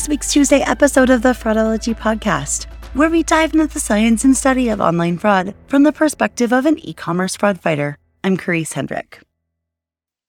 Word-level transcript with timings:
This 0.00 0.08
week's 0.08 0.32
Tuesday 0.32 0.60
episode 0.62 1.10
of 1.10 1.20
the 1.20 1.34
Fraudology 1.34 1.94
Podcast, 1.94 2.64
where 2.94 3.10
we 3.10 3.22
dive 3.22 3.52
into 3.52 3.66
the 3.66 3.78
science 3.78 4.24
and 4.24 4.34
study 4.34 4.70
of 4.70 4.80
online 4.80 5.18
fraud 5.18 5.54
from 5.66 5.82
the 5.82 5.92
perspective 5.92 6.54
of 6.54 6.64
an 6.64 6.78
e 6.78 6.94
commerce 6.94 7.36
fraud 7.36 7.60
fighter. 7.60 7.98
I'm 8.24 8.38
Karisse 8.38 8.72
Hendrick. 8.72 9.20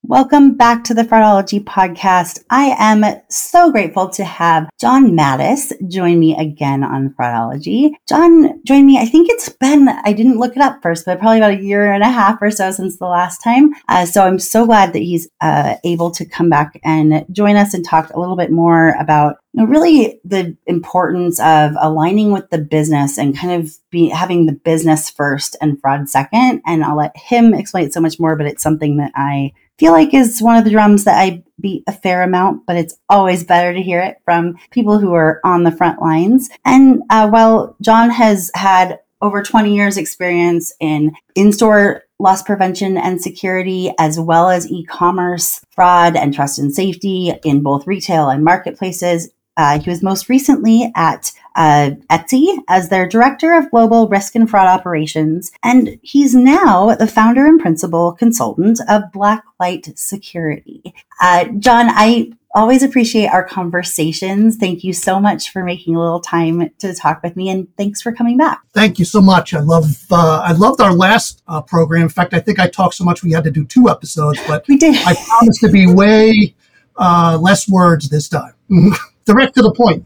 Welcome 0.03 0.55
back 0.55 0.83
to 0.85 0.95
the 0.95 1.03
Fraudology 1.03 1.63
Podcast. 1.63 2.43
I 2.49 2.75
am 2.79 3.05
so 3.29 3.71
grateful 3.71 4.09
to 4.09 4.23
have 4.25 4.67
John 4.79 5.11
Matas 5.11 5.71
join 5.87 6.19
me 6.19 6.35
again 6.35 6.83
on 6.83 7.13
Fraudology. 7.13 7.91
John 8.09 8.59
joined 8.65 8.87
me, 8.87 8.97
I 8.97 9.05
think 9.05 9.29
it's 9.29 9.49
been, 9.49 9.87
I 9.87 10.11
didn't 10.13 10.39
look 10.39 10.55
it 10.55 10.61
up 10.63 10.81
first, 10.81 11.05
but 11.05 11.19
probably 11.19 11.37
about 11.37 11.59
a 11.59 11.63
year 11.63 11.93
and 11.93 12.01
a 12.01 12.09
half 12.09 12.39
or 12.41 12.49
so 12.49 12.71
since 12.71 12.97
the 12.97 13.05
last 13.05 13.43
time. 13.43 13.75
Uh, 13.87 14.05
so 14.07 14.25
I'm 14.25 14.39
so 14.39 14.65
glad 14.65 14.93
that 14.93 15.03
he's 15.03 15.29
uh, 15.39 15.75
able 15.83 16.09
to 16.11 16.25
come 16.25 16.49
back 16.49 16.79
and 16.83 17.23
join 17.31 17.55
us 17.55 17.75
and 17.75 17.85
talk 17.85 18.09
a 18.09 18.19
little 18.19 18.35
bit 18.35 18.51
more 18.51 18.95
about 18.99 19.37
you 19.53 19.61
know, 19.61 19.69
really 19.69 20.19
the 20.25 20.57
importance 20.65 21.39
of 21.41 21.73
aligning 21.79 22.31
with 22.31 22.49
the 22.49 22.57
business 22.57 23.19
and 23.19 23.37
kind 23.37 23.61
of 23.61 23.71
be 23.91 24.09
having 24.09 24.47
the 24.47 24.53
business 24.53 25.11
first 25.11 25.55
and 25.61 25.79
fraud 25.79 26.09
second. 26.09 26.63
And 26.65 26.83
I'll 26.83 26.97
let 26.97 27.15
him 27.15 27.53
explain 27.53 27.85
it 27.85 27.93
so 27.93 28.01
much 28.01 28.19
more, 28.19 28.35
but 28.35 28.47
it's 28.47 28.63
something 28.63 28.97
that 28.97 29.11
I 29.13 29.53
feel 29.81 29.93
like 29.93 30.13
is 30.13 30.43
one 30.43 30.57
of 30.57 30.63
the 30.63 30.69
drums 30.69 31.05
that 31.05 31.19
I 31.19 31.41
beat 31.59 31.83
a 31.87 31.91
fair 31.91 32.21
amount, 32.21 32.67
but 32.67 32.75
it's 32.75 32.95
always 33.09 33.43
better 33.43 33.73
to 33.73 33.81
hear 33.81 33.99
it 33.99 34.17
from 34.23 34.59
people 34.69 34.99
who 34.99 35.11
are 35.15 35.41
on 35.43 35.63
the 35.63 35.71
front 35.71 35.99
lines. 35.99 36.51
And 36.63 37.01
uh, 37.09 37.27
while 37.29 37.75
John 37.81 38.11
has 38.11 38.51
had 38.53 38.99
over 39.23 39.41
20 39.41 39.75
years 39.75 39.97
experience 39.97 40.71
in 40.79 41.15
in-store 41.33 42.03
loss 42.19 42.43
prevention 42.43 42.95
and 42.95 43.19
security, 43.19 43.91
as 43.97 44.19
well 44.19 44.51
as 44.51 44.69
e-commerce 44.69 45.65
fraud 45.71 46.15
and 46.15 46.31
trust 46.31 46.59
and 46.59 46.71
safety 46.71 47.33
in 47.43 47.63
both 47.63 47.87
retail 47.87 48.29
and 48.29 48.43
marketplaces. 48.43 49.31
Uh, 49.61 49.79
he 49.79 49.91
was 49.91 50.01
most 50.01 50.27
recently 50.27 50.91
at 50.95 51.31
uh, 51.55 51.91
Etsy 52.09 52.57
as 52.67 52.89
their 52.89 53.07
director 53.07 53.53
of 53.53 53.69
global 53.69 54.07
risk 54.07 54.33
and 54.33 54.49
fraud 54.49 54.67
operations, 54.67 55.51
and 55.61 55.99
he's 56.01 56.33
now 56.33 56.95
the 56.95 57.05
founder 57.05 57.45
and 57.45 57.59
principal 57.59 58.13
consultant 58.13 58.79
of 58.89 59.03
Blacklight 59.13 59.95
Security. 59.99 60.95
Uh, 61.21 61.45
John, 61.59 61.89
I 61.89 62.31
always 62.55 62.81
appreciate 62.81 63.27
our 63.27 63.43
conversations. 63.43 64.57
Thank 64.57 64.83
you 64.83 64.93
so 64.93 65.19
much 65.19 65.51
for 65.51 65.63
making 65.63 65.95
a 65.95 65.99
little 65.99 66.21
time 66.21 66.71
to 66.79 66.95
talk 66.95 67.21
with 67.21 67.35
me, 67.35 67.51
and 67.51 67.67
thanks 67.77 68.01
for 68.01 68.11
coming 68.11 68.37
back. 68.37 68.61
Thank 68.73 68.97
you 68.97 69.05
so 69.05 69.21
much. 69.21 69.53
I 69.53 69.59
love 69.59 70.07
uh, 70.09 70.41
I 70.43 70.53
loved 70.53 70.81
our 70.81 70.93
last 70.93 71.43
uh, 71.47 71.61
program. 71.61 72.01
In 72.01 72.09
fact, 72.09 72.33
I 72.33 72.39
think 72.39 72.59
I 72.59 72.67
talked 72.67 72.95
so 72.95 73.03
much 73.03 73.21
we 73.21 73.31
had 73.31 73.43
to 73.43 73.51
do 73.51 73.63
two 73.63 73.89
episodes, 73.89 74.39
but 74.47 74.65
we 74.67 74.77
did. 74.77 74.95
I 75.05 75.13
promise 75.13 75.59
to 75.59 75.69
be 75.69 75.85
way 75.85 76.55
uh, 76.95 77.37
less 77.39 77.69
words 77.69 78.09
this 78.09 78.27
time. 78.27 78.53
Direct 79.31 79.55
to 79.55 79.61
the 79.61 79.73
point. 79.73 80.05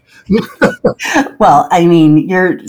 well, 1.40 1.68
I 1.72 1.86
mean, 1.86 2.30
you're 2.30 2.60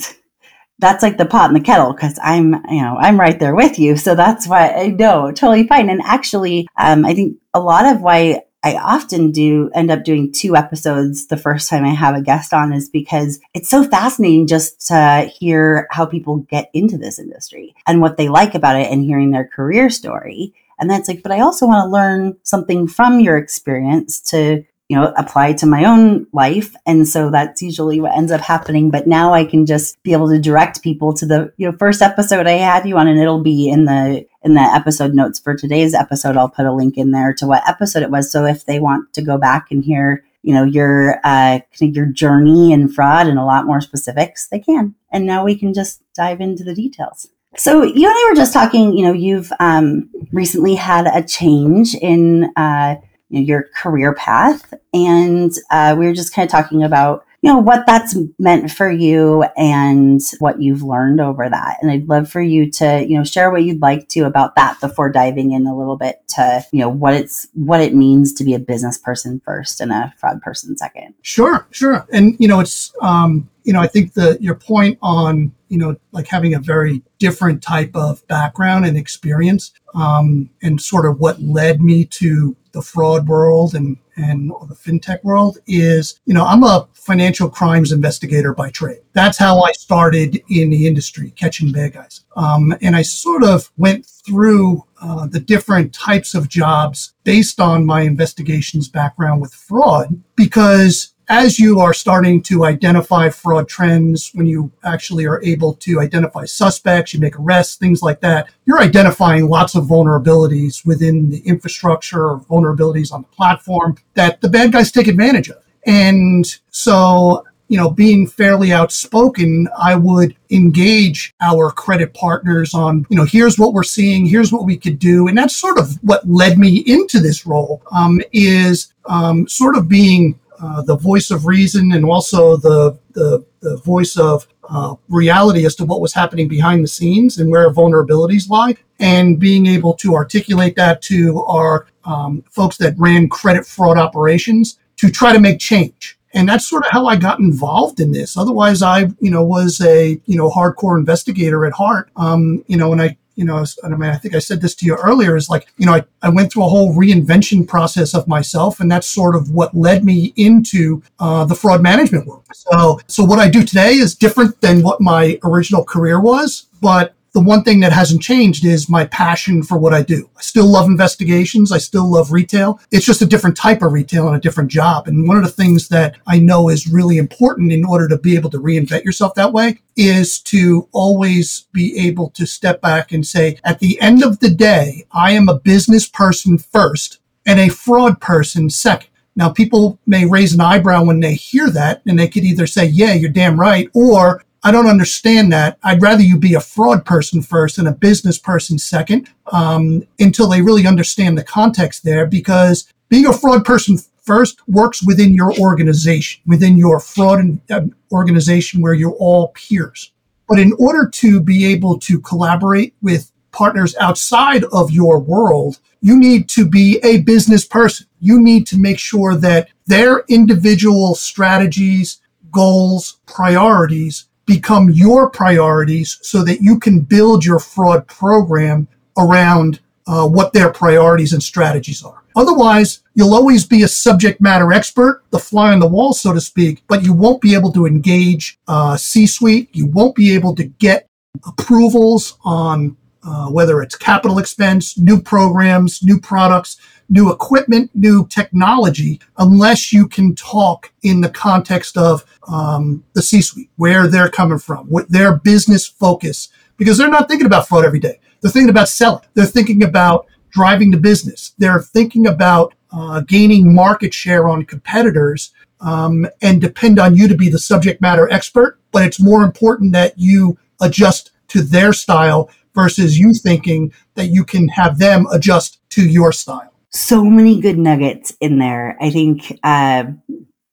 that's 0.79 1.03
like 1.03 1.17
the 1.17 1.27
pot 1.27 1.49
and 1.49 1.57
the 1.57 1.65
kettle 1.65 1.93
because 1.93 2.19
I'm, 2.23 2.55
you 2.69 2.83
know, 2.83 2.97
I'm 2.99 3.19
right 3.19 3.39
there 3.39 3.55
with 3.55 3.79
you. 3.79 3.97
So 3.97 4.15
that's 4.15 4.47
why 4.47 4.71
I 4.71 4.89
know 4.89 5.31
totally 5.33 5.67
fine. 5.67 5.89
And 5.89 6.03
actually, 6.03 6.69
um, 6.77 7.07
I 7.07 7.15
think 7.15 7.39
a 7.55 7.61
lot 7.61 7.87
of 7.87 8.03
why 8.03 8.43
I 8.63 8.75
often 8.75 9.31
do 9.31 9.71
end 9.75 9.91
up 9.91 10.05
doing 10.05 10.33
two 10.33 10.57
episodes 10.57 11.29
the 11.29 11.37
first 11.37 11.71
time 11.71 11.85
I 11.85 11.95
have 11.95 12.15
a 12.15 12.21
guest 12.21 12.53
on 12.53 12.73
is 12.73 12.91
because 12.91 13.39
it's 13.55 13.71
so 13.71 13.85
fascinating 13.85 14.47
just 14.47 14.89
to 14.89 15.31
hear 15.39 15.87
how 15.91 16.05
people 16.05 16.39
get 16.39 16.71
into 16.75 16.99
this 16.99 17.19
industry 17.19 17.75
and 17.87 18.01
what 18.01 18.17
they 18.17 18.29
like 18.29 18.55
about 18.55 18.77
it 18.77 18.91
and 18.91 19.05
hearing 19.05 19.31
their 19.31 19.47
career 19.47 19.89
story. 19.89 20.53
And 20.79 20.91
that's 20.91 21.09
like, 21.09 21.23
but 21.23 21.33
I 21.33 21.41
also 21.41 21.67
want 21.67 21.87
to 21.87 21.93
learn 21.93 22.37
something 22.43 22.87
from 22.87 23.21
your 23.21 23.39
experience 23.39 24.21
to 24.31 24.65
you 24.89 24.97
know, 24.97 25.13
apply 25.17 25.53
to 25.53 25.67
my 25.67 25.85
own 25.85 26.27
life. 26.33 26.75
And 26.87 27.09
so 27.09 27.31
that's 27.31 27.61
usually 27.61 28.01
what 28.01 28.17
ends 28.17 28.31
up 28.31 28.41
happening. 28.41 28.91
But 28.91 29.07
now 29.07 29.35
I 29.35 29.45
can 29.45 29.67
just 29.67 30.01
be 30.05 30.13
able 30.13 30.29
to 30.29 30.39
direct 30.39 30.83
people 30.83 31.13
to 31.15 31.27
the, 31.27 31.53
you 31.57 31.71
know, 31.71 31.77
first 31.77 32.03
episode 32.03 32.47
I 32.47 32.53
had 32.53 32.87
you 32.87 32.97
on 32.97 33.09
and 33.09 33.19
it'll 33.19 33.43
be 33.43 33.69
in 33.69 33.85
the 33.87 34.27
in 34.43 34.55
the 34.55 34.61
episode 34.61 35.13
notes 35.13 35.41
for 35.41 35.57
today's 35.57 35.93
episode. 35.93 36.37
I'll 36.37 36.49
put 36.49 36.67
a 36.67 36.73
link 36.73 36.97
in 36.97 37.11
there 37.11 37.35
to 37.35 37.47
what 37.47 37.69
episode 37.69 38.05
it 38.05 38.11
was. 38.11 38.31
So 38.31 38.45
if 38.45 38.65
they 38.65 38.79
want 38.79 39.13
to 39.15 39.23
go 39.23 39.39
back 39.39 39.73
and 39.73 39.85
hear, 39.85 40.25
you 40.43 40.55
know, 40.55 40.63
your 40.63 41.21
uh 41.25 41.61
your 41.81 42.07
journey 42.07 42.73
in 42.73 42.89
fraud 42.89 43.27
and 43.27 43.41
a 43.41 43.45
lot 43.45 43.67
more 43.67 43.81
specifics, 43.81 44.47
they 44.47 44.61
can. 44.61 44.95
And 45.11 45.27
now 45.27 45.45
we 45.45 45.57
can 45.57 45.75
just 45.75 46.03
dive 46.15 46.41
into 46.41 46.63
the 46.63 46.75
details. 46.75 47.29
So 47.57 47.83
you 47.83 48.07
and 48.07 48.15
I 48.17 48.27
were 48.29 48.37
just 48.37 48.53
talking, 48.53 48.97
you 48.97 49.05
know, 49.05 49.13
you've 49.13 49.51
um, 49.61 50.11
recently 50.31 50.75
had 50.75 51.07
a 51.07 51.27
change 51.27 51.95
in 51.95 52.51
uh, 52.55 52.97
know, 53.37 53.47
your 53.47 53.69
career 53.81 54.15
path. 54.15 54.75
And 54.93 55.53
uh, 55.71 55.95
we 55.99 56.07
were 56.07 56.15
just 56.15 56.35
kind 56.35 56.47
of 56.47 56.51
talking 56.51 56.83
about, 56.83 57.25
you 57.43 57.53
know, 57.53 57.59
what 57.59 57.87
that's 57.87 58.17
meant 58.39 58.71
for 58.71 58.91
you 58.91 59.45
and 59.57 60.21
what 60.41 60.61
you've 60.61 60.83
learned 60.83 61.21
over 61.21 61.49
that. 61.49 61.77
And 61.81 61.91
I'd 61.91 62.09
love 62.09 62.29
for 62.29 62.41
you 62.41 62.71
to, 62.73 63.07
you 63.07 63.17
know, 63.17 63.25
share 63.25 63.51
what 63.51 63.63
you'd 63.63 63.83
like 63.83 64.09
to 64.09 64.21
about 64.23 64.57
that 64.57 64.81
before 64.81 65.13
diving 65.13 65.53
in 65.53 65.67
a 65.67 65.77
little 65.77 65.97
bit 65.97 66.27
to, 66.29 66.65
you 66.73 66.81
know, 66.81 66.89
what 66.89 67.15
it's, 67.15 67.47
what 67.53 67.81
it 67.81 67.95
means 67.95 68.33
to 68.35 68.45
be 68.45 68.55
a 68.55 68.59
business 68.59 68.99
person 68.99 69.41
first 69.45 69.81
and 69.81 69.93
a 69.93 70.13
fraud 70.19 70.41
person 70.43 70.77
second. 70.77 71.15
Sure, 71.23 71.67
sure. 71.71 72.07
And, 72.13 72.37
you 72.41 72.49
know, 72.49 72.59
it's, 72.59 72.93
um, 73.01 73.49
you 73.67 73.73
know, 73.73 73.81
I 73.81 73.89
think 73.89 74.15
the, 74.15 74.39
your 74.41 74.55
point 74.55 74.97
on, 75.03 75.53
you 75.69 75.77
know, 75.77 75.97
like 76.13 76.29
having 76.29 76.55
a 76.55 76.61
very 76.61 77.03
different 77.19 77.63
type 77.63 77.91
of 77.97 78.25
background 78.29 78.87
and 78.87 78.97
experience, 78.97 79.73
um, 79.93 80.49
and 80.63 80.81
sort 80.81 81.05
of 81.05 81.19
what 81.19 81.43
led 81.43 81.83
me 81.83 82.05
to 82.05 82.57
the 82.71 82.81
fraud 82.81 83.27
world 83.27 83.75
and 83.75 83.97
and 84.17 84.51
the 84.69 84.75
fintech 84.75 85.23
world 85.25 85.59
is, 85.67 86.21
you 86.25 86.33
know, 86.33 86.47
I'm 86.47 86.63
a 86.63 86.89
financial 86.95 87.51
crimes 87.51 87.93
investigator 87.93 88.55
by 88.55 88.71
trade. 88.71 89.01
That's 89.13 89.37
how 89.37 89.61
I 89.61 89.73
started 89.73 90.43
in 90.49 90.71
the 90.71 90.87
industry, 90.87 91.33
catching 91.33 91.71
bad 91.71 91.93
guys. 91.93 92.25
Um, 92.35 92.75
and 92.81 92.97
I 92.97 93.03
sort 93.03 93.45
of 93.45 93.71
went 93.77 94.07
through 94.07 94.85
uh, 95.03 95.27
the 95.27 95.41
different 95.41 95.93
types 95.93 96.35
of 96.35 96.49
jobs 96.49 97.13
based 97.25 97.61
on 97.61 97.85
my 97.85 98.03
investigations 98.03 98.89
background 98.89 99.43
with 99.43 99.53
fraud 99.53 100.23
because 100.35 101.15
as 101.29 101.59
you 101.59 101.81
are 101.81 101.93
starting 101.93 102.41
to 102.43 102.65
identify 102.65 103.29
fraud 103.29 103.69
trends, 103.69 104.31
when 104.35 104.47
you 104.47 104.71
actually 104.85 105.27
are 105.27 105.43
able 105.43 105.75
to 105.75 106.01
identify 106.01 106.45
suspects, 106.45 107.13
you 107.13 107.21
make 107.21 107.39
arrests, 107.39 107.77
things 107.77 108.03
like 108.03 108.21
that, 108.21 108.49
you're 108.65 108.81
identifying 108.81 109.49
lots 109.49 109.75
of 109.75 109.85
vulnerabilities 109.85 110.87
within 110.87 111.31
the 111.31 111.41
infrastructure 111.41 112.37
vulnerabilities 112.37 113.13
on 113.13 113.23
the 113.23 113.29
platform 113.29 113.97
that 114.15 114.41
the 114.41 114.49
bad 114.49 114.73
guys 114.73 114.93
take 114.93 115.09
advantage 115.09 115.49
of. 115.49 115.63
And 115.85 116.45
so, 116.71 117.45
you 117.69 117.77
know, 117.77 117.91
being 117.91 118.29
fairly 118.29 118.73
outspoken, 118.73 119.69
I 119.77 119.97
would 119.97 120.37
engage 120.51 121.35
our 121.41 121.73
credit 121.73 122.15
partners 122.15 122.75
on, 122.75 123.05
you 123.09 123.17
know, 123.17 123.25
here's 123.25 123.59
what 123.59 123.73
we're 123.73 123.83
seeing, 123.83 124.27
here's 124.27 124.53
what 124.53 124.65
we 124.65 124.77
could 124.77 125.01
do. 125.01 125.27
And 125.27 125.37
that's 125.37 125.57
sort 125.57 125.79
of 125.79 125.99
what 126.03 126.29
led 126.29 126.59
me 126.59 126.85
into 126.87 127.19
this 127.19 127.47
role, 127.47 127.83
um, 127.91 128.21
is 128.33 128.93
um, 129.07 129.49
sort 129.49 129.77
of 129.77 129.89
being 129.89 130.39
uh, 130.61 130.83
the 130.83 130.97
voice 130.97 131.31
of 131.31 131.47
reason 131.47 131.93
and 131.93 132.05
also 132.05 132.57
the 132.57 132.99
the, 133.13 133.45
the 133.61 133.77
voice 133.79 134.17
of 134.17 134.47
uh, 134.69 134.95
reality 135.09 135.65
as 135.65 135.75
to 135.77 135.85
what 135.85 136.01
was 136.01 136.13
happening 136.13 136.49
behind 136.49 136.83
the 136.83 136.89
scenes 136.89 137.39
and 137.39 137.51
where 137.51 137.71
vulnerabilities 137.71 138.49
lie, 138.49 138.75
and 138.99 139.39
being 139.39 139.67
able 139.67 139.95
to 139.95 140.15
articulate 140.15 140.77
that 140.77 141.01
to 141.03 141.43
our 141.43 141.87
um, 142.05 142.43
folks 142.51 142.77
that 142.77 142.95
ran 142.99 143.29
credit 143.29 143.67
fraud 143.67 143.99
operations 143.99 144.79
to 144.97 145.11
try 145.11 145.33
to 145.33 145.41
make 145.41 145.59
change. 145.59 146.19
And 146.35 146.49
that's 146.49 146.69
sort 146.69 146.85
of 146.85 146.91
how 146.91 147.07
I 147.07 147.17
got 147.17 147.39
involved 147.39 147.99
in 147.99 148.13
this. 148.13 148.37
Otherwise, 148.37 148.83
I, 148.83 149.09
you 149.21 149.31
know, 149.31 149.43
was 149.43 149.81
a, 149.81 150.21
you 150.27 150.37
know, 150.37 150.51
hardcore 150.51 150.99
investigator 150.99 151.65
at 151.65 151.73
heart. 151.73 152.11
Um, 152.17 152.63
you 152.67 152.77
know, 152.77 152.93
and 152.93 153.01
I 153.01 153.17
you 153.37 153.45
know, 153.45 153.65
I 153.85 153.89
mean, 153.89 154.11
I 154.11 154.17
think 154.17 154.35
I 154.35 154.39
said 154.39 154.61
this 154.61 154.75
to 154.77 154.87
you 154.87 154.97
earlier 154.97 155.37
is 155.37 155.49
like, 155.49 155.69
you 155.77 155.87
know, 155.87 155.95
I, 155.95 156.05
I 156.23 156.31
went 156.31 156.51
through 156.51 156.65
a 156.65 156.69
whole 156.69 156.95
reinvention 156.95 157.69
process 157.69 158.15
of 158.15 158.27
myself, 158.27 158.81
and 158.81 158.91
that's 158.91 159.07
sort 159.07 159.37
of 159.37 159.51
what 159.51 159.75
led 159.77 160.05
me 160.05 160.33
into 160.37 161.03
uh, 161.21 161.45
the 161.45 161.55
fraud 161.55 161.83
management 161.83 162.27
world. 162.27 162.45
So, 162.55 162.99
so 163.07 163.25
what 163.25 163.39
I 163.39 163.49
do 163.49 163.63
today 163.63 163.93
is 163.93 164.15
different 164.15 164.61
than 164.63 164.83
what 164.83 165.01
my 165.01 165.39
original 165.45 165.85
career 165.85 166.19
was, 166.21 166.67
but 166.81 167.15
the 167.37 167.43
one 167.43 167.63
thing 167.63 167.81
that 167.81 167.93
hasn't 167.93 168.23
changed 168.23 168.65
is 168.65 168.89
my 168.89 169.05
passion 169.05 169.63
for 169.63 169.77
what 169.77 169.93
I 169.93 170.01
do. 170.01 170.27
I 170.39 170.41
still 170.41 170.65
love 170.65 170.87
investigations. 170.87 171.71
I 171.71 171.77
still 171.77 172.11
love 172.11 172.33
retail. 172.33 172.81
It's 172.91 173.05
just 173.05 173.21
a 173.21 173.27
different 173.27 173.59
type 173.59 173.83
of 173.83 173.93
retail 173.93 174.27
and 174.27 174.35
a 174.35 174.41
different 174.41 174.71
job. 174.71 175.07
And 175.07 175.29
one 175.29 175.37
of 175.37 175.43
the 175.43 175.51
things 175.51 175.89
that 175.89 176.17
I 176.27 176.39
know 176.39 176.71
is 176.71 176.89
really 176.89 177.19
important 177.19 177.73
in 177.73 177.85
order 177.85 178.09
to 178.09 178.17
be 178.17 178.37
able 178.37 178.49
to 178.53 178.59
reinvent 178.59 179.05
yourself 179.05 179.35
that 179.35 179.53
way 179.53 179.81
is 179.97 180.41
to 180.45 180.89
always 180.93 181.67
be 181.75 182.07
able 182.07 182.31
to 182.31 182.47
step 182.47 182.81
back 182.81 183.13
and 183.13 183.27
say, 183.27 183.59
at 183.65 183.81
the 183.81 184.01
end 184.01 184.25
of 184.25 184.39
the 184.39 184.49
day, 184.49 185.05
I 185.13 185.33
am 185.33 185.51
a 185.51 185.61
business 185.61 186.09
person 186.09 186.57
first 186.57 187.19
and 187.45 187.61
a 187.61 187.69
fraud 187.69 188.19
person 188.19 188.71
second. 188.71 189.11
Now, 189.39 189.51
people 189.51 189.99
may 190.07 190.25
raise 190.25 190.55
an 190.55 190.63
eyebrow 190.63 191.05
when 191.05 191.21
they 191.21 191.35
hear 191.35 191.69
that, 191.69 192.01
and 192.07 192.19
they 192.19 192.29
could 192.29 192.45
either 192.45 192.67
say, 192.67 192.87
Yeah, 192.87 193.13
you're 193.13 193.29
damn 193.29 193.61
right, 193.61 193.91
or 193.93 194.43
I 194.67 194.73
don't 194.73 194.89
understand 194.89 195.53
that. 195.53 195.79
I'd 195.85 196.03
rather 196.03 196.25
you 196.25 196.37
be 196.37 196.55
a 196.55 196.61
fraud 196.61 197.05
person 197.05 197.41
first 197.41 197.79
and 197.79 197.87
a 197.87 197.93
business 197.93 198.37
person 198.37 198.81
second 198.81 199.31
um, 199.53 200.03
until 200.19 200.49
they 200.49 200.61
really 200.61 200.89
understand 200.89 201.39
the 201.39 201.45
context 201.45 202.03
there. 202.03 202.27
Because 202.27 202.93
being 203.09 203.27
a 203.27 203.33
fraud 203.33 203.65
person 203.65 203.97
first 204.25 204.67
works 204.67 205.05
within 205.05 205.35
your 205.35 205.57
organization, 205.61 206.43
within 206.47 206.77
your 206.77 206.99
fraud 206.99 207.61
uh, 207.71 207.83
organization 208.11 208.81
where 208.81 208.93
you're 208.93 209.15
all 209.21 209.53
peers. 209.55 210.11
But 210.49 210.59
in 210.59 210.73
order 210.81 211.09
to 211.11 211.41
be 211.41 211.65
able 211.67 212.01
to 212.01 212.21
collaborate 212.21 212.93
with 213.01 213.31
partners 213.53 213.95
outside 214.01 214.65
of 214.73 214.91
your 214.91 215.21
world, 215.21 215.79
you 216.01 216.19
need 216.19 216.49
to 216.49 216.69
be 216.69 216.99
a 217.05 217.21
business 217.21 217.65
person. 217.65 218.09
You 218.19 218.41
need 218.41 218.67
to 218.67 218.79
make 218.79 218.99
sure 218.99 219.37
that 219.37 219.69
their 219.87 220.25
individual 220.29 221.15
strategies, 221.15 222.21
goals, 222.51 223.21
priorities 223.27 224.27
become 224.47 224.91
your 224.91 225.29
priorities 225.29 226.19
so 226.23 226.43
that 226.45 226.61
you 226.61 226.79
can 226.79 227.01
build 227.01 227.45
your 227.45 227.59
fraud 227.59 228.07
program 228.07 228.89
around 229.19 229.81
uh, 230.07 230.27
what 230.27 230.53
their 230.53 230.71
priorities 230.71 231.33
and 231.33 231.43
strategies 231.43 232.05
are. 232.05 232.23
Otherwise, 232.37 233.03
you'll 233.15 233.35
always 233.35 233.65
be 233.65 233.83
a 233.83 233.89
subject 233.89 234.41
matter 234.41 234.73
expert, 234.73 235.23
the 235.31 235.39
fly 235.39 235.73
on 235.73 235.81
the 235.81 235.87
wall, 235.87 236.13
so 236.13 236.33
to 236.33 236.41
speak, 236.41 236.83
but 236.87 237.03
you 237.03 237.13
won't 237.13 237.41
be 237.41 237.55
able 237.55 237.73
to 237.73 237.87
engage 237.87 238.59
uh, 238.69 238.97
C 238.97 239.27
suite. 239.27 239.69
You 239.73 239.87
won't 239.87 240.15
be 240.15 240.35
able 240.35 240.55
to 240.57 240.65
get 240.65 241.09
approvals 241.47 242.39
on 242.45 242.97
uh, 243.27 243.49
whether 243.49 243.83
it's 243.83 243.97
capital 243.97 244.39
expense, 244.39 244.97
new 244.97 245.21
programs, 245.21 246.03
new 246.03 246.21
products, 246.21 246.77
new 247.09 247.33
equipment, 247.33 247.91
new 247.95 248.27
technology, 248.29 249.21
unless 249.39 249.93
you 249.93 250.09
can 250.09 250.35
talk 250.35 250.93
in 251.03 251.21
the 251.21 251.29
context 251.29 251.97
of 251.97 252.25
um, 252.49 253.05
the 253.15 253.23
C 253.23 253.41
suite, 253.43 253.71
where 253.77 254.07
they're 254.07 254.29
coming 254.29 254.59
from, 254.59 254.87
what 254.87 255.11
their 255.11 255.37
business 255.37 255.87
focus, 255.87 256.49
because 256.77 256.99
they're 256.99 257.09
not 257.09 257.29
thinking 257.29 257.47
about 257.47 257.69
fraud 257.69 257.85
every 257.85 258.01
day. 258.01 258.21
They're 258.41 258.51
thinking 258.51 258.71
about 258.71 258.89
selling. 258.89 259.25
They're 259.35 259.47
thinking 259.47 259.83
about 259.83 260.27
driving 260.51 260.91
the 260.91 260.97
business. 260.99 261.55
They're 261.59 261.81
thinking 261.81 262.27
about 262.27 262.75
uh, 262.93 263.21
gaining 263.21 263.75
market 263.75 264.15
share 264.15 264.49
on 264.49 264.65
competitors 264.65 265.53
um, 265.81 266.27
and 266.43 266.61
depend 266.61 266.99
on 266.99 267.17
you 267.17 267.29
to 267.29 267.37
be 267.37 267.49
the 267.49 267.59
subject 267.59 268.01
matter 268.01 268.31
expert. 268.31 268.79
But 268.93 269.05
it's 269.05 269.21
more 269.21 269.43
important 269.43 269.93
that 269.93 270.19
you 270.19 270.59
adjust 270.81 271.33
to 271.49 271.63
their 271.63 271.93
style 271.93 272.51
versus 272.77 273.19
you 273.19 273.35
thinking 273.35 273.93
that 274.15 274.29
you 274.29 274.45
can 274.45 274.69
have 274.69 275.01
them 275.01 275.27
adjust 275.33 275.81
to 275.91 276.09
your 276.09 276.31
style 276.31 276.73
so 276.97 277.25
many 277.25 277.61
good 277.61 277.79
nuggets 277.79 278.37
in 278.41 278.59
there. 278.59 278.97
I 279.01 279.11
think, 279.11 279.59
uh, 279.63 280.05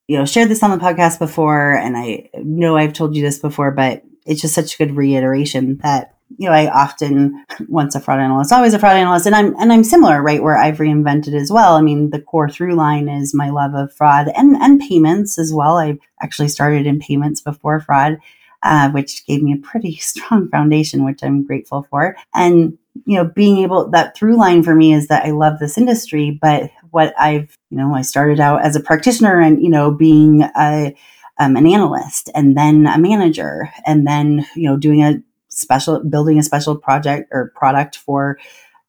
you 0.07 0.17
know, 0.17 0.25
shared 0.25 0.49
this 0.49 0.63
on 0.63 0.71
the 0.71 0.83
podcast 0.83 1.19
before, 1.19 1.73
and 1.73 1.97
I 1.97 2.29
know 2.35 2.77
I've 2.77 2.93
told 2.93 3.15
you 3.15 3.21
this 3.21 3.39
before, 3.39 3.71
but 3.71 4.03
it's 4.25 4.41
just 4.41 4.55
such 4.55 4.75
a 4.75 4.77
good 4.77 4.95
reiteration 4.95 5.77
that 5.77 6.15
you 6.37 6.49
know 6.49 6.55
I 6.55 6.67
often 6.69 7.45
once 7.67 7.95
a 7.95 7.99
fraud 7.99 8.19
analyst, 8.19 8.51
always 8.51 8.73
a 8.73 8.79
fraud 8.79 8.95
analyst, 8.95 9.25
and 9.25 9.35
I'm 9.35 9.55
and 9.59 9.71
I'm 9.71 9.83
similar, 9.83 10.21
right? 10.21 10.41
Where 10.41 10.57
I've 10.57 10.77
reinvented 10.77 11.35
as 11.35 11.51
well. 11.51 11.75
I 11.75 11.81
mean, 11.81 12.09
the 12.09 12.21
core 12.21 12.49
through 12.49 12.75
line 12.75 13.09
is 13.09 13.33
my 13.33 13.49
love 13.49 13.73
of 13.75 13.93
fraud 13.93 14.29
and 14.35 14.55
and 14.57 14.79
payments 14.79 15.37
as 15.37 15.53
well. 15.53 15.77
I've 15.77 15.99
actually 16.21 16.49
started 16.49 16.85
in 16.85 16.99
payments 16.99 17.41
before 17.41 17.79
fraud. 17.79 18.17
Uh, 18.63 18.89
which 18.91 19.25
gave 19.25 19.43
me 19.43 19.53
a 19.53 19.57
pretty 19.57 19.95
strong 19.97 20.47
foundation, 20.49 21.03
which 21.03 21.19
I'm 21.21 21.45
grateful 21.45 21.85
for. 21.89 22.15
And 22.33 22.77
you 23.05 23.17
know, 23.17 23.25
being 23.25 23.57
able 23.57 23.89
that 23.89 24.15
through 24.15 24.37
line 24.37 24.63
for 24.63 24.75
me 24.75 24.93
is 24.93 25.07
that 25.07 25.25
I 25.25 25.31
love 25.31 25.59
this 25.59 25.77
industry, 25.77 26.37
but 26.41 26.69
what 26.91 27.13
I've, 27.19 27.57
you 27.69 27.77
know, 27.77 27.95
I 27.95 28.01
started 28.01 28.39
out 28.39 28.63
as 28.63 28.75
a 28.75 28.79
practitioner 28.79 29.39
and, 29.39 29.61
you 29.61 29.69
know, 29.69 29.91
being 29.91 30.43
a, 30.43 30.95
um, 31.39 31.55
an 31.55 31.65
analyst 31.65 32.29
and 32.35 32.55
then 32.55 32.85
a 32.85 32.99
manager 32.99 33.71
and 33.85 34.05
then, 34.05 34.45
you 34.55 34.69
know, 34.69 34.77
doing 34.77 35.03
a 35.03 35.15
special, 35.49 36.03
building 36.03 36.37
a 36.37 36.43
special 36.43 36.77
project 36.77 37.29
or 37.31 37.51
product 37.55 37.97
for 37.97 38.37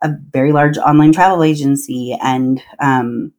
a 0.02 0.10
very 0.32 0.52
large 0.52 0.76
online 0.76 1.12
travel 1.12 1.42
agency 1.42 2.16
and, 2.22 2.62
um, 2.78 3.32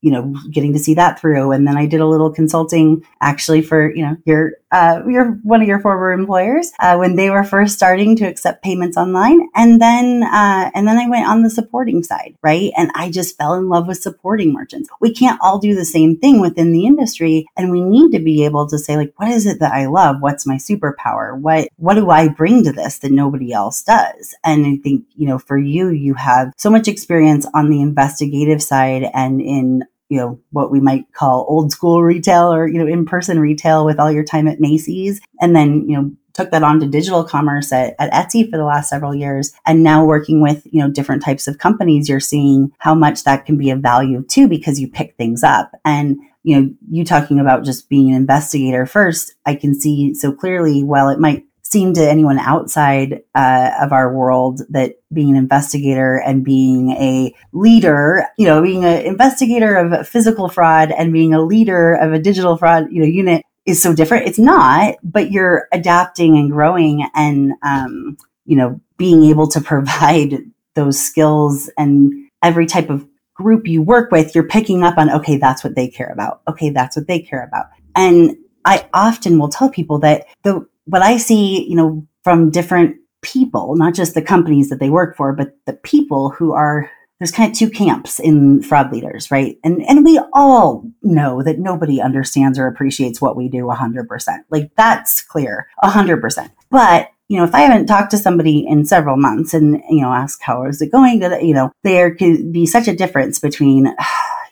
you 0.00 0.12
know, 0.12 0.34
getting 0.52 0.72
to 0.74 0.78
see 0.78 0.94
that 0.94 1.18
through. 1.18 1.50
And 1.50 1.66
then 1.66 1.76
I 1.76 1.86
did 1.86 2.00
a 2.00 2.06
little 2.06 2.30
consulting 2.30 3.04
actually 3.20 3.62
for, 3.62 3.92
you 3.92 4.04
know, 4.04 4.16
your, 4.26 4.52
uh, 4.74 5.02
your, 5.08 5.38
one 5.44 5.62
of 5.62 5.68
your 5.68 5.80
former 5.80 6.12
employers, 6.12 6.72
uh, 6.80 6.96
when 6.96 7.14
they 7.14 7.30
were 7.30 7.44
first 7.44 7.76
starting 7.76 8.16
to 8.16 8.24
accept 8.24 8.64
payments 8.64 8.96
online. 8.96 9.48
And 9.54 9.80
then, 9.80 10.24
uh, 10.24 10.70
and 10.74 10.88
then 10.88 10.98
I 10.98 11.08
went 11.08 11.28
on 11.28 11.42
the 11.42 11.50
supporting 11.50 12.02
side, 12.02 12.36
right? 12.42 12.72
And 12.76 12.90
I 12.96 13.10
just 13.10 13.36
fell 13.38 13.54
in 13.54 13.68
love 13.68 13.86
with 13.86 14.02
supporting 14.02 14.52
merchants. 14.52 14.88
We 15.00 15.14
can't 15.14 15.38
all 15.40 15.60
do 15.60 15.76
the 15.76 15.84
same 15.84 16.18
thing 16.18 16.40
within 16.40 16.72
the 16.72 16.86
industry. 16.86 17.46
And 17.56 17.70
we 17.70 17.82
need 17.82 18.10
to 18.12 18.18
be 18.18 18.44
able 18.44 18.66
to 18.68 18.78
say, 18.78 18.96
like, 18.96 19.14
what 19.16 19.28
is 19.28 19.46
it 19.46 19.60
that 19.60 19.72
I 19.72 19.86
love? 19.86 20.16
What's 20.20 20.44
my 20.46 20.56
superpower? 20.56 21.38
What, 21.38 21.68
what 21.76 21.94
do 21.94 22.10
I 22.10 22.26
bring 22.26 22.64
to 22.64 22.72
this 22.72 22.98
that 22.98 23.12
nobody 23.12 23.52
else 23.52 23.82
does? 23.82 24.34
And 24.42 24.66
I 24.66 24.76
think, 24.82 25.04
you 25.14 25.28
know, 25.28 25.38
for 25.38 25.56
you, 25.56 25.90
you 25.90 26.14
have 26.14 26.52
so 26.56 26.68
much 26.68 26.88
experience 26.88 27.46
on 27.54 27.70
the 27.70 27.80
investigative 27.80 28.60
side 28.60 29.08
and 29.14 29.40
in 29.40 29.84
you 30.08 30.18
know 30.18 30.38
what 30.50 30.70
we 30.70 30.80
might 30.80 31.12
call 31.12 31.46
old 31.48 31.72
school 31.72 32.02
retail 32.02 32.52
or 32.52 32.66
you 32.66 32.78
know 32.78 32.86
in 32.86 33.04
person 33.04 33.38
retail 33.40 33.84
with 33.84 33.98
all 33.98 34.12
your 34.12 34.24
time 34.24 34.48
at 34.48 34.60
Macy's. 34.60 35.20
And 35.40 35.54
then 35.54 35.88
you 35.88 35.96
know 35.96 36.12
took 36.32 36.50
that 36.50 36.64
on 36.64 36.80
to 36.80 36.86
digital 36.86 37.22
commerce 37.22 37.72
at, 37.72 37.94
at 38.00 38.12
Etsy 38.12 38.50
for 38.50 38.56
the 38.56 38.64
last 38.64 38.90
several 38.90 39.14
years. 39.14 39.52
And 39.66 39.84
now 39.84 40.04
working 40.04 40.40
with 40.40 40.66
you 40.70 40.80
know 40.80 40.90
different 40.90 41.22
types 41.22 41.46
of 41.46 41.58
companies 41.58 42.08
you're 42.08 42.20
seeing 42.20 42.72
how 42.78 42.94
much 42.94 43.24
that 43.24 43.46
can 43.46 43.56
be 43.56 43.70
of 43.70 43.80
value 43.80 44.24
too 44.28 44.48
because 44.48 44.80
you 44.80 44.88
pick 44.88 45.16
things 45.16 45.42
up. 45.42 45.72
And 45.84 46.18
you 46.42 46.60
know 46.60 46.70
you 46.90 47.04
talking 47.04 47.40
about 47.40 47.64
just 47.64 47.88
being 47.88 48.10
an 48.10 48.16
investigator 48.16 48.86
first 48.86 49.34
I 49.46 49.54
can 49.54 49.74
see 49.74 50.14
so 50.14 50.30
clearly 50.30 50.82
while 50.84 51.08
it 51.08 51.18
might 51.18 51.44
seem 51.74 51.92
to 51.92 52.08
anyone 52.08 52.38
outside 52.38 53.22
uh, 53.34 53.70
of 53.82 53.92
our 53.92 54.14
world 54.14 54.60
that 54.68 54.94
being 55.12 55.30
an 55.30 55.36
investigator 55.36 56.22
and 56.24 56.44
being 56.44 56.92
a 56.92 57.34
leader, 57.52 58.24
you 58.38 58.46
know, 58.46 58.62
being 58.62 58.84
an 58.84 59.04
investigator 59.04 59.74
of 59.74 60.06
physical 60.06 60.48
fraud 60.48 60.92
and 60.92 61.12
being 61.12 61.34
a 61.34 61.42
leader 61.42 61.94
of 61.94 62.12
a 62.12 62.20
digital 62.20 62.56
fraud, 62.56 62.86
you 62.92 63.00
know, 63.00 63.06
unit 63.06 63.42
is 63.66 63.82
so 63.82 63.92
different. 63.92 64.28
It's 64.28 64.38
not, 64.38 64.94
but 65.02 65.32
you're 65.32 65.66
adapting 65.72 66.38
and 66.38 66.48
growing 66.48 67.08
and, 67.12 67.54
um, 67.62 68.18
you 68.44 68.56
know, 68.56 68.80
being 68.96 69.24
able 69.24 69.48
to 69.48 69.60
provide 69.60 70.34
those 70.74 71.00
skills 71.00 71.68
and 71.76 72.12
every 72.40 72.66
type 72.66 72.88
of 72.88 73.04
group 73.34 73.66
you 73.66 73.82
work 73.82 74.12
with, 74.12 74.32
you're 74.32 74.46
picking 74.46 74.84
up 74.84 74.96
on, 74.96 75.10
okay, 75.10 75.38
that's 75.38 75.64
what 75.64 75.74
they 75.74 75.88
care 75.88 76.12
about. 76.12 76.40
Okay, 76.46 76.70
that's 76.70 76.96
what 76.96 77.08
they 77.08 77.18
care 77.18 77.42
about. 77.42 77.66
And 77.96 78.36
I 78.64 78.88
often 78.94 79.40
will 79.40 79.48
tell 79.48 79.70
people 79.70 79.98
that 80.00 80.26
the 80.44 80.64
what 80.86 81.02
I 81.02 81.16
see, 81.16 81.68
you 81.68 81.76
know, 81.76 82.06
from 82.22 82.50
different 82.50 82.96
people, 83.22 83.74
not 83.76 83.94
just 83.94 84.14
the 84.14 84.22
companies 84.22 84.68
that 84.68 84.80
they 84.80 84.90
work 84.90 85.16
for, 85.16 85.32
but 85.32 85.56
the 85.66 85.72
people 85.72 86.30
who 86.30 86.52
are 86.52 86.90
there's 87.18 87.30
kind 87.30 87.50
of 87.50 87.56
two 87.56 87.70
camps 87.70 88.18
in 88.18 88.60
fraud 88.62 88.92
leaders, 88.92 89.30
right? 89.30 89.56
And 89.64 89.82
and 89.88 90.04
we 90.04 90.20
all 90.32 90.84
know 91.02 91.42
that 91.42 91.58
nobody 91.58 92.00
understands 92.00 92.58
or 92.58 92.66
appreciates 92.66 93.20
what 93.20 93.36
we 93.36 93.48
do 93.48 93.64
100%. 93.64 94.06
Like 94.50 94.70
that's 94.76 95.22
clear, 95.22 95.68
100%. 95.82 96.50
But 96.70 97.10
you 97.28 97.38
know, 97.38 97.44
if 97.44 97.54
I 97.54 97.60
haven't 97.60 97.86
talked 97.86 98.10
to 98.10 98.18
somebody 98.18 98.66
in 98.66 98.84
several 98.84 99.16
months 99.16 99.54
and 99.54 99.82
you 99.88 100.02
know 100.02 100.12
ask 100.12 100.42
how 100.42 100.66
is 100.66 100.82
it 100.82 100.92
going, 100.92 101.22
you 101.22 101.54
know, 101.54 101.70
there 101.82 102.14
could 102.14 102.52
be 102.52 102.66
such 102.66 102.88
a 102.88 102.96
difference 102.96 103.38
between 103.38 103.94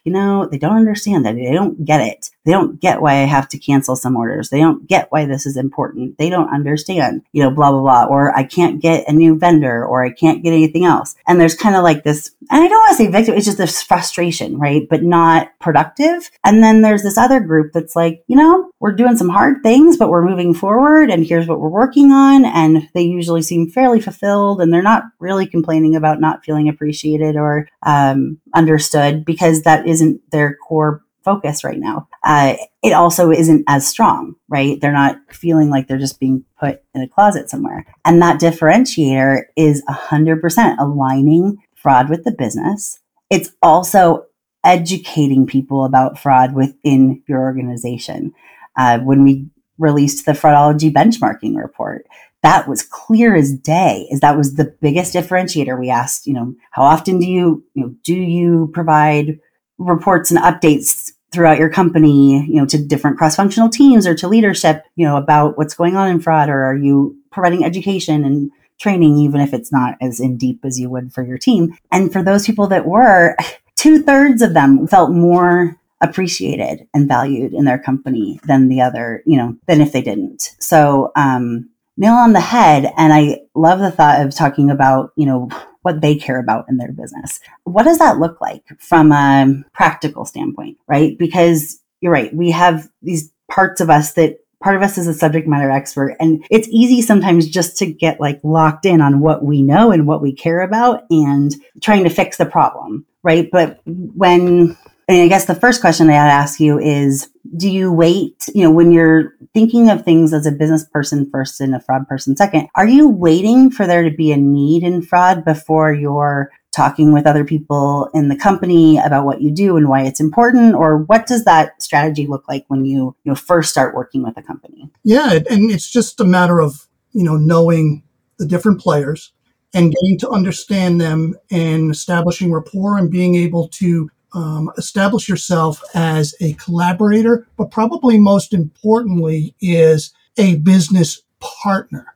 you 0.04 0.12
know, 0.12 0.46
they 0.46 0.58
don't 0.58 0.76
understand 0.76 1.24
that. 1.24 1.36
They 1.36 1.52
don't 1.52 1.84
get 1.84 2.00
it. 2.00 2.30
They 2.44 2.52
don't 2.52 2.80
get 2.80 3.00
why 3.00 3.14
I 3.14 3.26
have 3.26 3.48
to 3.50 3.58
cancel 3.58 3.94
some 3.94 4.16
orders. 4.16 4.50
They 4.50 4.58
don't 4.58 4.86
get 4.86 5.06
why 5.10 5.26
this 5.26 5.46
is 5.46 5.56
important. 5.56 6.18
They 6.18 6.28
don't 6.28 6.52
understand, 6.52 7.22
you 7.32 7.42
know, 7.42 7.50
blah, 7.50 7.70
blah, 7.70 7.80
blah. 7.80 8.04
Or 8.06 8.36
I 8.36 8.42
can't 8.42 8.80
get 8.80 9.08
a 9.08 9.12
new 9.12 9.38
vendor 9.38 9.84
or 9.84 10.04
I 10.04 10.10
can't 10.10 10.42
get 10.42 10.52
anything 10.52 10.84
else. 10.84 11.14
And 11.26 11.40
there's 11.40 11.54
kind 11.54 11.76
of 11.76 11.84
like 11.84 12.02
this, 12.02 12.32
and 12.52 12.62
I 12.62 12.68
don't 12.68 12.78
want 12.80 12.90
to 12.90 12.96
say 12.96 13.10
victim, 13.10 13.34
it's 13.34 13.46
just 13.46 13.56
this 13.56 13.82
frustration, 13.82 14.58
right? 14.58 14.86
But 14.88 15.02
not 15.02 15.58
productive. 15.58 16.30
And 16.44 16.62
then 16.62 16.82
there's 16.82 17.02
this 17.02 17.16
other 17.16 17.40
group 17.40 17.72
that's 17.72 17.96
like, 17.96 18.22
you 18.26 18.36
know, 18.36 18.70
we're 18.78 18.92
doing 18.92 19.16
some 19.16 19.30
hard 19.30 19.62
things, 19.62 19.96
but 19.96 20.10
we're 20.10 20.28
moving 20.28 20.52
forward 20.52 21.10
and 21.10 21.26
here's 21.26 21.48
what 21.48 21.60
we're 21.60 21.70
working 21.70 22.12
on. 22.12 22.44
And 22.44 22.90
they 22.92 23.02
usually 23.02 23.40
seem 23.40 23.70
fairly 23.70 24.02
fulfilled 24.02 24.60
and 24.60 24.70
they're 24.70 24.82
not 24.82 25.04
really 25.18 25.46
complaining 25.46 25.96
about 25.96 26.20
not 26.20 26.44
feeling 26.44 26.68
appreciated 26.68 27.36
or 27.36 27.68
um, 27.84 28.38
understood 28.54 29.24
because 29.24 29.62
that 29.62 29.86
isn't 29.86 30.20
their 30.30 30.56
core 30.56 31.02
focus 31.24 31.64
right 31.64 31.78
now. 31.78 32.08
Uh, 32.22 32.56
it 32.82 32.92
also 32.92 33.30
isn't 33.30 33.64
as 33.68 33.86
strong, 33.86 34.34
right? 34.48 34.80
They're 34.80 34.92
not 34.92 35.16
feeling 35.30 35.70
like 35.70 35.86
they're 35.86 35.98
just 35.98 36.20
being 36.20 36.44
put 36.58 36.82
in 36.94 37.02
a 37.02 37.08
closet 37.08 37.48
somewhere. 37.48 37.86
And 38.04 38.20
that 38.20 38.40
differentiator 38.40 39.44
is 39.56 39.82
100% 39.88 40.78
aligning 40.78 41.58
fraud 41.82 42.08
with 42.08 42.24
the 42.24 42.32
business. 42.32 43.00
It's 43.30 43.50
also 43.62 44.26
educating 44.64 45.46
people 45.46 45.84
about 45.84 46.18
fraud 46.18 46.54
within 46.54 47.22
your 47.26 47.40
organization. 47.40 48.32
Uh, 48.76 49.00
when 49.00 49.24
we 49.24 49.46
released 49.78 50.24
the 50.24 50.32
fraudology 50.32 50.92
benchmarking 50.92 51.56
report, 51.56 52.06
that 52.42 52.68
was 52.68 52.82
clear 52.82 53.34
as 53.34 53.52
day 53.52 54.06
is 54.10 54.20
that 54.20 54.36
was 54.36 54.54
the 54.54 54.74
biggest 54.80 55.14
differentiator 55.14 55.78
we 55.78 55.88
asked 55.88 56.26
you 56.26 56.34
know 56.34 56.54
how 56.72 56.82
often 56.82 57.18
do 57.18 57.26
you, 57.26 57.64
you 57.74 57.82
know, 57.84 57.94
do 58.02 58.14
you 58.14 58.70
provide 58.74 59.38
reports 59.78 60.30
and 60.30 60.40
updates 60.40 61.12
throughout 61.32 61.58
your 61.58 61.70
company 61.70 62.44
you 62.46 62.54
know 62.54 62.66
to 62.66 62.84
different 62.84 63.16
cross-functional 63.16 63.68
teams 63.68 64.06
or 64.06 64.14
to 64.14 64.28
leadership 64.28 64.84
you 64.96 65.06
know 65.06 65.16
about 65.16 65.56
what's 65.56 65.74
going 65.74 65.96
on 65.96 66.08
in 66.08 66.20
fraud 66.20 66.48
or 66.48 66.64
are 66.64 66.76
you 66.76 67.16
providing 67.30 67.64
education 67.64 68.24
and 68.24 68.50
training 68.78 69.18
even 69.18 69.40
if 69.40 69.54
it's 69.54 69.72
not 69.72 69.96
as 70.00 70.20
in 70.20 70.36
deep 70.36 70.64
as 70.64 70.78
you 70.78 70.90
would 70.90 71.12
for 71.12 71.22
your 71.22 71.38
team 71.38 71.76
and 71.90 72.12
for 72.12 72.22
those 72.22 72.46
people 72.46 72.66
that 72.66 72.86
were 72.86 73.36
two-thirds 73.76 74.42
of 74.42 74.54
them 74.54 74.86
felt 74.86 75.10
more 75.10 75.76
appreciated 76.00 76.86
and 76.92 77.08
valued 77.08 77.54
in 77.54 77.64
their 77.64 77.78
company 77.78 78.40
than 78.44 78.68
the 78.68 78.80
other 78.80 79.22
you 79.24 79.36
know 79.36 79.56
than 79.66 79.80
if 79.80 79.92
they 79.92 80.02
didn't 80.02 80.54
so 80.58 81.12
um 81.16 81.68
nail 81.96 82.14
on 82.14 82.32
the 82.32 82.40
head. 82.40 82.92
And 82.96 83.12
I 83.12 83.40
love 83.54 83.80
the 83.80 83.90
thought 83.90 84.24
of 84.24 84.34
talking 84.34 84.70
about, 84.70 85.12
you 85.16 85.26
know, 85.26 85.48
what 85.82 86.00
they 86.00 86.14
care 86.14 86.38
about 86.38 86.66
in 86.68 86.76
their 86.76 86.92
business. 86.92 87.40
What 87.64 87.84
does 87.84 87.98
that 87.98 88.18
look 88.18 88.40
like 88.40 88.64
from 88.78 89.12
a 89.12 89.62
practical 89.72 90.24
standpoint, 90.24 90.78
right? 90.86 91.18
Because 91.18 91.80
you're 92.00 92.12
right, 92.12 92.34
we 92.34 92.50
have 92.50 92.88
these 93.02 93.32
parts 93.50 93.80
of 93.80 93.90
us 93.90 94.14
that 94.14 94.38
part 94.62 94.76
of 94.76 94.82
us 94.82 94.96
is 94.96 95.06
a 95.06 95.14
subject 95.14 95.46
matter 95.48 95.70
expert 95.70 96.16
and 96.20 96.44
it's 96.50 96.68
easy 96.70 97.02
sometimes 97.02 97.48
just 97.48 97.76
to 97.78 97.86
get 97.86 98.20
like 98.20 98.40
locked 98.42 98.86
in 98.86 99.00
on 99.00 99.20
what 99.20 99.44
we 99.44 99.62
know 99.62 99.90
and 99.90 100.06
what 100.06 100.22
we 100.22 100.32
care 100.32 100.60
about 100.60 101.04
and 101.10 101.54
trying 101.80 102.04
to 102.04 102.10
fix 102.10 102.36
the 102.36 102.46
problem 102.46 103.04
right? 103.22 103.48
But 103.50 103.80
when 103.84 104.76
and 105.08 105.20
I 105.20 105.28
guess 105.28 105.46
the 105.46 105.54
first 105.54 105.80
question 105.80 106.08
I 106.08 106.14
ask 106.14 106.60
you 106.60 106.78
is 106.78 107.28
do 107.56 107.68
you 107.68 107.92
wait, 107.92 108.48
you 108.54 108.62
know, 108.62 108.70
when 108.70 108.92
you're 108.92 109.34
thinking 109.52 109.90
of 109.90 110.04
things 110.04 110.32
as 110.32 110.46
a 110.46 110.52
business 110.52 110.84
person 110.84 111.28
first 111.30 111.60
and 111.60 111.74
a 111.74 111.80
fraud 111.80 112.08
person 112.08 112.36
second, 112.36 112.68
are 112.76 112.86
you 112.86 113.08
waiting 113.08 113.70
for 113.70 113.86
there 113.86 114.04
to 114.04 114.16
be 114.16 114.32
a 114.32 114.36
need 114.36 114.84
in 114.84 115.02
fraud 115.02 115.44
before 115.44 115.92
you're 115.92 116.50
talking 116.72 117.12
with 117.12 117.26
other 117.26 117.44
people 117.44 118.08
in 118.14 118.28
the 118.28 118.36
company 118.36 118.98
about 118.98 119.26
what 119.26 119.42
you 119.42 119.50
do 119.50 119.76
and 119.76 119.88
why 119.88 120.02
it's 120.02 120.20
important 120.20 120.74
or 120.74 120.98
what 120.98 121.26
does 121.26 121.44
that 121.44 121.80
strategy 121.82 122.26
look 122.26 122.48
like 122.48 122.64
when 122.68 122.84
you 122.84 123.14
you 123.24 123.30
know 123.30 123.34
first 123.34 123.70
start 123.70 123.94
working 123.94 124.22
with 124.22 124.36
a 124.36 124.42
company 124.42 124.90
yeah 125.04 125.32
and 125.50 125.70
it's 125.70 125.90
just 125.90 126.20
a 126.20 126.24
matter 126.24 126.60
of 126.60 126.88
you 127.12 127.22
know 127.22 127.36
knowing 127.36 128.02
the 128.38 128.46
different 128.46 128.80
players 128.80 129.32
and 129.74 129.92
getting 129.92 130.18
to 130.18 130.28
understand 130.30 131.00
them 131.00 131.34
and 131.50 131.90
establishing 131.90 132.52
rapport 132.52 132.98
and 132.98 133.10
being 133.10 133.34
able 133.34 133.68
to 133.68 134.10
um, 134.34 134.70
establish 134.78 135.28
yourself 135.28 135.82
as 135.94 136.34
a 136.40 136.54
collaborator, 136.54 137.46
but 137.56 137.70
probably 137.70 138.18
most 138.18 138.52
importantly 138.54 139.54
is 139.60 140.12
a 140.38 140.56
business 140.56 141.22
partner. 141.40 142.06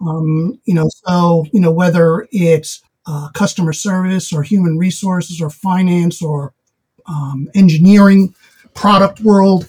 Um, 0.00 0.60
you 0.64 0.74
know, 0.74 0.88
so 1.06 1.44
you 1.52 1.60
know 1.60 1.72
whether 1.72 2.28
it's 2.30 2.82
uh, 3.06 3.28
customer 3.34 3.72
service 3.72 4.32
or 4.32 4.42
human 4.42 4.78
resources 4.78 5.40
or 5.40 5.50
finance 5.50 6.22
or 6.22 6.52
um, 7.06 7.48
engineering, 7.54 8.34
product 8.74 9.20
world, 9.20 9.68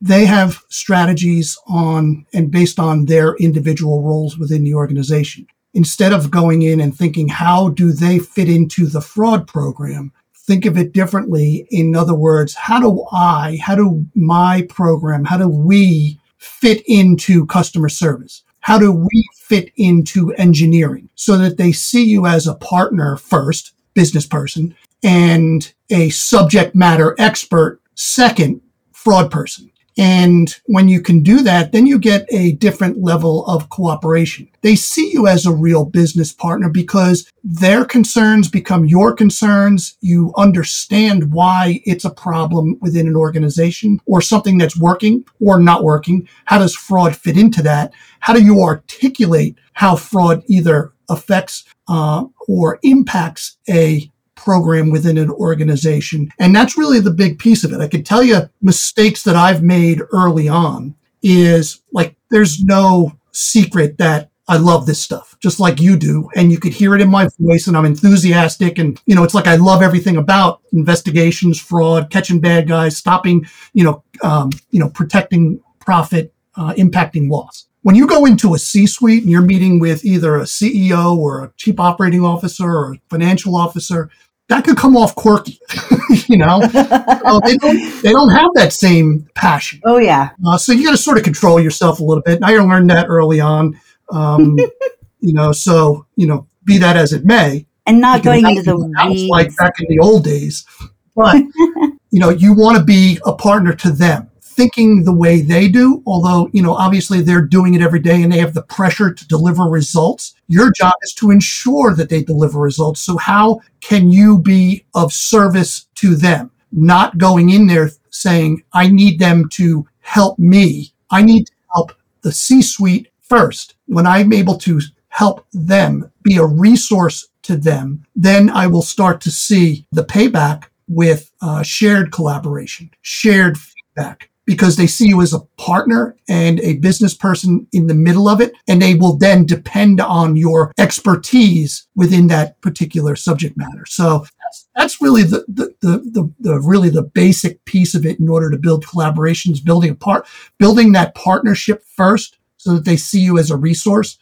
they 0.00 0.24
have 0.24 0.62
strategies 0.68 1.58
on 1.66 2.24
and 2.32 2.50
based 2.50 2.78
on 2.78 3.06
their 3.06 3.34
individual 3.36 4.02
roles 4.02 4.38
within 4.38 4.64
the 4.64 4.74
organization. 4.74 5.46
Instead 5.74 6.12
of 6.12 6.30
going 6.30 6.62
in 6.62 6.80
and 6.80 6.96
thinking, 6.96 7.28
how 7.28 7.68
do 7.68 7.92
they 7.92 8.18
fit 8.18 8.48
into 8.48 8.86
the 8.86 9.00
fraud 9.00 9.46
program? 9.46 10.12
think 10.48 10.64
of 10.64 10.78
it 10.78 10.92
differently. 10.92 11.68
In 11.70 11.94
other 11.94 12.14
words, 12.14 12.54
how 12.54 12.80
do 12.80 13.04
I, 13.12 13.58
how 13.62 13.74
do 13.76 14.06
my 14.14 14.66
program, 14.70 15.26
how 15.26 15.36
do 15.36 15.46
we 15.46 16.18
fit 16.38 16.82
into 16.86 17.44
customer 17.44 17.90
service? 17.90 18.42
How 18.68 18.78
do 18.78 18.92
we 18.92 19.26
fit 19.34 19.72
into 19.78 20.34
engineering 20.34 21.08
so 21.14 21.38
that 21.38 21.56
they 21.56 21.72
see 21.72 22.04
you 22.04 22.26
as 22.26 22.46
a 22.46 22.54
partner 22.54 23.16
first, 23.16 23.72
business 23.94 24.26
person, 24.26 24.76
and 25.02 25.72
a 25.88 26.10
subject 26.10 26.74
matter 26.74 27.16
expert 27.18 27.80
second, 27.94 28.60
fraud 28.92 29.30
person? 29.30 29.67
And 29.98 30.54
when 30.66 30.88
you 30.88 31.00
can 31.02 31.22
do 31.24 31.42
that, 31.42 31.72
then 31.72 31.84
you 31.84 31.98
get 31.98 32.24
a 32.30 32.52
different 32.52 33.02
level 33.02 33.44
of 33.46 33.68
cooperation. 33.68 34.48
They 34.62 34.76
see 34.76 35.10
you 35.12 35.26
as 35.26 35.44
a 35.44 35.52
real 35.52 35.84
business 35.84 36.32
partner 36.32 36.70
because 36.70 37.28
their 37.42 37.84
concerns 37.84 38.48
become 38.48 38.84
your 38.84 39.12
concerns. 39.12 39.96
You 40.00 40.32
understand 40.36 41.32
why 41.32 41.80
it's 41.84 42.04
a 42.04 42.10
problem 42.10 42.78
within 42.80 43.08
an 43.08 43.16
organization 43.16 44.00
or 44.06 44.22
something 44.22 44.56
that's 44.56 44.78
working 44.78 45.24
or 45.40 45.58
not 45.58 45.82
working. 45.82 46.28
How 46.44 46.58
does 46.58 46.76
fraud 46.76 47.16
fit 47.16 47.36
into 47.36 47.62
that? 47.62 47.92
How 48.20 48.34
do 48.34 48.44
you 48.44 48.62
articulate 48.62 49.56
how 49.72 49.96
fraud 49.96 50.44
either 50.46 50.92
affects 51.08 51.64
uh, 51.88 52.24
or 52.46 52.78
impacts 52.82 53.56
a 53.68 54.10
program 54.48 54.88
within 54.88 55.18
an 55.18 55.28
organization. 55.28 56.32
And 56.38 56.56
that's 56.56 56.78
really 56.78 57.00
the 57.00 57.10
big 57.10 57.38
piece 57.38 57.64
of 57.64 57.72
it. 57.74 57.82
I 57.82 57.86
can 57.86 58.02
tell 58.02 58.22
you 58.22 58.48
mistakes 58.62 59.22
that 59.24 59.36
I've 59.36 59.62
made 59.62 60.00
early 60.10 60.48
on 60.48 60.94
is 61.22 61.82
like, 61.92 62.16
there's 62.30 62.64
no 62.64 63.12
secret 63.30 63.98
that 63.98 64.30
I 64.48 64.56
love 64.56 64.86
this 64.86 65.02
stuff, 65.02 65.36
just 65.38 65.60
like 65.60 65.82
you 65.82 65.98
do. 65.98 66.30
And 66.34 66.50
you 66.50 66.58
could 66.58 66.72
hear 66.72 66.94
it 66.94 67.02
in 67.02 67.10
my 67.10 67.28
voice 67.38 67.66
and 67.66 67.76
I'm 67.76 67.84
enthusiastic. 67.84 68.78
And, 68.78 68.98
you 69.04 69.14
know, 69.14 69.22
it's 69.22 69.34
like 69.34 69.46
I 69.46 69.56
love 69.56 69.82
everything 69.82 70.16
about 70.16 70.62
investigations, 70.72 71.60
fraud, 71.60 72.08
catching 72.08 72.40
bad 72.40 72.68
guys, 72.68 72.96
stopping, 72.96 73.44
you 73.74 73.84
know, 73.84 74.02
um, 74.22 74.48
you 74.70 74.80
know, 74.80 74.88
protecting 74.88 75.60
profit, 75.78 76.32
uh, 76.56 76.72
impacting 76.72 77.28
loss 77.28 77.68
when 77.82 77.94
you 77.94 78.06
go 78.06 78.26
into 78.26 78.54
a 78.54 78.58
C-suite 78.58 79.22
and 79.22 79.32
you're 79.32 79.40
meeting 79.40 79.78
with 79.78 80.04
either 80.04 80.36
a 80.36 80.42
CEO 80.42 81.16
or 81.16 81.42
a 81.42 81.52
chief 81.56 81.80
operating 81.80 82.22
officer 82.22 82.70
or 82.70 82.92
a 82.92 83.00
financial 83.08 83.56
officer, 83.56 84.10
that 84.48 84.64
could 84.64 84.76
come 84.76 84.96
off 84.96 85.14
quirky, 85.14 85.60
you 86.26 86.38
know. 86.38 86.60
uh, 86.62 87.40
they 87.40 87.56
don't 87.56 88.02
they 88.02 88.12
don't 88.12 88.30
have 88.30 88.48
that 88.54 88.72
same 88.72 89.28
passion. 89.34 89.80
Oh 89.84 89.98
yeah. 89.98 90.30
Uh, 90.46 90.56
so 90.56 90.72
you 90.72 90.84
got 90.84 90.92
to 90.92 90.96
sort 90.96 91.18
of 91.18 91.24
control 91.24 91.60
yourself 91.60 92.00
a 92.00 92.04
little 92.04 92.22
bit. 92.22 92.36
And 92.36 92.44
I 92.44 92.52
learned 92.58 92.90
that 92.90 93.06
early 93.08 93.40
on, 93.40 93.78
um, 94.10 94.56
you 95.20 95.34
know. 95.34 95.52
So 95.52 96.06
you 96.16 96.26
know, 96.26 96.46
be 96.64 96.78
that 96.78 96.96
as 96.96 97.12
it 97.12 97.24
may, 97.24 97.66
and 97.86 98.00
not 98.00 98.22
going 98.22 98.48
into 98.48 98.62
the 98.62 98.76
weeds 98.76 99.24
like 99.24 99.54
back 99.56 99.74
in 99.80 99.86
the 99.88 99.98
old 100.02 100.24
days, 100.24 100.66
but 101.14 101.36
you 102.10 102.20
know, 102.20 102.30
you 102.30 102.54
want 102.54 102.78
to 102.78 102.84
be 102.84 103.18
a 103.26 103.34
partner 103.34 103.74
to 103.74 103.90
them 103.90 104.27
thinking 104.58 105.04
the 105.04 105.12
way 105.12 105.40
they 105.40 105.68
do, 105.68 106.02
although, 106.04 106.50
you 106.52 106.60
know, 106.60 106.74
obviously 106.74 107.22
they're 107.22 107.46
doing 107.46 107.74
it 107.74 107.80
every 107.80 108.00
day 108.00 108.24
and 108.24 108.32
they 108.32 108.40
have 108.40 108.54
the 108.54 108.62
pressure 108.62 109.14
to 109.14 109.28
deliver 109.28 109.62
results. 109.62 110.34
Your 110.48 110.72
job 110.72 110.94
is 111.04 111.14
to 111.14 111.30
ensure 111.30 111.94
that 111.94 112.08
they 112.08 112.24
deliver 112.24 112.58
results. 112.58 112.98
So 113.00 113.16
how 113.18 113.60
can 113.80 114.10
you 114.10 114.36
be 114.36 114.84
of 114.96 115.12
service 115.12 115.86
to 115.94 116.16
them? 116.16 116.50
Not 116.72 117.18
going 117.18 117.50
in 117.50 117.68
there 117.68 117.92
saying, 118.10 118.64
I 118.72 118.88
need 118.88 119.20
them 119.20 119.48
to 119.50 119.86
help 120.00 120.40
me. 120.40 120.92
I 121.08 121.22
need 121.22 121.46
to 121.46 121.52
help 121.72 121.92
the 122.22 122.32
C 122.32 122.60
suite 122.60 123.12
first. 123.20 123.76
When 123.86 124.08
I'm 124.08 124.32
able 124.32 124.58
to 124.58 124.80
help 125.10 125.46
them 125.52 126.10
be 126.24 126.36
a 126.36 126.44
resource 126.44 127.28
to 127.42 127.56
them, 127.56 128.04
then 128.16 128.50
I 128.50 128.66
will 128.66 128.82
start 128.82 129.20
to 129.20 129.30
see 129.30 129.86
the 129.92 130.02
payback 130.02 130.64
with 130.88 131.30
uh, 131.40 131.62
shared 131.62 132.10
collaboration, 132.10 132.90
shared 133.02 133.56
feedback, 133.56 134.30
because 134.48 134.76
they 134.76 134.86
see 134.86 135.08
you 135.08 135.20
as 135.20 135.34
a 135.34 135.40
partner 135.58 136.16
and 136.26 136.58
a 136.60 136.78
business 136.78 137.12
person 137.12 137.66
in 137.70 137.86
the 137.86 137.94
middle 137.94 138.26
of 138.26 138.40
it. 138.40 138.54
And 138.66 138.80
they 138.80 138.94
will 138.94 139.14
then 139.14 139.44
depend 139.44 140.00
on 140.00 140.36
your 140.36 140.72
expertise 140.78 141.86
within 141.94 142.28
that 142.28 142.58
particular 142.62 143.14
subject 143.14 143.58
matter. 143.58 143.84
So 143.84 144.24
that's, 144.42 144.68
that's 144.74 145.02
really 145.02 145.22
the, 145.22 145.44
the, 145.48 145.74
the, 145.82 145.98
the, 145.98 146.32
the 146.40 146.60
really 146.60 146.88
the 146.88 147.02
basic 147.02 147.62
piece 147.66 147.94
of 147.94 148.06
it 148.06 148.18
in 148.18 148.30
order 148.30 148.50
to 148.50 148.56
build 148.56 148.86
collaborations, 148.86 149.62
building 149.62 149.90
a 149.90 149.94
part, 149.94 150.26
building 150.56 150.92
that 150.92 151.14
partnership 151.14 151.84
first 151.84 152.38
so 152.56 152.72
that 152.72 152.86
they 152.86 152.96
see 152.96 153.20
you 153.20 153.36
as 153.36 153.50
a 153.50 153.56
resource, 153.56 154.16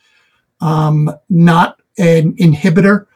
um, 0.61 1.09
not 1.30 1.80
an 1.99 2.35
inhibitor, 2.35 3.06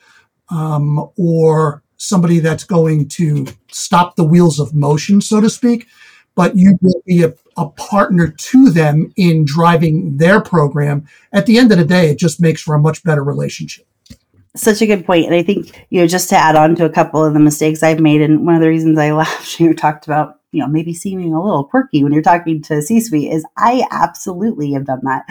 um, 0.49 1.11
or 1.19 1.83
somebody 1.97 2.39
that's 2.39 2.65
going 2.65 3.09
to 3.09 3.49
stop 3.73 4.15
the 4.15 4.25
wheels 4.25 4.61
of 4.61 4.73
motion, 4.73 5.21
so 5.21 5.41
to 5.41 5.51
speak 5.51 5.89
but 6.35 6.57
you 6.57 6.79
will 6.81 7.03
be 7.07 7.23
a, 7.23 7.35
a 7.57 7.69
partner 7.71 8.29
to 8.29 8.71
them 8.71 9.13
in 9.17 9.45
driving 9.45 10.17
their 10.17 10.41
program. 10.41 11.07
At 11.33 11.47
the 11.47 11.59
end 11.59 11.73
of 11.73 11.79
the 11.79 11.85
day, 11.85 12.11
it 12.11 12.19
just 12.19 12.41
makes 12.41 12.63
for 12.63 12.75
a 12.75 12.81
much 12.81 13.03
better 13.03 13.23
relationship 13.23 13.87
such 14.57 14.83
a 14.83 14.87
good 14.87 15.07
point. 15.07 15.27
And 15.27 15.35
I 15.35 15.43
think, 15.43 15.87
you 15.91 16.01
know, 16.01 16.07
just 16.07 16.29
to 16.31 16.37
add 16.37 16.57
on 16.57 16.75
to 16.77 16.85
a 16.85 16.91
couple 16.91 17.25
of 17.25 17.35
the 17.35 17.41
mistakes 17.41 17.83
I've 17.83 18.01
made, 18.01 18.21
and 18.21 18.45
one 18.45 18.55
of 18.55 18.61
the 18.61 18.69
reasons 18.69 18.99
I 18.99 19.13
laughed 19.13 19.59
when 19.59 19.69
you 19.69 19.75
talked 19.75 20.07
about 20.07 20.40
you 20.53 20.61
know, 20.61 20.69
maybe 20.69 20.93
seeming 20.93 21.33
a 21.33 21.43
little 21.43 21.65
quirky 21.65 22.03
when 22.03 22.13
you're 22.13 22.23
talking 22.23 22.63
to 22.63 22.83
C-suite 22.83 23.33
is 23.33 23.45
I 23.57 23.87
absolutely 23.91 24.73
have 24.73 24.87
done 24.87 25.01
that. 25.05 25.25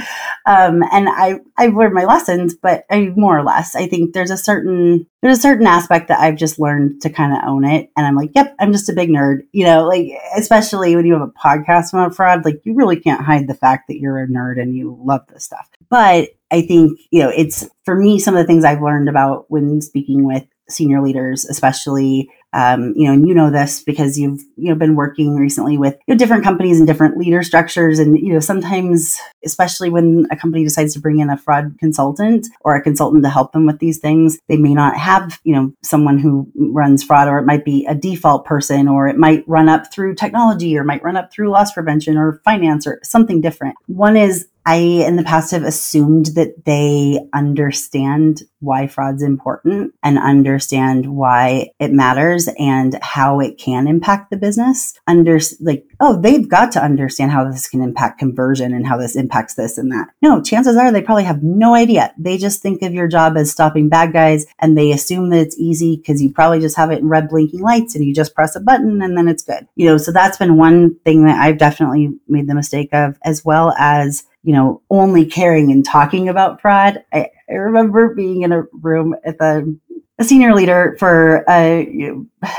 Um, 0.46 0.84
and 0.92 1.10
I, 1.10 1.40
I've 1.58 1.76
learned 1.76 1.94
my 1.94 2.06
lessons, 2.06 2.54
but 2.54 2.86
I 2.90 3.12
more 3.16 3.38
or 3.38 3.44
less, 3.44 3.76
I 3.76 3.88
think 3.88 4.14
there's 4.14 4.32
a 4.32 4.38
certain, 4.38 5.06
there's 5.22 5.38
a 5.38 5.42
certain 5.42 5.68
aspect 5.68 6.08
that 6.08 6.20
I've 6.20 6.38
just 6.38 6.60
learned 6.60 7.02
to 7.02 7.10
kind 7.10 7.34
of 7.34 7.40
own 7.48 7.66
it. 7.66 7.92
And 7.98 8.06
I'm 8.06 8.16
like, 8.16 8.32
yep, 8.36 8.56
I'm 8.60 8.72
just 8.72 8.90
a 8.90 8.94
big 8.94 9.10
nerd, 9.10 9.42
you 9.52 9.66
know, 9.66 9.88
like, 9.88 10.12
especially 10.38 10.96
when 10.96 11.06
you 11.06 11.14
have 11.14 11.22
a 11.22 11.28
podcast 11.28 11.94
about 11.94 12.16
fraud, 12.16 12.46
like 12.46 12.62
you 12.64 12.74
really 12.74 13.00
can't 13.00 13.24
hide 13.24 13.48
the 13.48 13.54
fact 13.54 13.88
that 13.88 14.00
you're 14.00 14.20
a 14.20 14.28
nerd 14.28 14.62
and 14.62 14.76
you 14.76 14.98
love 15.04 15.26
this 15.28 15.44
stuff. 15.44 15.70
But 15.90 16.30
I 16.52 16.62
think, 16.62 17.00
you 17.12 17.22
know, 17.22 17.30
it's 17.30 17.68
for 17.84 17.96
me, 17.96 18.20
some 18.20 18.36
of 18.36 18.42
the 18.42 18.48
things 18.48 18.64
I've 18.64 18.82
learned 18.82 19.10
about 19.10 19.46
when 19.50 19.82
speaking 19.82 20.24
with 20.24 20.46
senior 20.70 21.02
leaders, 21.02 21.46
especially 21.46 22.30
um, 22.54 22.94
you 22.96 23.06
know, 23.06 23.14
and 23.14 23.28
you 23.28 23.34
know 23.34 23.52
this 23.52 23.84
because 23.84 24.18
you've 24.18 24.42
you 24.56 24.70
know 24.70 24.76
been 24.76 24.96
working 24.96 25.36
recently 25.36 25.78
with 25.78 25.96
you 26.08 26.14
know, 26.14 26.18
different 26.18 26.44
companies 26.44 26.80
and 26.80 26.88
different 26.88 27.18
leader 27.18 27.44
structures, 27.44 28.00
and 28.00 28.18
you 28.18 28.34
know 28.34 28.40
sometimes, 28.40 29.20
especially 29.46 29.90
when 29.90 30.26
a 30.32 30.36
company 30.36 30.64
decides 30.64 30.94
to 30.94 31.00
bring 31.00 31.20
in 31.20 31.30
a 31.30 31.38
fraud 31.38 31.76
consultant 31.80 32.48
or 32.62 32.76
a 32.76 32.82
consultant 32.82 33.24
to 33.24 33.30
help 33.30 33.52
them 33.52 33.66
with 33.66 33.80
these 33.80 34.00
things, 34.00 34.40
they 34.48 34.58
may 34.58 34.74
not 34.74 34.98
have 34.98 35.40
you 35.44 35.54
know 35.54 35.72
someone 35.84 36.18
who 36.18 36.52
runs 36.56 37.04
fraud, 37.04 37.28
or 37.28 37.38
it 37.38 37.46
might 37.46 37.66
be 37.66 37.86
a 37.86 37.96
default 37.96 38.46
person, 38.46 38.88
or 38.88 39.08
it 39.08 39.18
might 39.18 39.48
run 39.48 39.70
up 39.70 39.94
through 39.94 40.16
technology, 40.16 40.78
or 40.78 40.84
might 40.84 41.04
run 41.04 41.18
up 41.18 41.32
through 41.32 41.50
loss 41.50 41.72
prevention 41.72 42.18
or 42.18 42.42
finance 42.44 42.88
or 42.88 43.00
something 43.04 43.42
different. 43.42 43.76
One 43.86 44.18
is 44.18 44.48
I, 44.70 44.76
in 44.76 45.16
the 45.16 45.24
past, 45.24 45.50
have 45.50 45.64
assumed 45.64 46.28
that 46.36 46.66
they 46.66 47.20
understand 47.34 48.44
why 48.60 48.86
fraud's 48.86 49.24
important 49.24 49.96
and 50.04 50.20
understand 50.20 51.08
why 51.08 51.72
it 51.80 51.92
matters 51.92 52.39
and 52.48 52.98
how 53.02 53.40
it 53.40 53.58
can 53.58 53.88
impact 53.88 54.30
the 54.30 54.38
business. 54.38 54.94
Under 55.08 55.40
like, 55.60 55.86
oh, 56.00 56.20
they've 56.20 56.48
got 56.48 56.72
to 56.74 56.84
understand 56.84 57.32
how 57.32 57.50
this 57.50 57.68
can 57.68 57.82
impact 57.82 58.20
conversion 58.20 58.74
and 58.74 58.88
how 58.88 58.98
this 58.98 59.16
impacts 59.16 59.56
this 59.56 59.78
and 59.78 59.92
that. 59.92 60.10
No, 60.22 60.42
chances 60.42 60.78
are 60.78 60.92
they 60.92 61.02
probably 61.02 61.24
have 61.24 61.44
no 61.44 61.76
idea. 61.76 62.14
They 62.18 62.38
just 62.38 62.62
think 62.62 62.82
of 62.82 62.94
your 62.94 63.08
job 63.08 63.38
as 63.38 63.52
stopping 63.52 63.90
bad 63.90 64.14
guys 64.14 64.46
and 64.60 64.78
they 64.78 64.92
assume 64.92 65.30
that 65.30 65.40
it's 65.40 65.58
easy 65.58 65.98
because 65.98 66.22
you 66.22 66.32
probably 66.32 66.60
just 66.60 66.78
have 66.78 66.92
it 66.92 67.00
in 67.00 67.10
red 67.10 67.30
blinking 67.30 67.62
lights 67.62 67.96
and 67.96 68.06
you 68.06 68.14
just 68.14 68.36
press 68.36 68.56
a 68.56 68.60
button 68.60 69.02
and 69.02 69.18
then 69.18 69.28
it's 69.28 69.44
good. 69.44 69.68
You 69.76 69.88
know, 69.88 69.98
so 69.98 70.12
that's 70.12 70.38
been 70.38 70.58
one 70.58 70.96
thing 71.06 71.26
that 71.26 71.40
I've 71.40 71.58
definitely 71.58 72.14
made 72.28 72.48
the 72.48 72.56
mistake 72.56 72.90
of, 72.94 73.18
as 73.24 73.44
well 73.44 73.74
as 73.78 74.24
you 74.44 74.54
know, 74.54 74.82
only 74.90 75.26
caring 75.26 75.72
and 75.72 75.86
talking 75.86 76.30
about 76.30 76.62
fraud. 76.62 77.04
I, 77.12 77.30
I 77.50 77.54
remember 77.54 78.14
being 78.14 78.44
in 78.44 78.52
a 78.52 78.64
room 78.72 79.16
at 79.26 79.38
the 79.38 79.78
a 80.20 80.24
senior 80.26 80.54
leader 80.54 80.96
for 81.00 81.46
a, 81.48 81.90
you 81.90 82.30
know, 82.44 82.50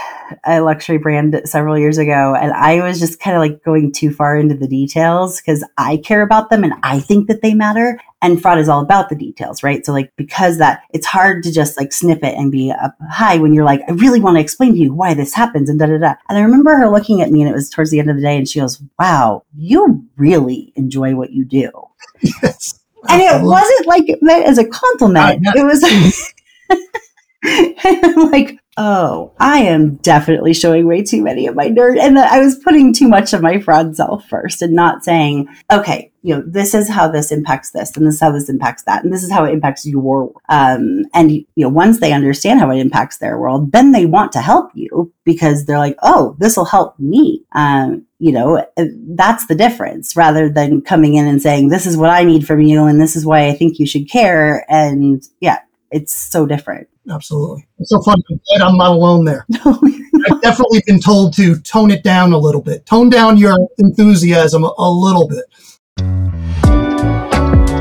a 0.44 0.60
luxury 0.60 0.96
brand 0.96 1.40
several 1.44 1.78
years 1.78 1.98
ago, 1.98 2.34
and 2.34 2.52
I 2.52 2.82
was 2.82 2.98
just 2.98 3.20
kind 3.20 3.36
of 3.36 3.40
like 3.40 3.62
going 3.62 3.92
too 3.92 4.12
far 4.12 4.36
into 4.36 4.54
the 4.54 4.66
details 4.66 5.40
because 5.40 5.64
I 5.76 5.98
care 5.98 6.22
about 6.22 6.50
them 6.50 6.64
and 6.64 6.72
I 6.82 7.00
think 7.00 7.28
that 7.28 7.42
they 7.42 7.52
matter. 7.52 8.00
And 8.22 8.40
fraud 8.40 8.58
is 8.58 8.68
all 8.68 8.82
about 8.82 9.08
the 9.08 9.14
details, 9.14 9.62
right? 9.62 9.84
So 9.84 9.92
like 9.92 10.12
because 10.16 10.58
that 10.58 10.82
it's 10.92 11.06
hard 11.06 11.42
to 11.42 11.52
just 11.52 11.76
like 11.76 11.92
snip 11.92 12.22
it 12.22 12.34
and 12.36 12.52
be 12.52 12.70
up 12.70 12.94
high 13.10 13.38
when 13.38 13.52
you're 13.52 13.64
like, 13.64 13.80
I 13.88 13.92
really 13.92 14.20
want 14.20 14.36
to 14.36 14.42
explain 14.42 14.72
to 14.72 14.78
you 14.78 14.92
why 14.94 15.14
this 15.14 15.34
happens 15.34 15.68
and 15.68 15.78
da 15.78 15.86
da 15.86 15.98
da. 15.98 16.14
And 16.28 16.38
I 16.38 16.42
remember 16.42 16.76
her 16.76 16.88
looking 16.88 17.22
at 17.22 17.30
me 17.30 17.40
and 17.40 17.50
it 17.50 17.54
was 17.54 17.70
towards 17.70 17.90
the 17.90 17.98
end 17.98 18.10
of 18.10 18.16
the 18.16 18.22
day 18.22 18.36
and 18.36 18.48
she 18.48 18.60
goes, 18.60 18.82
Wow, 18.98 19.44
you 19.56 20.04
really 20.16 20.72
enjoy 20.76 21.14
what 21.14 21.32
you 21.32 21.44
do. 21.44 21.70
Yes. 22.42 22.78
And 23.08 23.22
it 23.22 23.42
wasn't 23.42 23.86
like 23.86 24.04
meant 24.20 24.44
as 24.44 24.58
a 24.58 24.66
compliment. 24.66 25.40
It 25.54 25.64
was 25.64 25.82
and 27.42 27.74
I'm 27.84 28.30
like, 28.30 28.58
oh, 28.76 29.32
I 29.38 29.58
am 29.58 29.96
definitely 29.96 30.54
showing 30.54 30.86
way 30.86 31.02
too 31.02 31.22
many 31.22 31.46
of 31.46 31.54
my 31.54 31.68
nerd. 31.68 31.98
And 31.98 32.18
I 32.18 32.40
was 32.40 32.56
putting 32.56 32.92
too 32.92 33.08
much 33.08 33.32
of 33.32 33.42
my 33.42 33.60
fraud 33.60 33.96
self 33.96 34.26
first 34.28 34.62
and 34.62 34.74
not 34.74 35.04
saying, 35.04 35.48
okay, 35.70 36.12
you 36.22 36.34
know, 36.34 36.42
this 36.46 36.74
is 36.74 36.88
how 36.88 37.08
this 37.08 37.32
impacts 37.32 37.70
this, 37.70 37.96
and 37.96 38.06
this 38.06 38.16
is 38.16 38.20
how 38.20 38.30
this 38.30 38.50
impacts 38.50 38.82
that, 38.82 39.02
and 39.02 39.12
this 39.12 39.22
is 39.22 39.32
how 39.32 39.44
it 39.44 39.54
impacts 39.54 39.86
your. 39.86 40.32
Um, 40.50 41.04
and 41.14 41.32
you 41.32 41.46
know, 41.56 41.70
once 41.70 42.00
they 42.00 42.12
understand 42.12 42.60
how 42.60 42.70
it 42.70 42.78
impacts 42.78 43.18
their 43.18 43.38
world, 43.38 43.72
then 43.72 43.92
they 43.92 44.04
want 44.04 44.32
to 44.32 44.40
help 44.40 44.70
you 44.74 45.12
because 45.24 45.64
they're 45.64 45.78
like, 45.78 45.96
oh, 46.02 46.36
this 46.38 46.56
will 46.56 46.66
help 46.66 46.98
me. 46.98 47.42
Um, 47.54 48.06
you 48.18 48.32
know, 48.32 48.58
uh, 48.76 48.84
that's 49.14 49.46
the 49.46 49.54
difference 49.54 50.14
rather 50.14 50.50
than 50.50 50.82
coming 50.82 51.14
in 51.14 51.26
and 51.26 51.40
saying, 51.40 51.68
this 51.68 51.86
is 51.86 51.96
what 51.96 52.10
I 52.10 52.24
need 52.24 52.46
from 52.46 52.60
you, 52.60 52.84
and 52.84 53.00
this 53.00 53.16
is 53.16 53.24
why 53.24 53.48
I 53.48 53.52
think 53.52 53.78
you 53.78 53.86
should 53.86 54.10
care. 54.10 54.66
And 54.70 55.22
yeah, 55.40 55.60
it's 55.90 56.14
so 56.14 56.46
different. 56.46 56.88
Absolutely. 57.10 57.66
It's 57.78 57.90
so 57.90 58.00
fun. 58.02 58.22
I'm 58.30 58.62
I'm 58.62 58.76
not 58.76 58.90
alone 58.92 59.24
there. 59.24 59.46
I've 59.64 60.40
definitely 60.42 60.82
been 60.86 61.00
told 61.00 61.34
to 61.34 61.58
tone 61.60 61.90
it 61.90 62.04
down 62.04 62.32
a 62.32 62.38
little 62.38 62.62
bit, 62.62 62.86
tone 62.86 63.08
down 63.10 63.36
your 63.36 63.56
enthusiasm 63.78 64.64
a 64.64 64.90
little 64.90 65.26
bit. 65.28 65.44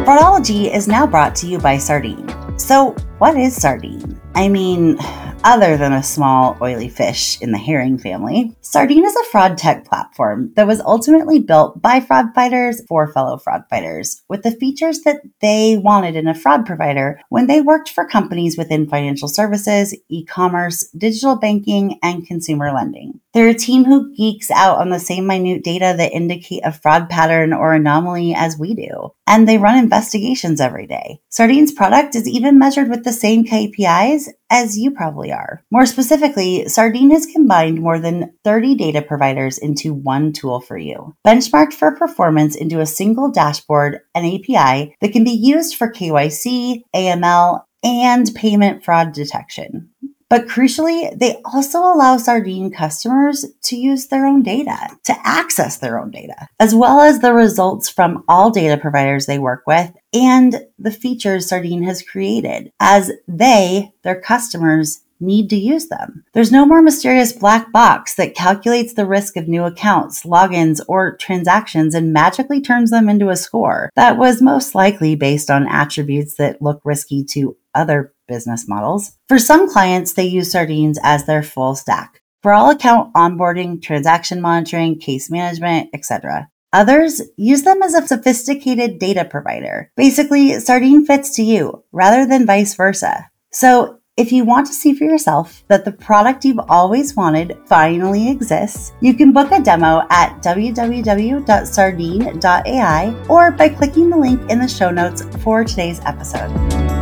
Fraudology 0.06 0.74
is 0.74 0.88
now 0.88 1.06
brought 1.06 1.36
to 1.36 1.48
you 1.48 1.60
by 1.60 1.78
Sardine. 1.78 2.28
So, 2.58 2.96
what 3.20 3.38
is 3.38 3.56
Sardine? 3.56 4.20
I 4.34 4.48
mean, 4.48 4.98
other 5.44 5.78
than 5.78 5.94
a 5.94 6.04
small 6.04 6.58
oily 6.62 6.90
fish 6.90 7.42
in 7.42 7.52
the 7.52 7.58
herring 7.58 7.98
family. 7.98 8.56
Sardine 8.62 9.06
is 9.06 9.16
a 9.16 9.24
fraud 9.26 9.58
tech 9.58 9.86
platform 9.86 10.52
that 10.56 10.68
was 10.68 10.82
ultimately 10.82 11.40
built 11.40 11.82
by 11.82 12.00
fraud 12.00 12.34
fighters 12.36 12.82
for 12.88 13.12
fellow 13.12 13.38
fraud 13.38 13.64
fighters 13.70 14.22
with 14.28 14.44
the 14.44 14.52
features 14.52 15.02
that 15.02 15.22
they 15.42 15.78
wanted 15.78 16.16
in 16.16 16.28
a 16.28 16.36
fraud 16.36 16.66
provider 16.66 17.22
when 17.30 17.48
they 17.48 17.62
worked 17.62 17.90
for 17.90 18.06
companies 18.06 18.58
within 18.58 18.90
financial 18.90 19.28
services, 19.28 19.96
e 20.10 20.26
commerce, 20.26 20.88
digital 20.98 21.36
banking, 21.36 21.98
and 22.04 22.28
consumer 22.28 22.72
lending. 22.72 23.20
They're 23.34 23.50
a 23.50 23.54
team 23.54 23.86
who 23.86 24.14
geeks 24.16 24.50
out 24.50 24.80
on 24.80 24.90
the 24.90 25.00
same 25.00 25.28
minute 25.28 25.64
data 25.64 25.94
that 25.98 26.14
indicate 26.14 26.62
a 26.64 26.72
fraud 26.72 27.10
pattern 27.10 27.54
or 27.54 27.74
anomaly 27.74 28.34
as 28.34 28.58
we 28.58 28.74
do, 28.74 29.12
and 29.28 29.48
they 29.48 29.60
run 29.60 29.78
investigations 29.78 30.60
every 30.60 30.88
day. 30.88 31.22
Sardine's 31.30 31.72
product 31.72 32.16
is 32.16 32.28
even 32.28 32.58
measured 32.58 32.90
with 32.90 33.04
the 33.04 33.14
same 33.14 33.46
KPIs 33.46 34.30
as 34.50 34.80
you 34.80 34.90
probably 34.90 35.32
are. 35.32 35.64
More 35.70 35.86
specifically, 35.86 36.68
Sardine 36.68 37.12
has 37.12 37.28
combined 37.28 37.80
more 37.80 38.00
than 38.00 38.34
30 38.44 38.74
data 38.76 39.04
providers 39.04 39.60
into 39.60 39.94
one 39.94 40.34
tool 40.34 40.60
for 40.60 40.78
you, 40.78 41.16
benchmarked 41.26 41.74
for 41.74 41.96
performance 41.96 42.56
into 42.56 42.80
a 42.80 42.86
single 42.88 43.32
dashboard 43.32 44.00
and 44.16 44.26
API 44.26 44.96
that 45.02 45.14
can 45.14 45.24
be 45.24 45.32
used 45.32 45.76
for 45.76 45.92
KYC, 45.92 46.82
AML, 46.96 47.62
and 47.84 48.34
payment 48.36 48.84
fraud 48.84 49.14
detection. 49.14 49.90
But 50.30 50.48
crucially, 50.48 51.18
they 51.18 51.42
also 51.44 51.80
allow 51.80 52.18
Sardine 52.18 52.72
customers 52.72 53.46
to 53.64 53.76
use 53.76 54.08
their 54.08 54.28
own 54.28 54.44
data, 54.44 54.78
to 55.06 55.16
access 55.24 55.78
their 55.78 56.00
own 56.00 56.12
data, 56.12 56.48
as 56.60 56.76
well 56.76 57.02
as 57.02 57.20
the 57.20 57.34
results 57.34 57.90
from 57.90 58.24
all 58.28 58.52
data 58.52 58.78
providers 58.78 59.26
they 59.26 59.40
work 59.40 59.64
with 59.66 59.92
and 60.14 60.66
the 60.78 60.92
features 60.92 61.48
Sardine 61.48 61.84
has 61.84 62.02
created 62.02 62.72
as 62.80 63.12
they, 63.28 63.92
their 64.04 64.20
customers, 64.20 65.02
need 65.20 65.50
to 65.50 65.58
use 65.58 65.88
them. 65.88 66.24
There's 66.34 66.52
no 66.52 66.66
more 66.66 66.82
mysterious 66.82 67.34
black 67.34 67.72
box 67.72 68.16
that 68.16 68.36
calculates 68.36 68.94
the 68.94 69.06
risk 69.06 69.36
of 69.36 69.48
new 69.48 69.66
accounts, 69.66 70.24
logins, 70.24 70.80
or 70.88 71.18
transactions 71.18 71.94
and 71.94 72.14
magically 72.14 72.62
turns 72.62 72.92
them 72.92 73.10
into 73.10 73.30
a 73.30 73.36
score 73.36 73.90
that 73.96 74.18
was 74.18 74.42
most 74.42 74.76
likely 74.76 75.16
based 75.16 75.50
on 75.52 75.68
attributes 75.68 76.36
that 76.36 76.62
look 76.62 76.82
risky 76.86 77.24
to 77.26 77.58
other 77.76 78.14
business 78.30 78.70
models. 78.70 79.18
For 79.28 79.38
some 79.38 79.70
clients, 79.70 80.14
they 80.14 80.24
use 80.24 80.52
Sardines 80.52 80.98
as 81.04 81.26
their 81.26 81.44
full 81.44 81.76
stack 81.76 82.22
for 82.42 82.54
all 82.54 82.70
account 82.70 83.14
onboarding, 83.14 83.82
transaction 83.82 84.40
monitoring, 84.40 84.98
case 85.00 85.30
management, 85.30 85.90
etc. 85.94 86.50
Others 86.72 87.24
use 87.36 87.64
them 87.64 87.82
as 87.82 87.96
a 87.96 88.08
sophisticated 88.08 89.00
data 89.00 89.26
provider. 89.26 89.92
Basically, 89.98 90.58
Sardine 90.60 91.06
fits 91.06 91.36
to 91.36 91.44
you 91.44 91.84
rather 91.92 92.26
than 92.26 92.46
vice 92.46 92.74
versa. 92.76 93.30
So 93.52 93.98
if 94.18 94.32
you 94.32 94.44
want 94.44 94.66
to 94.68 94.74
see 94.74 94.94
for 94.94 95.06
yourself 95.06 95.64
that 95.70 95.86
the 95.86 95.94
product 95.94 96.46
you've 96.46 96.60
always 96.68 97.16
wanted 97.16 97.58
finally 97.66 98.30
exists, 98.30 98.92
you 99.00 99.14
can 99.14 99.32
book 99.32 99.52
a 99.52 99.62
demo 99.62 100.06
at 100.10 100.44
www.sardine.ai 100.44 103.26
or 103.30 103.52
by 103.52 103.70
clicking 103.70 104.10
the 104.10 104.18
link 104.18 104.52
in 104.52 104.60
the 104.60 104.68
show 104.68 104.92
notes 104.92 105.24
for 105.42 105.64
today's 105.64 106.02
episode. 106.06 106.99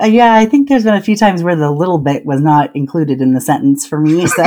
Uh, 0.00 0.06
yeah, 0.06 0.34
I 0.34 0.46
think 0.46 0.68
there's 0.68 0.84
been 0.84 0.94
a 0.94 1.02
few 1.02 1.16
times 1.16 1.42
where 1.42 1.56
the 1.56 1.70
little 1.70 1.98
bit 1.98 2.24
was 2.24 2.40
not 2.40 2.74
included 2.74 3.20
in 3.20 3.34
the 3.34 3.40
sentence 3.40 3.86
for 3.86 4.00
me. 4.00 4.26
So. 4.26 4.44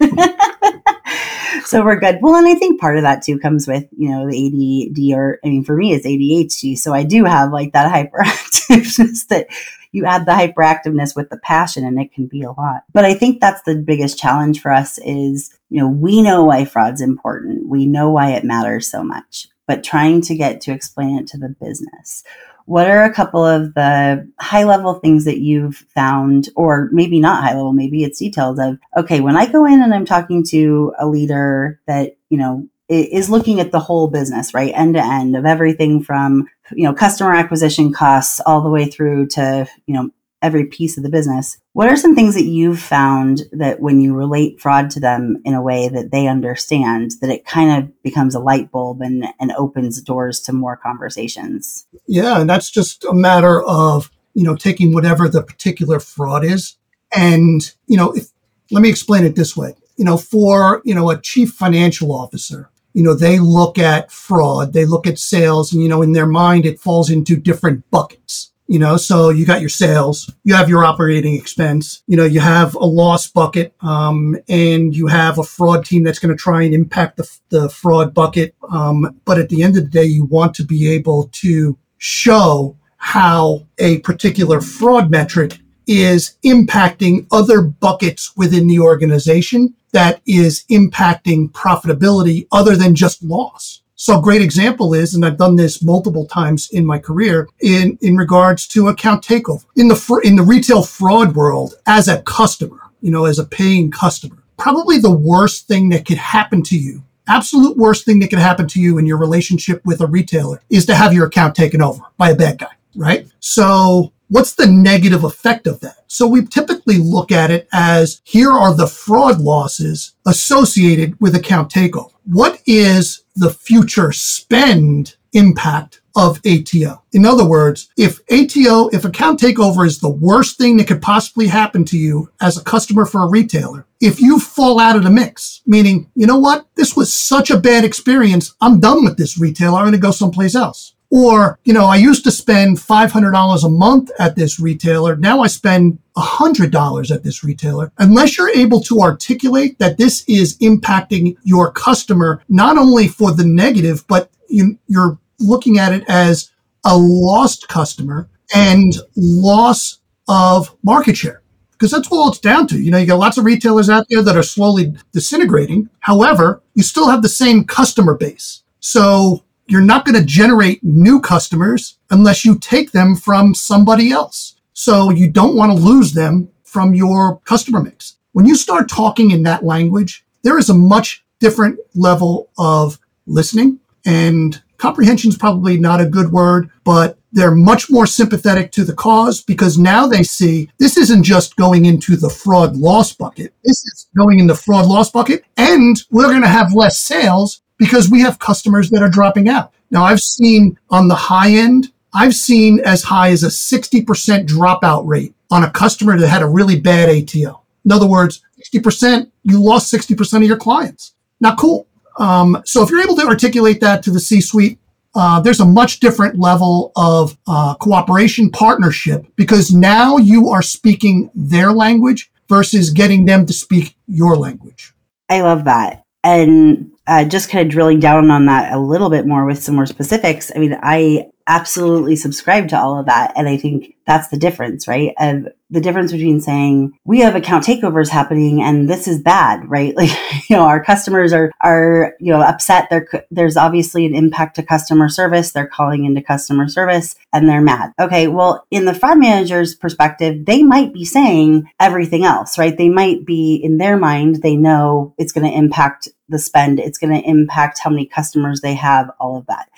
so 1.64 1.84
we're 1.84 2.00
good. 2.00 2.18
Well, 2.22 2.36
and 2.36 2.46
I 2.46 2.54
think 2.54 2.80
part 2.80 2.96
of 2.96 3.02
that 3.02 3.22
too 3.22 3.38
comes 3.38 3.68
with, 3.68 3.84
you 3.96 4.08
know, 4.10 4.28
the 4.28 4.46
ADD 4.46 5.18
or, 5.18 5.38
I 5.44 5.48
mean, 5.48 5.64
for 5.64 5.76
me, 5.76 5.92
it's 5.92 6.06
ADHD. 6.06 6.78
So 6.78 6.94
I 6.94 7.02
do 7.02 7.24
have 7.24 7.52
like 7.52 7.72
that 7.72 7.92
hyperactiveness 8.12 9.26
that 9.28 9.48
you 9.92 10.04
add 10.06 10.26
the 10.26 10.32
hyperactiveness 10.32 11.14
with 11.14 11.28
the 11.30 11.38
passion 11.38 11.84
and 11.84 12.00
it 12.00 12.12
can 12.12 12.26
be 12.26 12.42
a 12.42 12.52
lot. 12.52 12.84
But 12.92 13.04
I 13.04 13.14
think 13.14 13.40
that's 13.40 13.62
the 13.62 13.76
biggest 13.76 14.18
challenge 14.18 14.60
for 14.60 14.72
us 14.72 14.98
is, 14.98 15.50
you 15.68 15.80
know, 15.80 15.88
we 15.88 16.22
know 16.22 16.44
why 16.44 16.64
fraud's 16.64 17.00
important. 17.00 17.68
We 17.68 17.86
know 17.86 18.10
why 18.10 18.32
it 18.32 18.44
matters 18.44 18.90
so 18.90 19.02
much, 19.02 19.48
but 19.66 19.84
trying 19.84 20.22
to 20.22 20.34
get 20.34 20.60
to 20.62 20.72
explain 20.72 21.18
it 21.18 21.26
to 21.28 21.38
the 21.38 21.54
business 21.60 22.24
what 22.66 22.88
are 22.88 23.04
a 23.04 23.12
couple 23.12 23.44
of 23.44 23.74
the 23.74 24.30
high 24.38 24.64
level 24.64 24.94
things 24.94 25.24
that 25.24 25.38
you've 25.38 25.76
found, 25.94 26.48
or 26.54 26.88
maybe 26.92 27.20
not 27.20 27.42
high 27.42 27.54
level, 27.54 27.72
maybe 27.72 28.04
it's 28.04 28.18
detailed 28.18 28.60
of, 28.60 28.78
okay, 28.96 29.20
when 29.20 29.36
I 29.36 29.46
go 29.46 29.64
in 29.64 29.80
and 29.80 29.94
I'm 29.94 30.04
talking 30.04 30.44
to 30.48 30.92
a 30.98 31.06
leader 31.06 31.80
that, 31.86 32.16
you 32.28 32.38
know, 32.38 32.68
is 32.88 33.30
looking 33.30 33.58
at 33.58 33.72
the 33.72 33.80
whole 33.80 34.08
business, 34.08 34.54
right? 34.54 34.72
End 34.74 34.94
to 34.94 35.04
end 35.04 35.36
of 35.36 35.44
everything 35.44 36.02
from, 36.02 36.48
you 36.72 36.84
know, 36.84 36.92
customer 36.92 37.34
acquisition 37.34 37.92
costs 37.92 38.40
all 38.46 38.60
the 38.60 38.70
way 38.70 38.86
through 38.86 39.26
to, 39.28 39.68
you 39.86 39.94
know, 39.94 40.10
every 40.42 40.66
piece 40.66 40.96
of 40.96 41.02
the 41.02 41.10
business. 41.10 41.58
What 41.72 41.88
are 41.88 41.96
some 41.96 42.14
things 42.14 42.34
that 42.34 42.44
you've 42.44 42.80
found 42.80 43.42
that 43.52 43.80
when 43.80 44.00
you 44.00 44.14
relate 44.14 44.60
fraud 44.60 44.90
to 44.90 45.00
them 45.00 45.40
in 45.44 45.54
a 45.54 45.62
way 45.62 45.88
that 45.88 46.10
they 46.10 46.26
understand, 46.26 47.12
that 47.20 47.30
it 47.30 47.44
kind 47.44 47.82
of 47.82 48.02
becomes 48.02 48.34
a 48.34 48.40
light 48.40 48.70
bulb 48.70 49.00
and, 49.00 49.26
and 49.40 49.52
opens 49.52 50.00
doors 50.00 50.40
to 50.40 50.52
more 50.52 50.76
conversations? 50.76 51.86
Yeah, 52.06 52.40
and 52.40 52.48
that's 52.48 52.70
just 52.70 53.04
a 53.04 53.14
matter 53.14 53.62
of, 53.62 54.10
you 54.34 54.44
know, 54.44 54.56
taking 54.56 54.92
whatever 54.92 55.28
the 55.28 55.42
particular 55.42 56.00
fraud 56.00 56.44
is. 56.44 56.76
And, 57.14 57.62
you 57.86 57.96
know, 57.96 58.12
if, 58.12 58.28
let 58.70 58.82
me 58.82 58.88
explain 58.88 59.24
it 59.24 59.36
this 59.36 59.56
way. 59.56 59.74
You 59.96 60.04
know, 60.04 60.18
for, 60.18 60.82
you 60.84 60.94
know, 60.94 61.10
a 61.10 61.20
chief 61.20 61.52
financial 61.52 62.12
officer, 62.12 62.70
you 62.92 63.02
know, 63.02 63.14
they 63.14 63.38
look 63.38 63.78
at 63.78 64.12
fraud, 64.12 64.74
they 64.74 64.84
look 64.84 65.06
at 65.06 65.18
sales, 65.18 65.72
and, 65.72 65.82
you 65.82 65.88
know, 65.88 66.02
in 66.02 66.12
their 66.12 66.26
mind, 66.26 66.66
it 66.66 66.80
falls 66.80 67.10
into 67.10 67.36
different 67.36 67.90
buckets 67.90 68.52
you 68.66 68.78
know, 68.78 68.96
so 68.96 69.30
you 69.30 69.46
got 69.46 69.60
your 69.60 69.68
sales, 69.68 70.32
you 70.44 70.54
have 70.54 70.68
your 70.68 70.84
operating 70.84 71.34
expense, 71.34 72.02
you 72.06 72.16
know, 72.16 72.24
you 72.24 72.40
have 72.40 72.74
a 72.74 72.84
loss 72.84 73.28
bucket, 73.28 73.74
um, 73.80 74.36
and 74.48 74.96
you 74.96 75.06
have 75.06 75.38
a 75.38 75.44
fraud 75.44 75.84
team 75.84 76.02
that's 76.02 76.18
going 76.18 76.36
to 76.36 76.40
try 76.40 76.62
and 76.62 76.74
impact 76.74 77.16
the, 77.16 77.38
the 77.50 77.68
fraud 77.68 78.12
bucket. 78.12 78.54
Um, 78.70 79.20
but 79.24 79.38
at 79.38 79.48
the 79.48 79.62
end 79.62 79.76
of 79.76 79.84
the 79.84 79.90
day, 79.90 80.04
you 80.04 80.24
want 80.24 80.54
to 80.56 80.64
be 80.64 80.88
able 80.88 81.28
to 81.32 81.78
show 81.98 82.76
how 82.96 83.66
a 83.78 84.00
particular 84.00 84.60
fraud 84.60 85.10
metric 85.10 85.58
is 85.86 86.36
impacting 86.44 87.26
other 87.30 87.62
buckets 87.62 88.36
within 88.36 88.66
the 88.66 88.80
organization 88.80 89.74
that 89.92 90.20
is 90.26 90.64
impacting 90.70 91.50
profitability 91.52 92.46
other 92.50 92.74
than 92.76 92.94
just 92.94 93.22
loss. 93.22 93.82
So 93.96 94.18
a 94.18 94.22
great 94.22 94.42
example 94.42 94.94
is, 94.94 95.14
and 95.14 95.24
I've 95.24 95.38
done 95.38 95.56
this 95.56 95.82
multiple 95.82 96.26
times 96.26 96.68
in 96.70 96.84
my 96.84 96.98
career 96.98 97.48
in, 97.60 97.98
in 98.02 98.16
regards 98.16 98.66
to 98.68 98.88
account 98.88 99.24
takeover 99.24 99.64
in 99.74 99.88
the, 99.88 99.96
fr- 99.96 100.20
in 100.20 100.36
the 100.36 100.42
retail 100.42 100.82
fraud 100.82 101.34
world 101.34 101.74
as 101.86 102.06
a 102.06 102.22
customer, 102.22 102.78
you 103.00 103.10
know, 103.10 103.24
as 103.24 103.38
a 103.38 103.44
paying 103.44 103.90
customer, 103.90 104.36
probably 104.58 104.98
the 104.98 105.10
worst 105.10 105.66
thing 105.66 105.88
that 105.88 106.04
could 106.06 106.18
happen 106.18 106.62
to 106.62 106.78
you 106.78 107.02
absolute 107.28 107.76
worst 107.76 108.04
thing 108.04 108.18
that 108.20 108.30
could 108.30 108.38
happen 108.38 108.68
to 108.68 108.80
you 108.80 108.98
in 108.98 109.06
your 109.06 109.18
relationship 109.18 109.84
with 109.84 110.00
a 110.00 110.06
retailer 110.06 110.60
is 110.70 110.86
to 110.86 110.94
have 110.94 111.12
your 111.12 111.26
account 111.26 111.54
taken 111.54 111.82
over 111.82 112.02
by 112.16 112.30
a 112.30 112.36
bad 112.36 112.58
guy, 112.58 112.70
right? 112.94 113.26
So 113.40 114.12
what's 114.28 114.54
the 114.54 114.66
negative 114.66 115.24
effect 115.24 115.66
of 115.66 115.80
that? 115.80 116.04
So 116.06 116.26
we 116.26 116.46
typically 116.46 116.98
look 116.98 117.32
at 117.32 117.50
it 117.50 117.68
as 117.72 118.20
here 118.24 118.50
are 118.50 118.74
the 118.74 118.86
fraud 118.86 119.40
losses 119.40 120.14
associated 120.26 121.18
with 121.20 121.34
account 121.34 121.70
takeover. 121.70 122.12
What 122.24 122.60
is 122.66 123.22
the 123.36 123.50
future 123.50 124.12
spend 124.12 125.16
impact 125.32 126.00
of 126.16 126.40
ATO. 126.46 127.02
In 127.12 127.26
other 127.26 127.44
words, 127.44 127.90
if 127.98 128.20
ATO, 128.30 128.88
if 128.88 129.04
account 129.04 129.38
takeover 129.38 129.86
is 129.86 130.00
the 130.00 130.08
worst 130.08 130.56
thing 130.56 130.78
that 130.78 130.88
could 130.88 131.02
possibly 131.02 131.46
happen 131.46 131.84
to 131.84 131.98
you 131.98 132.30
as 132.40 132.56
a 132.56 132.64
customer 132.64 133.04
for 133.04 133.22
a 133.22 133.28
retailer, 133.28 133.86
if 134.00 134.20
you 134.20 134.40
fall 134.40 134.80
out 134.80 134.96
of 134.96 135.04
the 135.04 135.10
mix, 135.10 135.60
meaning, 135.66 136.10
you 136.14 136.26
know 136.26 136.38
what? 136.38 136.66
This 136.74 136.96
was 136.96 137.12
such 137.12 137.50
a 137.50 137.58
bad 137.58 137.84
experience. 137.84 138.54
I'm 138.62 138.80
done 138.80 139.04
with 139.04 139.18
this 139.18 139.38
retailer. 139.38 139.78
I'm 139.78 139.84
going 139.84 139.92
to 139.92 139.98
go 139.98 140.10
someplace 140.10 140.54
else. 140.54 140.94
Or, 141.10 141.58
you 141.64 141.72
know, 141.72 141.86
I 141.86 141.96
used 141.96 142.24
to 142.24 142.30
spend 142.30 142.78
$500 142.78 143.64
a 143.64 143.68
month 143.68 144.10
at 144.18 144.36
this 144.36 144.58
retailer. 144.58 145.16
Now 145.16 145.40
I 145.40 145.46
spend 145.46 145.98
$100 146.16 147.14
at 147.14 147.22
this 147.22 147.44
retailer. 147.44 147.92
Unless 147.98 148.36
you're 148.36 148.50
able 148.50 148.80
to 148.82 149.00
articulate 149.00 149.78
that 149.78 149.98
this 149.98 150.24
is 150.28 150.58
impacting 150.58 151.36
your 151.44 151.70
customer, 151.70 152.42
not 152.48 152.76
only 152.76 153.06
for 153.08 153.32
the 153.32 153.44
negative, 153.44 154.04
but 154.08 154.30
you, 154.48 154.78
you're 154.88 155.18
looking 155.38 155.78
at 155.78 155.92
it 155.92 156.04
as 156.08 156.50
a 156.84 156.96
lost 156.96 157.68
customer 157.68 158.28
and 158.54 158.94
loss 159.16 159.98
of 160.28 160.74
market 160.82 161.16
share 161.16 161.42
because 161.72 161.90
that's 161.90 162.08
all 162.10 162.28
it's 162.28 162.38
down 162.38 162.66
to. 162.68 162.80
You 162.80 162.90
know, 162.90 162.98
you 162.98 163.06
got 163.06 163.18
lots 163.18 163.38
of 163.38 163.44
retailers 163.44 163.90
out 163.90 164.06
there 164.08 164.22
that 164.22 164.36
are 164.36 164.42
slowly 164.42 164.94
disintegrating. 165.12 165.90
However, 166.00 166.62
you 166.74 166.82
still 166.82 167.10
have 167.10 167.22
the 167.22 167.28
same 167.28 167.64
customer 167.64 168.14
base. 168.14 168.62
So 168.80 169.44
you're 169.66 169.80
not 169.80 170.04
going 170.04 170.18
to 170.18 170.24
generate 170.24 170.82
new 170.82 171.20
customers 171.20 171.98
unless 172.10 172.44
you 172.44 172.58
take 172.58 172.92
them 172.92 173.16
from 173.16 173.54
somebody 173.54 174.10
else. 174.10 174.56
So 174.72 175.10
you 175.10 175.28
don't 175.30 175.56
want 175.56 175.72
to 175.72 175.78
lose 175.78 176.12
them 176.12 176.48
from 176.64 176.94
your 176.94 177.40
customer 177.40 177.82
mix. 177.82 178.16
When 178.32 178.46
you 178.46 178.54
start 178.54 178.88
talking 178.88 179.30
in 179.30 179.42
that 179.44 179.64
language, 179.64 180.24
there 180.42 180.58
is 180.58 180.68
a 180.68 180.74
much 180.74 181.24
different 181.40 181.78
level 181.94 182.50
of 182.58 182.98
listening 183.26 183.80
and 184.04 184.62
comprehension 184.78 185.30
is 185.30 185.38
probably 185.38 185.78
not 185.78 186.00
a 186.00 186.06
good 186.06 186.30
word, 186.30 186.70
but 186.84 187.18
they're 187.32 187.54
much 187.54 187.90
more 187.90 188.06
sympathetic 188.06 188.72
to 188.72 188.84
the 188.84 188.94
cause 188.94 189.42
because 189.42 189.78
now 189.78 190.06
they 190.06 190.22
see 190.22 190.70
this 190.78 190.96
isn't 190.96 191.22
just 191.22 191.56
going 191.56 191.84
into 191.84 192.16
the 192.16 192.30
fraud 192.30 192.76
loss 192.76 193.12
bucket. 193.12 193.52
This 193.64 193.82
is 193.84 194.06
going 194.16 194.38
in 194.38 194.46
the 194.46 194.54
fraud 194.54 194.86
loss 194.86 195.10
bucket 195.10 195.44
and 195.56 195.96
we're 196.10 196.28
going 196.28 196.42
to 196.42 196.48
have 196.48 196.72
less 196.72 196.98
sales 196.98 197.62
because 197.78 198.10
we 198.10 198.20
have 198.20 198.38
customers 198.38 198.90
that 198.90 199.02
are 199.02 199.08
dropping 199.08 199.48
out. 199.48 199.72
Now, 199.90 200.04
I've 200.04 200.20
seen 200.20 200.78
on 200.90 201.08
the 201.08 201.14
high 201.14 201.50
end, 201.50 201.92
I've 202.12 202.34
seen 202.34 202.80
as 202.80 203.02
high 203.02 203.30
as 203.30 203.42
a 203.42 203.48
60% 203.48 204.04
dropout 204.46 205.06
rate 205.06 205.34
on 205.50 205.64
a 205.64 205.70
customer 205.70 206.18
that 206.18 206.28
had 206.28 206.42
a 206.42 206.48
really 206.48 206.78
bad 206.78 207.08
ATO. 207.08 207.62
In 207.84 207.92
other 207.92 208.06
words, 208.06 208.42
60%, 208.74 209.30
you 209.44 209.62
lost 209.62 209.92
60% 209.92 210.36
of 210.38 210.42
your 210.42 210.56
clients. 210.56 211.14
Not 211.40 211.58
cool. 211.58 211.86
Um, 212.18 212.62
so 212.64 212.82
if 212.82 212.90
you're 212.90 213.02
able 213.02 213.16
to 213.16 213.26
articulate 213.26 213.80
that 213.80 214.02
to 214.04 214.10
the 214.10 214.20
C 214.20 214.40
suite, 214.40 214.78
uh, 215.14 215.40
there's 215.40 215.60
a 215.60 215.64
much 215.64 216.00
different 216.00 216.38
level 216.38 216.92
of 216.96 217.38
uh, 217.46 217.74
cooperation 217.74 218.50
partnership 218.50 219.26
because 219.36 219.72
now 219.72 220.18
you 220.18 220.48
are 220.48 220.62
speaking 220.62 221.30
their 221.34 221.72
language 221.72 222.30
versus 222.48 222.90
getting 222.90 223.24
them 223.24 223.46
to 223.46 223.52
speak 223.52 223.96
your 224.06 224.36
language. 224.36 224.92
I 225.28 225.40
love 225.40 225.64
that. 225.64 226.04
And 226.22 226.92
uh, 227.06 227.24
just 227.24 227.50
kind 227.50 227.66
of 227.66 227.72
drilling 227.72 228.00
down 228.00 228.30
on 228.30 228.46
that 228.46 228.72
a 228.72 228.78
little 228.78 229.10
bit 229.10 229.26
more 229.26 229.44
with 229.46 229.62
some 229.62 229.74
more 229.74 229.86
specifics. 229.86 230.50
I 230.54 230.58
mean, 230.58 230.78
I 230.82 231.30
absolutely 231.46 232.16
subscribe 232.16 232.68
to 232.68 232.78
all 232.78 232.98
of 232.98 233.06
that. 233.06 233.32
And 233.36 233.48
I 233.48 233.56
think 233.56 233.94
that's 234.06 234.28
the 234.28 234.36
difference, 234.36 234.86
right? 234.86 235.12
Of 235.18 235.48
the 235.68 235.80
difference 235.80 236.12
between 236.12 236.40
saying 236.40 236.96
we 237.04 237.20
have 237.20 237.34
account 237.34 237.64
takeovers 237.64 238.08
happening 238.08 238.62
and 238.62 238.88
this 238.88 239.08
is 239.08 239.20
bad, 239.20 239.68
right? 239.68 239.94
Like, 240.06 240.10
you 240.48 240.56
know, 240.56 240.64
our 240.64 240.82
customers 240.82 241.32
are, 241.32 241.50
are, 241.60 242.14
you 242.20 242.32
know, 242.32 242.40
upset. 242.40 242.88
There, 242.90 243.08
there's 243.30 243.56
obviously 243.56 244.04
an 244.04 244.14
impact 244.14 244.56
to 244.56 244.62
customer 244.62 245.08
service. 245.08 245.52
They're 245.52 245.66
calling 245.66 246.04
into 246.04 246.22
customer 246.22 246.68
service 246.68 247.16
and 247.32 247.48
they're 247.48 247.62
mad. 247.62 247.92
Okay. 247.98 248.28
Well, 248.28 248.64
in 248.70 248.84
the 248.84 248.94
fraud 248.94 249.18
manager's 249.18 249.74
perspective, 249.74 250.44
they 250.44 250.62
might 250.62 250.92
be 250.92 251.04
saying 251.04 251.68
everything 251.80 252.24
else, 252.24 252.58
right? 252.58 252.76
They 252.76 252.90
might 252.90 253.24
be 253.24 253.56
in 253.56 253.78
their 253.78 253.96
mind, 253.96 254.42
they 254.42 254.56
know 254.56 255.14
it's 255.18 255.32
going 255.32 255.50
to 255.50 255.56
impact 255.56 256.08
the 256.28 256.38
spend. 256.38 256.78
It's 256.78 256.98
going 256.98 257.14
to 257.14 257.28
impact 257.28 257.78
how 257.78 257.90
many 257.90 258.06
customers 258.06 258.60
they 258.60 258.74
have, 258.74 259.10
all 259.18 259.38
of 259.38 259.46
that. 259.46 259.68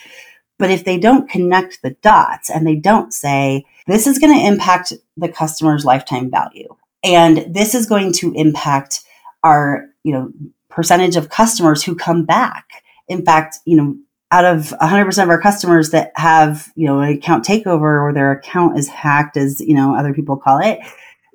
But 0.58 0.70
if 0.70 0.84
they 0.84 0.98
don't 0.98 1.30
connect 1.30 1.82
the 1.82 1.90
dots 2.02 2.50
and 2.50 2.66
they 2.66 2.76
don't 2.76 3.12
say, 3.12 3.64
this 3.86 4.06
is 4.06 4.18
going 4.18 4.36
to 4.36 4.46
impact 4.46 4.92
the 5.16 5.28
customer's 5.28 5.84
lifetime 5.84 6.30
value, 6.30 6.74
and 7.04 7.54
this 7.54 7.74
is 7.74 7.86
going 7.86 8.12
to 8.14 8.32
impact 8.34 9.00
our, 9.44 9.86
you 10.02 10.12
know, 10.12 10.32
percentage 10.68 11.16
of 11.16 11.30
customers 11.30 11.82
who 11.82 11.94
come 11.94 12.24
back. 12.24 12.66
In 13.08 13.24
fact, 13.24 13.58
you 13.64 13.76
know, 13.76 13.96
out 14.30 14.44
of 14.44 14.74
100% 14.80 15.22
of 15.22 15.30
our 15.30 15.40
customers 15.40 15.90
that 15.90 16.12
have, 16.16 16.70
you 16.74 16.86
know, 16.86 17.00
an 17.00 17.10
account 17.10 17.44
takeover 17.44 18.02
or 18.02 18.12
their 18.12 18.32
account 18.32 18.78
is 18.78 18.88
hacked, 18.88 19.36
as, 19.36 19.60
you 19.60 19.74
know, 19.74 19.94
other 19.94 20.12
people 20.12 20.36
call 20.36 20.58
it, 20.58 20.80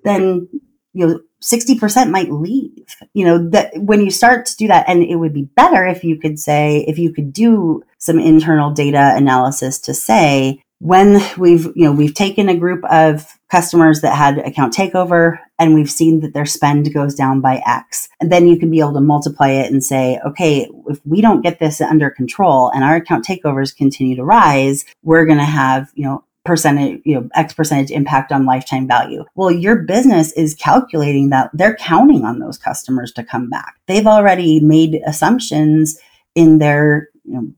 then, 0.03 0.47
you 0.93 1.07
know, 1.07 1.19
60% 1.41 2.11
might 2.11 2.31
leave. 2.31 2.95
You 3.13 3.25
know, 3.25 3.49
that 3.49 3.71
when 3.75 4.01
you 4.01 4.11
start 4.11 4.45
to 4.45 4.55
do 4.57 4.67
that, 4.67 4.87
and 4.87 5.01
it 5.01 5.15
would 5.15 5.33
be 5.33 5.49
better 5.55 5.85
if 5.87 6.03
you 6.03 6.19
could 6.19 6.37
say, 6.39 6.85
if 6.87 6.99
you 6.99 7.11
could 7.11 7.33
do 7.33 7.83
some 8.03 8.19
internal 8.19 8.69
data 8.69 9.13
analysis 9.15 9.79
to 9.79 9.93
say, 9.93 10.61
when 10.79 11.21
we've, 11.37 11.67
you 11.67 11.85
know, 11.85 11.93
we've 11.93 12.13
taken 12.13 12.49
a 12.49 12.57
group 12.57 12.83
of 12.91 13.25
customers 13.49 14.01
that 14.01 14.13
had 14.13 14.39
account 14.39 14.75
takeover 14.75 15.37
and 15.57 15.73
we've 15.73 15.89
seen 15.89 16.19
that 16.19 16.33
their 16.33 16.45
spend 16.45 16.93
goes 16.93 17.15
down 17.15 17.39
by 17.39 17.63
X. 17.65 18.09
And 18.19 18.29
then 18.29 18.45
you 18.45 18.59
can 18.59 18.69
be 18.69 18.81
able 18.81 18.95
to 18.95 18.99
multiply 18.99 19.51
it 19.51 19.71
and 19.71 19.81
say, 19.81 20.19
okay, 20.25 20.69
if 20.89 20.99
we 21.05 21.21
don't 21.21 21.41
get 21.41 21.59
this 21.59 21.79
under 21.79 22.09
control 22.09 22.69
and 22.71 22.83
our 22.83 22.97
account 22.97 23.25
takeovers 23.25 23.73
continue 23.73 24.17
to 24.17 24.25
rise, 24.25 24.83
we're 25.03 25.25
going 25.25 25.37
to 25.37 25.45
have, 25.45 25.89
you 25.95 26.03
know, 26.03 26.25
percentage, 26.43 27.01
you 27.05 27.15
know, 27.15 27.29
X 27.35 27.53
percentage 27.53 27.89
impact 27.89 28.33
on 28.33 28.45
lifetime 28.45 28.85
value. 28.85 29.23
Well, 29.35 29.51
your 29.51 29.77
business 29.83 30.33
is 30.33 30.55
calculating 30.55 31.29
that 31.29 31.51
they're 31.53 31.77
counting 31.77 32.25
on 32.25 32.39
those 32.39 32.57
customers 32.57 33.13
to 33.13 33.23
come 33.23 33.49
back. 33.49 33.75
They've 33.87 34.05
already 34.05 34.59
made 34.59 34.99
assumptions 35.05 35.97
in 36.35 36.57
their, 36.57 37.07
you 37.25 37.33
know, 37.33 37.53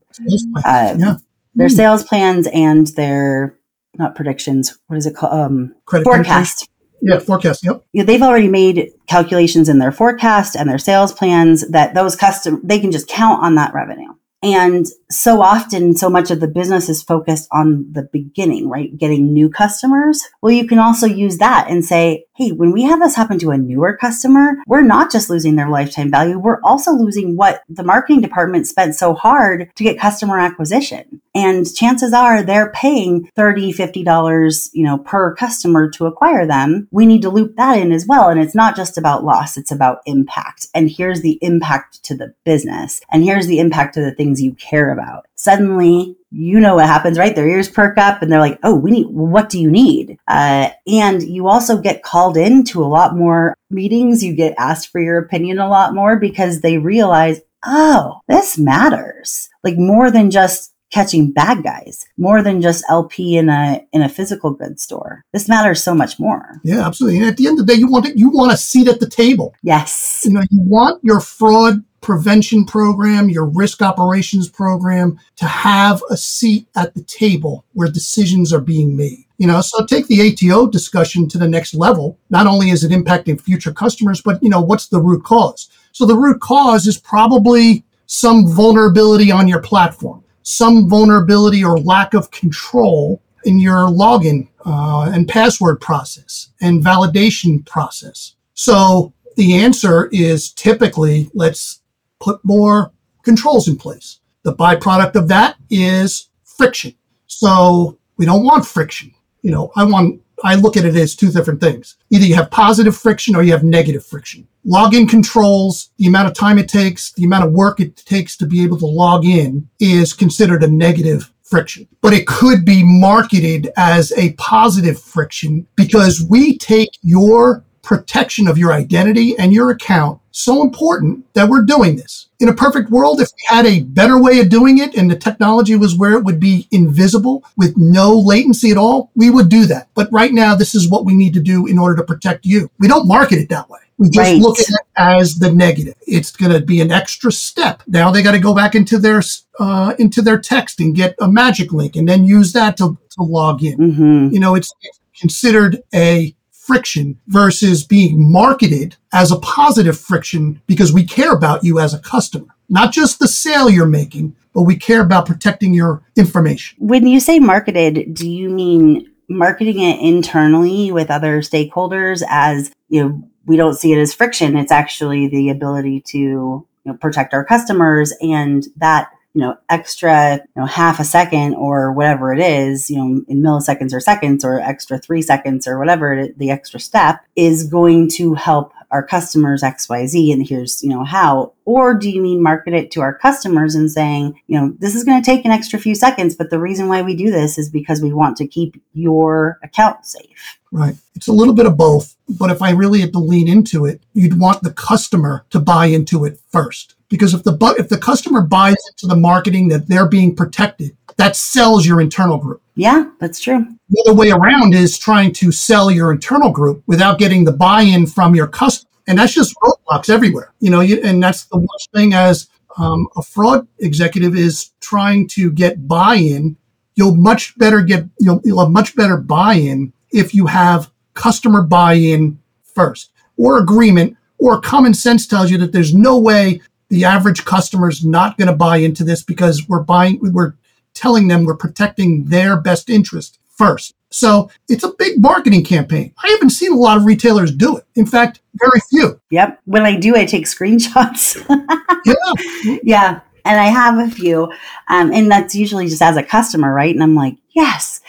uh, 0.64 0.94
yeah. 0.98 1.16
their 1.54 1.68
hmm. 1.68 1.74
sales 1.74 2.04
plans 2.04 2.48
and 2.52 2.86
their 2.88 3.58
not 3.98 4.14
predictions. 4.14 4.78
What 4.86 4.96
is 4.96 5.06
it 5.06 5.16
called? 5.16 5.32
Um, 5.32 5.74
Credit 5.84 6.04
forecast. 6.04 6.68
Yeah, 7.02 7.18
forecast. 7.18 7.64
Yep. 7.64 7.84
Know, 7.94 8.04
they've 8.04 8.22
already 8.22 8.48
made 8.48 8.90
calculations 9.06 9.68
in 9.68 9.78
their 9.78 9.92
forecast 9.92 10.56
and 10.56 10.68
their 10.68 10.78
sales 10.78 11.12
plans 11.12 11.68
that 11.68 11.94
those 11.94 12.16
custom 12.16 12.60
they 12.64 12.80
can 12.80 12.90
just 12.90 13.08
count 13.08 13.42
on 13.42 13.54
that 13.56 13.74
revenue. 13.74 14.12
And 14.46 14.86
so 15.10 15.42
often, 15.42 15.96
so 15.96 16.08
much 16.08 16.30
of 16.30 16.38
the 16.38 16.46
business 16.46 16.88
is 16.88 17.02
focused 17.02 17.48
on 17.50 17.84
the 17.90 18.08
beginning, 18.12 18.68
right? 18.68 18.96
Getting 18.96 19.32
new 19.32 19.50
customers. 19.50 20.22
Well, 20.40 20.52
you 20.52 20.68
can 20.68 20.78
also 20.78 21.06
use 21.06 21.38
that 21.38 21.66
and 21.68 21.84
say, 21.84 22.26
hey, 22.36 22.52
when 22.52 22.70
we 22.70 22.84
have 22.84 23.00
this 23.00 23.16
happen 23.16 23.40
to 23.40 23.50
a 23.50 23.58
newer 23.58 23.96
customer, 23.96 24.58
we're 24.68 24.82
not 24.82 25.10
just 25.10 25.28
losing 25.28 25.56
their 25.56 25.68
lifetime 25.68 26.12
value, 26.12 26.38
we're 26.38 26.60
also 26.62 26.92
losing 26.92 27.36
what 27.36 27.62
the 27.68 27.82
marketing 27.82 28.20
department 28.20 28.68
spent 28.68 28.94
so 28.94 29.14
hard 29.14 29.68
to 29.74 29.82
get 29.82 29.98
customer 29.98 30.38
acquisition. 30.38 31.20
And 31.36 31.66
chances 31.74 32.14
are 32.14 32.42
they're 32.42 32.72
paying 32.72 33.30
$30, 33.36 33.74
$50, 33.74 34.70
you 34.72 34.82
know, 34.82 34.96
per 34.96 35.34
customer 35.34 35.90
to 35.90 36.06
acquire 36.06 36.46
them. 36.46 36.88
We 36.90 37.04
need 37.04 37.20
to 37.22 37.28
loop 37.28 37.56
that 37.56 37.78
in 37.78 37.92
as 37.92 38.06
well. 38.06 38.30
And 38.30 38.40
it's 38.40 38.54
not 38.54 38.74
just 38.74 38.96
about 38.96 39.22
loss, 39.22 39.58
it's 39.58 39.70
about 39.70 40.00
impact. 40.06 40.68
And 40.74 40.90
here's 40.90 41.20
the 41.20 41.38
impact 41.42 42.02
to 42.04 42.16
the 42.16 42.32
business. 42.44 43.02
And 43.12 43.22
here's 43.22 43.48
the 43.48 43.58
impact 43.58 43.92
to 43.94 44.00
the 44.00 44.14
things 44.14 44.40
you 44.40 44.54
care 44.54 44.90
about. 44.90 45.26
Suddenly, 45.34 46.16
you 46.30 46.58
know 46.58 46.76
what 46.76 46.86
happens, 46.86 47.18
right? 47.18 47.36
Their 47.36 47.48
ears 47.48 47.68
perk 47.68 47.98
up 47.98 48.22
and 48.22 48.32
they're 48.32 48.40
like, 48.40 48.58
oh, 48.62 48.74
we 48.74 48.90
need, 48.90 49.08
what 49.08 49.50
do 49.50 49.60
you 49.60 49.70
need? 49.70 50.18
Uh, 50.26 50.70
and 50.86 51.22
you 51.22 51.48
also 51.48 51.78
get 51.78 52.02
called 52.02 52.38
into 52.38 52.82
a 52.82 52.88
lot 52.88 53.14
more 53.14 53.54
meetings. 53.68 54.24
You 54.24 54.34
get 54.34 54.54
asked 54.56 54.88
for 54.88 55.02
your 55.02 55.18
opinion 55.18 55.58
a 55.58 55.68
lot 55.68 55.94
more 55.94 56.18
because 56.18 56.62
they 56.62 56.78
realize, 56.78 57.42
oh, 57.62 58.20
this 58.26 58.56
matters. 58.56 59.50
Like 59.62 59.76
more 59.76 60.10
than 60.10 60.30
just 60.30 60.72
catching 60.90 61.32
bad 61.32 61.62
guys 61.62 62.06
more 62.16 62.42
than 62.42 62.62
just 62.62 62.84
LP 62.88 63.36
in 63.36 63.48
a 63.48 63.84
in 63.92 64.02
a 64.02 64.08
physical 64.08 64.50
goods 64.50 64.82
store. 64.82 65.22
This 65.32 65.48
matters 65.48 65.82
so 65.82 65.94
much 65.94 66.18
more. 66.18 66.60
Yeah, 66.62 66.86
absolutely. 66.86 67.18
And 67.18 67.28
at 67.28 67.36
the 67.36 67.46
end 67.46 67.58
of 67.58 67.66
the 67.66 67.72
day, 67.72 67.78
you 67.78 67.88
want 67.88 68.06
it, 68.06 68.16
you 68.16 68.30
want 68.30 68.52
a 68.52 68.56
seat 68.56 68.88
at 68.88 69.00
the 69.00 69.08
table. 69.08 69.54
Yes. 69.62 70.22
You 70.24 70.32
know, 70.32 70.42
you 70.50 70.60
want 70.60 71.02
your 71.02 71.20
fraud 71.20 71.82
prevention 72.00 72.64
program, 72.64 73.28
your 73.28 73.46
risk 73.46 73.82
operations 73.82 74.48
program 74.48 75.18
to 75.34 75.44
have 75.44 76.00
a 76.08 76.16
seat 76.16 76.68
at 76.76 76.94
the 76.94 77.02
table 77.02 77.64
where 77.72 77.88
decisions 77.88 78.52
are 78.52 78.60
being 78.60 78.96
made. 78.96 79.24
You 79.38 79.48
know, 79.48 79.60
so 79.60 79.84
take 79.84 80.06
the 80.06 80.32
ATO 80.32 80.68
discussion 80.68 81.28
to 81.28 81.36
the 81.36 81.48
next 81.48 81.74
level. 81.74 82.16
Not 82.30 82.46
only 82.46 82.70
is 82.70 82.84
it 82.84 82.92
impacting 82.92 83.40
future 83.40 83.72
customers, 83.72 84.22
but 84.22 84.42
you 84.42 84.48
know, 84.48 84.60
what's 84.60 84.86
the 84.86 85.00
root 85.00 85.24
cause? 85.24 85.68
So 85.90 86.06
the 86.06 86.14
root 86.14 86.40
cause 86.40 86.86
is 86.86 86.96
probably 86.96 87.84
some 88.06 88.46
vulnerability 88.46 89.32
on 89.32 89.48
your 89.48 89.60
platform, 89.60 90.22
some 90.48 90.88
vulnerability 90.88 91.64
or 91.64 91.76
lack 91.76 92.14
of 92.14 92.30
control 92.30 93.20
in 93.44 93.58
your 93.58 93.88
login 93.88 94.46
uh, 94.64 95.10
and 95.12 95.26
password 95.26 95.80
process 95.80 96.50
and 96.60 96.84
validation 96.84 97.66
process. 97.66 98.36
So 98.54 99.12
the 99.34 99.56
answer 99.56 100.08
is 100.12 100.52
typically 100.52 101.28
let's 101.34 101.80
put 102.20 102.38
more 102.44 102.92
controls 103.24 103.66
in 103.66 103.76
place. 103.76 104.20
The 104.44 104.54
byproduct 104.54 105.16
of 105.16 105.26
that 105.28 105.56
is 105.68 106.28
friction. 106.44 106.94
So 107.26 107.98
we 108.16 108.24
don't 108.24 108.44
want 108.44 108.64
friction. 108.64 109.12
You 109.42 109.50
know, 109.50 109.72
I 109.74 109.82
want, 109.82 110.20
I 110.44 110.54
look 110.54 110.76
at 110.76 110.84
it 110.84 110.96
as 110.96 111.14
two 111.14 111.30
different 111.30 111.60
things. 111.60 111.96
Either 112.10 112.24
you 112.24 112.34
have 112.34 112.50
positive 112.50 112.96
friction 112.96 113.34
or 113.34 113.42
you 113.42 113.52
have 113.52 113.64
negative 113.64 114.04
friction. 114.04 114.46
Login 114.66 115.08
controls, 115.08 115.90
the 115.98 116.06
amount 116.06 116.28
of 116.28 116.34
time 116.34 116.58
it 116.58 116.68
takes, 116.68 117.12
the 117.12 117.24
amount 117.24 117.44
of 117.44 117.52
work 117.52 117.80
it 117.80 117.96
takes 117.96 118.36
to 118.36 118.46
be 118.46 118.62
able 118.62 118.78
to 118.78 118.86
log 118.86 119.24
in 119.24 119.68
is 119.80 120.12
considered 120.12 120.62
a 120.62 120.68
negative 120.68 121.32
friction. 121.42 121.86
But 122.00 122.12
it 122.12 122.26
could 122.26 122.64
be 122.64 122.82
marketed 122.84 123.70
as 123.76 124.12
a 124.12 124.32
positive 124.32 125.00
friction 125.00 125.66
because 125.76 126.26
we 126.28 126.58
take 126.58 126.90
your 127.02 127.64
protection 127.86 128.48
of 128.48 128.58
your 128.58 128.72
identity 128.72 129.38
and 129.38 129.52
your 129.52 129.70
account 129.70 130.20
so 130.32 130.60
important 130.60 131.24
that 131.34 131.48
we're 131.48 131.62
doing 131.62 131.96
this. 131.96 132.26
In 132.40 132.48
a 132.50 132.54
perfect 132.54 132.90
world, 132.90 133.20
if 133.20 133.30
we 133.32 133.56
had 133.56 133.64
a 133.64 133.80
better 133.84 134.20
way 134.20 134.40
of 134.40 134.50
doing 134.50 134.78
it 134.78 134.94
and 134.94 135.10
the 135.10 135.16
technology 135.16 135.76
was 135.76 135.96
where 135.96 136.12
it 136.12 136.24
would 136.24 136.38
be 136.40 136.68
invisible 136.72 137.42
with 137.56 137.74
no 137.78 138.12
latency 138.18 138.70
at 138.70 138.76
all, 138.76 139.10
we 139.14 139.30
would 139.30 139.48
do 139.48 139.64
that. 139.66 139.88
But 139.94 140.12
right 140.12 140.32
now, 140.32 140.54
this 140.54 140.74
is 140.74 140.90
what 140.90 141.06
we 141.06 141.14
need 141.14 141.32
to 141.34 141.40
do 141.40 141.66
in 141.66 141.78
order 141.78 141.96
to 141.96 142.02
protect 142.02 142.44
you. 142.44 142.68
We 142.78 142.88
don't 142.88 143.08
market 143.08 143.38
it 143.38 143.48
that 143.48 143.70
way. 143.70 143.78
We 143.98 144.10
just 144.10 144.18
Right. 144.18 144.42
look 144.42 144.58
at 144.58 144.68
it 144.68 144.86
as 144.98 145.36
the 145.36 145.50
negative. 145.50 145.94
It's 146.06 146.30
going 146.30 146.52
to 146.52 146.60
be 146.60 146.82
an 146.82 146.90
extra 146.92 147.32
step. 147.32 147.82
Now 147.86 148.10
they 148.10 148.22
got 148.22 148.32
to 148.32 148.38
go 148.38 148.54
back 148.54 148.74
into 148.74 148.98
their 148.98 149.22
uh, 149.58 149.94
into 149.98 150.20
their 150.20 150.38
text 150.38 150.80
and 150.80 150.94
get 150.94 151.14
a 151.18 151.28
magic 151.28 151.72
link, 151.72 151.96
and 151.96 152.06
then 152.06 152.24
use 152.24 152.52
that 152.52 152.76
to, 152.76 152.98
to 153.12 153.22
log 153.22 153.62
in. 153.62 153.78
hmm 153.78 154.28
You 154.34 154.40
know, 154.40 154.54
it's, 154.54 154.70
it's 154.82 155.00
considered 155.18 155.82
a 155.94 156.35
friction 156.66 157.18
versus 157.28 157.84
being 157.84 158.30
marketed 158.30 158.96
as 159.12 159.30
a 159.30 159.38
positive 159.38 159.98
friction 159.98 160.60
because 160.66 160.92
we 160.92 161.04
care 161.04 161.32
about 161.32 161.62
you 161.62 161.78
as 161.78 161.94
a 161.94 162.00
customer, 162.00 162.48
not 162.68 162.92
just 162.92 163.18
the 163.18 163.28
sale 163.28 163.70
you're 163.70 163.86
making, 163.86 164.34
but 164.52 164.62
we 164.62 164.76
care 164.76 165.00
about 165.00 165.26
protecting 165.26 165.72
your 165.72 166.02
information. 166.16 166.76
When 166.80 167.06
you 167.06 167.20
say 167.20 167.38
marketed, 167.38 168.14
do 168.14 168.28
you 168.28 168.48
mean 168.48 169.10
marketing 169.28 169.80
it 169.80 170.00
internally 170.00 170.90
with 170.90 171.10
other 171.10 171.40
stakeholders 171.40 172.22
as, 172.28 172.70
you 172.88 173.02
know, 173.02 173.22
we 173.44 173.56
don't 173.56 173.74
see 173.74 173.92
it 173.92 173.98
as 173.98 174.12
friction. 174.12 174.56
It's 174.56 174.72
actually 174.72 175.28
the 175.28 175.50
ability 175.50 176.00
to, 176.08 176.18
you 176.18 176.66
know, 176.84 176.94
protect 176.94 177.32
our 177.32 177.44
customers 177.44 178.12
and 178.20 178.66
that 178.76 179.10
you 179.36 179.42
know 179.42 179.54
extra 179.68 180.36
you 180.36 180.60
know 180.60 180.64
half 180.64 180.98
a 180.98 181.04
second 181.04 181.54
or 181.56 181.92
whatever 181.92 182.32
it 182.32 182.40
is 182.40 182.90
you 182.90 182.96
know 182.96 183.22
in 183.28 183.42
milliseconds 183.42 183.92
or 183.92 184.00
seconds 184.00 184.42
or 184.42 184.58
extra 184.60 184.98
three 184.98 185.20
seconds 185.20 185.68
or 185.68 185.78
whatever 185.78 186.28
the 186.38 186.50
extra 186.50 186.80
step 186.80 187.20
is 187.36 187.64
going 187.64 188.08
to 188.08 188.32
help 188.32 188.72
our 188.90 189.06
customers 189.06 189.62
xyz 189.62 190.32
and 190.32 190.48
here's 190.48 190.82
you 190.82 190.88
know 190.88 191.04
how 191.04 191.52
or 191.66 191.92
do 191.92 192.10
you 192.10 192.22
mean 192.22 192.42
market 192.42 192.72
it 192.72 192.90
to 192.90 193.02
our 193.02 193.12
customers 193.12 193.74
and 193.74 193.90
saying 193.90 194.40
you 194.46 194.58
know 194.58 194.74
this 194.78 194.94
is 194.94 195.04
going 195.04 195.22
to 195.22 195.26
take 195.26 195.44
an 195.44 195.52
extra 195.52 195.78
few 195.78 195.94
seconds 195.94 196.34
but 196.34 196.48
the 196.48 196.58
reason 196.58 196.88
why 196.88 197.02
we 197.02 197.14
do 197.14 197.30
this 197.30 197.58
is 197.58 197.68
because 197.68 198.00
we 198.00 198.14
want 198.14 198.38
to 198.38 198.46
keep 198.46 198.80
your 198.94 199.58
account 199.62 200.06
safe 200.06 200.58
Right. 200.72 200.96
It's 201.14 201.28
a 201.28 201.32
little 201.32 201.54
bit 201.54 201.64
of 201.64 201.76
both, 201.76 202.16
but 202.28 202.50
if 202.50 202.60
I 202.60 202.70
really 202.70 203.00
had 203.00 203.12
to 203.12 203.20
lean 203.20 203.48
into 203.48 203.86
it, 203.86 204.02
you'd 204.12 204.38
want 204.38 204.62
the 204.62 204.72
customer 204.72 205.46
to 205.50 205.60
buy 205.60 205.86
into 205.86 206.24
it 206.24 206.40
first. 206.50 206.95
Because 207.08 207.34
if 207.34 207.42
the 207.44 207.52
bu- 207.52 207.76
if 207.78 207.88
the 207.88 207.98
customer 207.98 208.42
buys 208.42 208.76
into 208.90 209.06
the 209.06 209.16
marketing 209.20 209.68
that 209.68 209.88
they're 209.88 210.08
being 210.08 210.34
protected, 210.34 210.96
that 211.16 211.36
sells 211.36 211.86
your 211.86 212.00
internal 212.00 212.38
group. 212.38 212.60
yeah 212.74 213.04
that's 213.20 213.40
true 213.40 213.64
The 213.88 214.04
other 214.06 214.14
way 214.14 214.30
around 214.30 214.74
is 214.74 214.98
trying 214.98 215.32
to 215.34 215.52
sell 215.52 215.90
your 215.90 216.12
internal 216.12 216.50
group 216.50 216.82
without 216.86 217.18
getting 217.18 217.44
the 217.44 217.52
buy-in 217.52 218.06
from 218.06 218.34
your 218.34 218.48
customer, 218.48 218.90
and 219.06 219.18
that's 219.18 219.32
just 219.32 219.54
roadblocks 219.62 220.10
everywhere. 220.10 220.52
You 220.60 220.70
know, 220.70 220.80
you, 220.80 221.00
and 221.02 221.22
that's 221.22 221.44
the 221.44 221.58
worst 221.58 221.88
thing 221.94 222.12
as 222.12 222.48
um, 222.76 223.08
a 223.16 223.22
fraud 223.22 223.66
executive 223.78 224.36
is 224.36 224.72
trying 224.80 225.28
to 225.28 225.50
get 225.50 225.88
buy-in. 225.88 226.56
You'll 226.96 227.14
much 227.14 227.56
better 227.58 227.82
get 227.82 228.04
you'll, 228.18 228.40
you'll 228.44 228.60
have 228.60 228.70
much 228.70 228.94
better 228.96 229.16
buy-in 229.16 229.92
if 230.12 230.34
you 230.34 230.46
have 230.46 230.90
customer 231.14 231.62
buy-in 231.62 232.38
first, 232.74 233.12
or 233.38 233.58
agreement, 233.58 234.16
or 234.38 234.60
common 234.60 234.92
sense 234.92 235.26
tells 235.26 235.50
you 235.50 235.58
that 235.58 235.72
there's 235.72 235.94
no 235.94 236.18
way 236.18 236.60
the 236.88 237.04
average 237.04 237.44
customer's 237.44 238.04
not 238.04 238.36
going 238.38 238.48
to 238.48 238.54
buy 238.56 238.78
into 238.78 239.04
this 239.04 239.22
because 239.22 239.68
we're 239.68 239.82
buying 239.82 240.18
we're 240.20 240.54
telling 240.94 241.28
them 241.28 241.44
we're 241.44 241.56
protecting 241.56 242.24
their 242.26 242.56
best 242.58 242.88
interest 242.88 243.38
first. 243.48 243.94
So 244.10 244.50
it's 244.68 244.84
a 244.84 244.92
big 244.98 245.20
marketing 245.20 245.64
campaign. 245.64 246.14
I 246.22 246.28
haven't 246.30 246.50
seen 246.50 246.72
a 246.72 246.76
lot 246.76 246.96
of 246.96 247.04
retailers 247.04 247.50
do 247.52 247.76
it. 247.76 247.84
In 247.96 248.06
fact, 248.06 248.40
very 248.54 248.80
few. 248.88 249.20
yep 249.30 249.60
when 249.66 249.84
i 249.84 249.94
do 249.98 250.16
i 250.16 250.24
take 250.24 250.46
screenshots 250.46 251.36
Yeah. 252.06 252.78
yeah 252.82 253.20
and 253.44 253.60
i 253.60 253.66
have 253.66 253.98
a 253.98 254.10
few 254.10 254.44
um, 254.88 255.12
and 255.12 255.30
that's 255.30 255.54
usually 255.54 255.88
just 255.88 256.00
as 256.00 256.16
a 256.16 256.22
customer 256.22 256.72
right 256.72 256.94
and 256.94 257.02
i'm 257.02 257.14
like 257.14 257.36
yes 257.54 258.00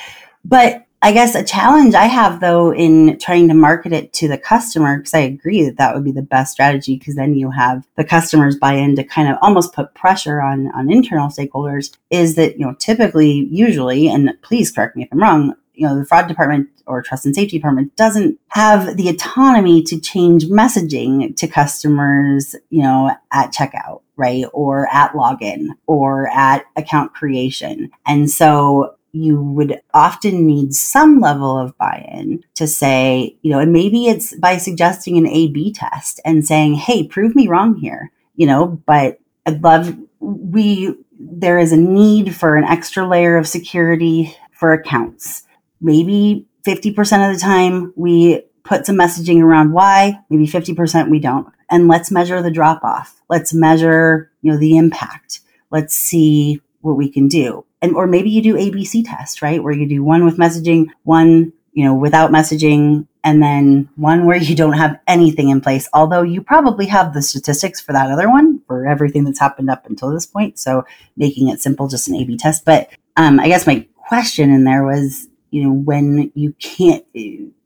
but 0.46 0.87
i 1.02 1.12
guess 1.12 1.36
a 1.36 1.44
challenge 1.44 1.94
i 1.94 2.06
have 2.06 2.40
though 2.40 2.74
in 2.74 3.18
trying 3.20 3.48
to 3.48 3.54
market 3.54 3.94
it 3.94 4.12
to 4.14 4.28
the 4.28 4.38
customer 4.38 4.98
because 4.98 5.14
i 5.14 5.20
agree 5.20 5.64
that 5.64 5.78
that 5.78 5.94
would 5.94 6.04
be 6.04 6.12
the 6.12 6.22
best 6.22 6.52
strategy 6.52 6.98
because 6.98 7.16
then 7.16 7.34
you 7.34 7.52
have 7.52 7.86
the 7.96 8.04
customers 8.04 8.58
buy 8.58 8.74
in 8.74 8.96
to 8.96 9.04
kind 9.04 9.30
of 9.30 9.38
almost 9.42 9.74
put 9.74 9.94
pressure 9.94 10.42
on 10.42 10.68
on 10.74 10.92
internal 10.92 11.28
stakeholders 11.28 11.96
is 12.10 12.36
that 12.36 12.58
you 12.58 12.66
know 12.66 12.76
typically 12.80 13.48
usually 13.52 14.08
and 14.08 14.32
please 14.42 14.72
correct 14.72 14.96
me 14.96 15.04
if 15.04 15.10
i'm 15.12 15.20
wrong 15.20 15.54
you 15.74 15.88
know 15.88 15.98
the 15.98 16.06
fraud 16.06 16.28
department 16.28 16.68
or 16.88 17.02
trust 17.02 17.26
and 17.26 17.36
safety 17.36 17.58
department 17.58 17.96
doesn't 17.96 18.40
have 18.50 18.98
the 18.98 19.10
autonomy 19.10 19.84
to 19.84 20.00
change 20.00 20.46
messaging 20.46 21.36
to 21.36 21.48
customers 21.48 22.56
you 22.70 22.82
know 22.82 23.12
at 23.32 23.54
checkout 23.54 24.02
right 24.18 24.46
or 24.52 24.88
at 24.92 25.14
login 25.14 25.70
or 25.86 26.28
at 26.30 26.66
account 26.76 27.14
creation. 27.14 27.92
And 28.06 28.30
so 28.30 28.97
you 29.18 29.42
would 29.42 29.82
often 29.94 30.46
need 30.46 30.74
some 30.74 31.20
level 31.20 31.58
of 31.58 31.78
buy-in 31.78 32.44
to 32.54 32.68
say 32.68 33.36
you 33.42 33.52
know 33.52 33.60
and 33.60 33.74
maybe 33.74 34.08
it's 34.08 34.36
by 34.38 34.58
suggesting 34.58 35.18
an 35.18 35.28
a 35.28 35.48
b 35.50 35.72
test 35.72 36.20
and 36.26 36.46
saying 36.46 36.74
hey 36.74 37.06
prove 37.06 37.36
me 37.36 37.48
wrong 37.48 37.76
here 37.76 38.12
you 38.36 38.46
know 38.46 38.82
but 38.86 39.20
i'd 39.46 39.64
love 39.64 39.98
we 40.20 40.96
there 41.20 41.58
is 41.58 41.72
a 41.72 41.78
need 41.78 42.36
for 42.36 42.56
an 42.56 42.64
extra 42.64 43.08
layer 43.08 43.38
of 43.38 43.48
security 43.48 44.36
for 44.52 44.74
accounts 44.74 45.44
maybe 45.82 46.48
50% 46.68 47.30
of 47.30 47.34
the 47.34 47.40
time 47.40 47.94
we 47.96 48.44
put 48.64 48.86
some 48.86 48.98
messaging 48.98 49.42
around 49.42 49.72
why, 49.72 50.20
maybe 50.30 50.46
50% 50.46 51.10
we 51.10 51.20
don't. 51.20 51.48
And 51.70 51.88
let's 51.88 52.12
measure 52.12 52.42
the 52.42 52.52
drop 52.52 52.84
off. 52.84 53.22
Let's 53.30 53.54
measure, 53.54 54.30
you 54.42 54.52
know, 54.52 54.58
the 54.58 54.78
impact. 54.78 55.40
Let's 55.72 55.96
see 55.96 56.62
what 56.88 56.98
we 56.98 57.10
can 57.12 57.28
do. 57.28 57.66
And 57.82 57.96
or 57.96 58.08
maybe 58.08 58.30
you 58.30 58.42
do 58.42 58.56
ABC 58.56 59.04
test, 59.06 59.42
right? 59.42 59.62
Where 59.62 59.74
you 59.74 59.88
do 59.88 60.04
one 60.04 60.26
with 60.26 60.38
messaging, 60.38 60.88
one, 61.04 61.54
you 61.74 61.84
know, 61.84 61.94
without 61.94 62.32
messaging, 62.32 63.06
and 63.24 63.44
then 63.44 63.90
one 63.98 64.26
where 64.26 64.38
you 64.38 64.56
don't 64.56 64.74
have 64.74 65.00
anything 65.06 65.50
in 65.50 65.62
place. 65.62 65.88
Although 65.94 66.24
you 66.24 66.42
probably 66.42 66.88
have 66.88 67.14
the 67.14 67.22
statistics 67.22 67.80
for 67.80 67.94
that 67.94 68.10
other 68.10 68.30
one 68.30 68.62
for 68.66 68.88
everything 68.88 69.26
that's 69.26 69.40
happened 69.40 69.70
up 69.70 69.86
until 69.86 70.12
this 70.12 70.26
point. 70.26 70.58
So 70.58 70.86
making 71.18 71.50
it 71.50 71.62
simple, 71.62 71.88
just 71.88 72.08
an 72.08 72.16
A 72.16 72.24
B 72.24 72.38
test. 72.38 72.66
But 72.66 72.90
um, 73.18 73.40
I 73.40 73.48
guess 73.48 73.68
my 73.68 73.86
question 73.96 74.50
in 74.50 74.64
there 74.64 74.84
was, 74.84 75.28
you 75.52 75.64
know, 75.64 75.74
when 75.74 76.32
you 76.34 76.54
can't 76.54 77.06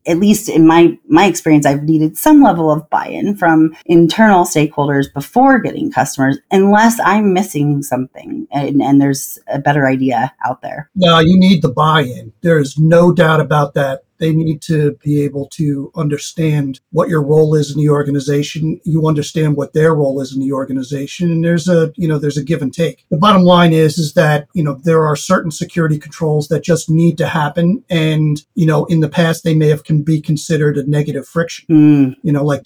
at 0.08 0.18
least 0.18 0.50
in 0.50 0.66
my 0.66 0.98
my 1.08 1.26
experience 1.26 1.66
i've 1.66 1.84
needed 1.84 2.18
some 2.18 2.42
level 2.42 2.72
of 2.72 2.90
buy-in 2.90 3.36
from 3.36 3.76
internal 3.86 4.46
stakeholders 4.46 5.14
before 5.14 5.60
getting 5.60 5.92
customers 5.92 6.38
unless 6.52 7.00
i'm 7.04 7.34
missing 7.34 7.82
something 7.82 8.48
and, 8.52 8.82
and 8.82 9.02
there's 9.02 9.40
a 9.48 9.60
better 9.60 9.88
idea 9.88 10.34
out 10.46 10.62
there. 10.62 10.90
No 10.96 11.20
you 11.20 11.38
need 11.38 11.62
the 11.62 11.70
buy-in. 11.70 12.34
There's 12.42 12.78
no 12.78 13.12
doubt 13.12 13.40
about 13.40 13.74
that 13.76 14.04
they 14.22 14.32
need 14.32 14.62
to 14.62 14.98
be 15.04 15.22
able 15.22 15.48
to 15.48 15.92
understand 15.96 16.80
what 16.92 17.10
your 17.10 17.24
role 17.24 17.56
is 17.56 17.72
in 17.72 17.78
the 17.78 17.90
organization. 17.90 18.80
You 18.86 19.08
understand 19.08 19.58
what 19.58 19.74
their 19.74 19.94
role 19.96 20.22
is 20.22 20.34
in 20.34 20.40
the 20.40 20.54
organization. 20.54 21.32
And 21.32 21.44
there's 21.44 21.68
a, 21.68 21.92
you 21.98 22.08
know, 22.08 22.20
there's 22.20 22.38
a 22.38 22.44
give 22.44 22.62
and 22.62 22.74
take. 22.74 23.04
The 23.10 23.18
bottom 23.18 23.44
line 23.44 23.74
is, 23.74 23.98
is 23.98 24.14
that, 24.14 24.48
you 24.54 24.64
know, 24.64 24.80
there 24.84 25.06
are 25.06 25.16
certain 25.16 25.52
security 25.52 25.98
controls 25.98 26.48
that 26.50 26.64
just 26.64 26.90
need 26.90 27.18
to 27.18 27.28
happen. 27.28 27.84
And, 27.90 28.42
you 28.54 28.68
know, 28.68 28.86
in 28.86 29.00
the 29.00 29.10
past, 29.10 29.44
they 29.44 29.56
may 29.56 29.70
have 29.70 29.84
can 29.84 30.04
be 30.04 30.22
considered 30.22 30.78
a 30.78 30.88
negative 30.88 31.28
friction, 31.28 31.66
mm. 31.68 32.16
you 32.22 32.32
know, 32.32 32.46
like 32.46 32.62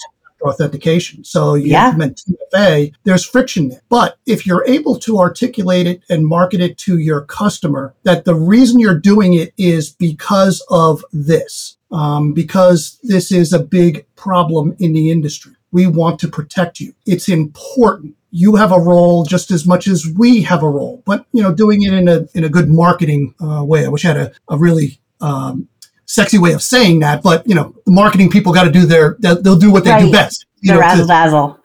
authentication. 0.47 1.23
So 1.23 1.55
you 1.55 1.71
yeah. 1.71 1.87
implement 1.87 2.23
TFA, 2.53 2.93
there's 3.03 3.25
friction 3.25 3.69
there. 3.69 3.81
But 3.89 4.17
if 4.25 4.45
you're 4.45 4.65
able 4.67 4.97
to 4.99 5.19
articulate 5.19 5.87
it 5.87 6.03
and 6.09 6.27
market 6.27 6.61
it 6.61 6.77
to 6.79 6.97
your 6.97 7.21
customer, 7.21 7.93
that 8.03 8.25
the 8.25 8.35
reason 8.35 8.79
you're 8.79 8.99
doing 8.99 9.33
it 9.33 9.53
is 9.57 9.89
because 9.91 10.65
of 10.69 11.03
this, 11.11 11.77
um, 11.91 12.33
because 12.33 12.99
this 13.03 13.31
is 13.31 13.53
a 13.53 13.59
big 13.59 14.05
problem 14.15 14.75
in 14.79 14.93
the 14.93 15.11
industry. 15.11 15.53
We 15.71 15.87
want 15.87 16.19
to 16.19 16.27
protect 16.27 16.79
you. 16.79 16.93
It's 17.05 17.27
important 17.27 18.15
you 18.35 18.57
have 18.57 18.73
a 18.73 18.79
role 18.79 19.23
just 19.23 19.49
as 19.49 19.65
much 19.65 19.87
as 19.87 20.05
we 20.17 20.41
have 20.41 20.61
a 20.61 20.69
role, 20.69 21.01
but 21.05 21.25
you 21.31 21.41
know, 21.41 21.53
doing 21.53 21.83
it 21.83 21.93
in 21.93 22.09
a 22.09 22.27
in 22.33 22.43
a 22.43 22.49
good 22.49 22.67
marketing 22.67 23.33
uh, 23.41 23.63
way. 23.63 23.85
I 23.85 23.87
wish 23.87 24.03
I 24.03 24.09
had 24.09 24.17
a, 24.17 24.33
a 24.49 24.57
really 24.57 24.99
um, 25.21 25.69
sexy 26.15 26.37
way 26.37 26.53
of 26.53 26.63
saying 26.63 26.99
that, 27.01 27.21
but 27.21 27.47
you 27.47 27.53
know, 27.53 27.75
the 27.85 27.91
marketing 27.91 28.29
people 28.29 28.53
got 28.53 28.63
to 28.63 28.71
do 28.71 28.85
their, 28.85 29.17
they'll 29.19 29.57
do 29.57 29.71
what 29.71 29.83
they 29.83 29.91
right. 29.91 30.01
do 30.01 30.11
best. 30.11 30.45
You 30.61 30.69
the 30.69 30.75
know, 30.75 30.79
razzle 30.79 31.07
dazzle. 31.07 31.59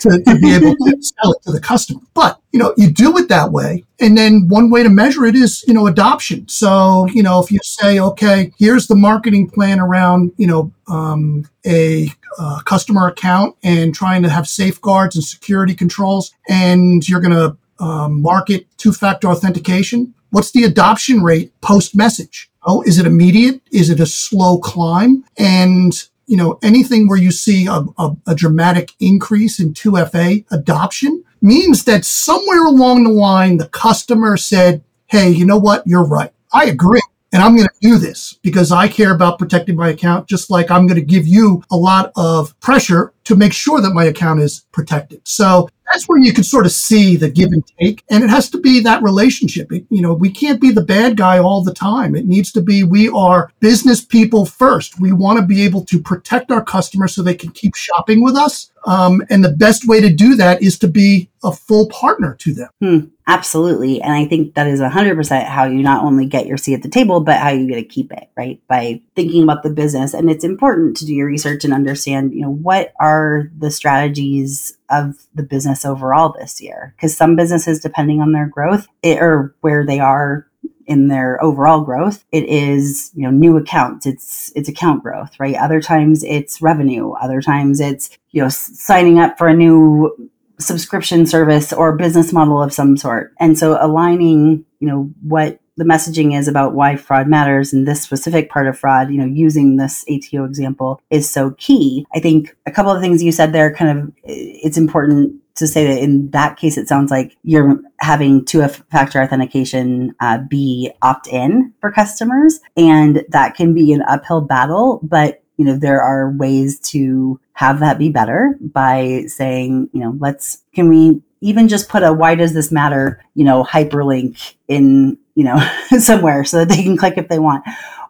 To, 0.00 0.10
to 0.10 0.38
be 0.38 0.54
able 0.54 0.76
to 0.76 0.96
sell 1.00 1.32
it 1.32 1.42
to 1.44 1.52
the 1.52 1.60
customer. 1.60 2.00
But, 2.14 2.38
you 2.52 2.60
know, 2.60 2.72
you 2.76 2.90
do 2.90 3.16
it 3.18 3.28
that 3.28 3.50
way. 3.50 3.84
And 3.98 4.16
then 4.16 4.46
one 4.48 4.70
way 4.70 4.82
to 4.82 4.90
measure 4.90 5.24
it 5.24 5.34
is, 5.34 5.64
you 5.66 5.74
know, 5.74 5.86
adoption. 5.86 6.46
So, 6.48 7.06
you 7.06 7.22
know, 7.22 7.42
if 7.42 7.50
you 7.50 7.58
say, 7.62 7.98
okay, 7.98 8.52
here's 8.58 8.86
the 8.86 8.94
marketing 8.94 9.50
plan 9.50 9.80
around, 9.80 10.32
you 10.36 10.46
know, 10.46 10.72
um, 10.86 11.48
a 11.66 12.10
uh, 12.38 12.60
customer 12.64 13.08
account 13.08 13.56
and 13.62 13.94
trying 13.94 14.22
to 14.22 14.28
have 14.28 14.46
safeguards 14.46 15.16
and 15.16 15.24
security 15.24 15.74
controls, 15.74 16.32
and 16.48 17.08
you're 17.08 17.20
going 17.20 17.32
to 17.32 17.56
um, 17.84 18.22
market 18.22 18.66
two 18.76 18.92
factor 18.92 19.28
authentication, 19.28 20.14
what's 20.36 20.50
the 20.50 20.64
adoption 20.64 21.22
rate 21.22 21.58
post 21.62 21.96
message? 21.96 22.50
Oh, 22.62 22.82
is 22.82 22.98
it 22.98 23.06
immediate? 23.06 23.62
Is 23.72 23.88
it 23.88 24.00
a 24.00 24.04
slow 24.04 24.58
climb? 24.58 25.24
And 25.38 25.94
you 26.26 26.36
know, 26.36 26.58
anything 26.62 27.08
where 27.08 27.16
you 27.16 27.30
see 27.30 27.66
a, 27.66 27.86
a, 27.96 28.14
a 28.26 28.34
dramatic 28.34 28.92
increase 29.00 29.58
in 29.58 29.72
2FA 29.72 30.44
adoption 30.50 31.24
means 31.40 31.84
that 31.84 32.04
somewhere 32.04 32.66
along 32.66 33.04
the 33.04 33.12
line, 33.12 33.56
the 33.56 33.68
customer 33.68 34.36
said, 34.36 34.84
Hey, 35.06 35.30
you 35.30 35.46
know 35.46 35.56
what? 35.56 35.86
You're 35.86 36.06
right. 36.06 36.32
I 36.52 36.66
agree. 36.66 37.00
And 37.32 37.42
I'm 37.42 37.56
going 37.56 37.68
to 37.68 37.88
do 37.88 37.96
this 37.96 38.38
because 38.42 38.70
I 38.70 38.88
care 38.88 39.14
about 39.14 39.38
protecting 39.38 39.76
my 39.76 39.88
account, 39.88 40.28
just 40.28 40.50
like 40.50 40.70
I'm 40.70 40.86
going 40.86 41.00
to 41.00 41.06
give 41.14 41.26
you 41.26 41.62
a 41.70 41.76
lot 41.76 42.12
of 42.14 42.58
pressure 42.60 43.14
to 43.24 43.36
make 43.36 43.54
sure 43.54 43.80
that 43.80 43.94
my 43.94 44.04
account 44.04 44.40
is 44.40 44.66
protected. 44.70 45.22
So 45.24 45.70
that's 45.92 46.06
where 46.06 46.18
you 46.18 46.32
can 46.32 46.44
sort 46.44 46.66
of 46.66 46.72
see 46.72 47.16
the 47.16 47.30
give 47.30 47.52
and 47.52 47.64
take. 47.78 48.02
And 48.10 48.24
it 48.24 48.30
has 48.30 48.50
to 48.50 48.58
be 48.58 48.80
that 48.80 49.02
relationship. 49.02 49.72
It, 49.72 49.86
you 49.90 50.02
know, 50.02 50.14
we 50.14 50.30
can't 50.30 50.60
be 50.60 50.70
the 50.70 50.82
bad 50.82 51.16
guy 51.16 51.38
all 51.38 51.62
the 51.62 51.74
time. 51.74 52.14
It 52.14 52.26
needs 52.26 52.52
to 52.52 52.60
be 52.60 52.82
we 52.82 53.08
are 53.10 53.52
business 53.60 54.04
people 54.04 54.46
first. 54.46 55.00
We 55.00 55.12
want 55.12 55.38
to 55.38 55.46
be 55.46 55.62
able 55.62 55.84
to 55.86 56.00
protect 56.00 56.50
our 56.50 56.64
customers 56.64 57.14
so 57.14 57.22
they 57.22 57.34
can 57.34 57.50
keep 57.50 57.74
shopping 57.74 58.22
with 58.22 58.36
us. 58.36 58.70
Um, 58.86 59.22
and 59.28 59.44
the 59.44 59.50
best 59.50 59.86
way 59.86 60.00
to 60.00 60.08
do 60.08 60.36
that 60.36 60.62
is 60.62 60.78
to 60.78 60.88
be 60.88 61.28
a 61.42 61.52
full 61.52 61.88
partner 61.88 62.36
to 62.36 62.54
them. 62.54 62.68
Hmm, 62.80 62.98
absolutely. 63.26 64.00
And 64.00 64.12
I 64.12 64.24
think 64.26 64.54
that 64.54 64.68
is 64.68 64.80
100% 64.80 65.44
how 65.44 65.64
you 65.64 65.82
not 65.82 66.04
only 66.04 66.26
get 66.26 66.46
your 66.46 66.56
seat 66.56 66.74
at 66.74 66.82
the 66.82 66.88
table, 66.88 67.20
but 67.20 67.38
how 67.38 67.50
you 67.50 67.66
get 67.66 67.76
to 67.76 67.84
keep 67.84 68.12
it, 68.12 68.28
right? 68.36 68.60
By 68.68 69.02
thinking 69.16 69.42
about 69.42 69.64
the 69.64 69.70
business. 69.70 70.14
And 70.14 70.30
it's 70.30 70.44
important 70.44 70.96
to 70.98 71.04
do 71.04 71.14
your 71.14 71.26
research 71.26 71.64
and 71.64 71.74
understand, 71.74 72.32
you 72.32 72.42
know, 72.42 72.52
what 72.52 72.92
are 73.00 73.50
the 73.58 73.70
strategies 73.72 74.78
of 74.88 75.26
the 75.34 75.42
business 75.42 75.84
overall 75.84 76.34
this 76.38 76.60
year? 76.60 76.94
Because 76.96 77.16
some 77.16 77.34
businesses, 77.34 77.80
depending 77.80 78.20
on 78.20 78.32
their 78.32 78.46
growth 78.46 78.86
it, 79.02 79.20
or 79.20 79.54
where 79.62 79.84
they 79.84 79.98
are 79.98 80.46
in 80.86 81.08
their 81.08 81.42
overall 81.42 81.80
growth 81.80 82.24
it 82.32 82.44
is 82.44 83.10
you 83.14 83.22
know 83.22 83.30
new 83.30 83.56
accounts. 83.56 84.06
It's 84.06 84.52
it's 84.54 84.68
account 84.68 85.02
growth 85.02 85.38
right? 85.38 85.54
Other 85.56 85.80
times 85.80 86.24
it's 86.24 86.62
revenue. 86.62 87.12
Other 87.12 87.40
times 87.40 87.80
it's 87.80 88.10
you 88.30 88.42
know 88.42 88.48
signing 88.48 89.18
up 89.18 89.38
for 89.38 89.48
a 89.48 89.54
new 89.54 90.30
subscription 90.58 91.26
service 91.26 91.72
or 91.72 91.96
business 91.96 92.32
model 92.32 92.62
of 92.62 92.72
some 92.72 92.96
sort. 92.96 93.32
And 93.38 93.58
so 93.58 93.78
aligning 93.80 94.64
you 94.80 94.88
know 94.88 95.10
what 95.22 95.60
the 95.76 95.84
messaging 95.84 96.36
is 96.36 96.48
about 96.48 96.74
why 96.74 96.96
fraud 96.96 97.28
matters 97.28 97.72
and 97.72 97.86
this 97.86 98.00
specific 98.00 98.48
part 98.48 98.66
of 98.66 98.78
fraud, 98.78 99.10
you 99.10 99.18
know, 99.18 99.26
using 99.26 99.76
this 99.76 100.04
ATO 100.10 100.44
example 100.44 101.02
is 101.10 101.30
so 101.30 101.50
key. 101.58 102.06
I 102.14 102.20
think 102.20 102.56
a 102.64 102.72
couple 102.72 102.92
of 102.92 103.02
things 103.02 103.22
you 103.22 103.30
said 103.30 103.52
there 103.52 103.74
kind 103.74 103.98
of 103.98 104.12
it's 104.24 104.78
important 104.78 105.34
to 105.56 105.66
say 105.66 105.86
that 105.86 106.02
in 106.02 106.30
that 106.30 106.56
case, 106.56 106.76
it 106.76 106.88
sounds 106.88 107.10
like 107.10 107.36
you're 107.42 107.80
having 108.00 108.44
two 108.44 108.66
factor 108.90 109.20
authentication 109.20 110.14
uh, 110.20 110.38
be 110.48 110.90
opt 111.02 111.26
in 111.28 111.72
for 111.80 111.90
customers. 111.90 112.60
And 112.76 113.24
that 113.30 113.54
can 113.54 113.74
be 113.74 113.92
an 113.92 114.02
uphill 114.02 114.42
battle, 114.42 115.00
but 115.02 115.42
you 115.56 115.64
know, 115.64 115.76
there 115.76 116.02
are 116.02 116.32
ways 116.32 116.78
to 116.80 117.40
have 117.54 117.80
that 117.80 117.98
be 117.98 118.10
better 118.10 118.56
by 118.60 119.24
saying, 119.26 119.88
you 119.92 120.00
know, 120.00 120.14
let's, 120.18 120.62
can 120.74 120.88
we 120.88 121.22
even 121.40 121.68
just 121.68 121.88
put 121.88 122.02
a 122.02 122.12
why 122.12 122.34
does 122.34 122.52
this 122.52 122.70
matter, 122.70 123.24
you 123.34 123.44
know, 123.44 123.64
hyperlink 123.64 124.54
in, 124.68 125.16
you 125.34 125.44
know, 125.44 125.56
somewhere 125.98 126.44
so 126.44 126.58
that 126.58 126.68
they 126.68 126.82
can 126.82 126.96
click 126.96 127.14
if 127.16 127.28
they 127.28 127.38
want? 127.38 127.64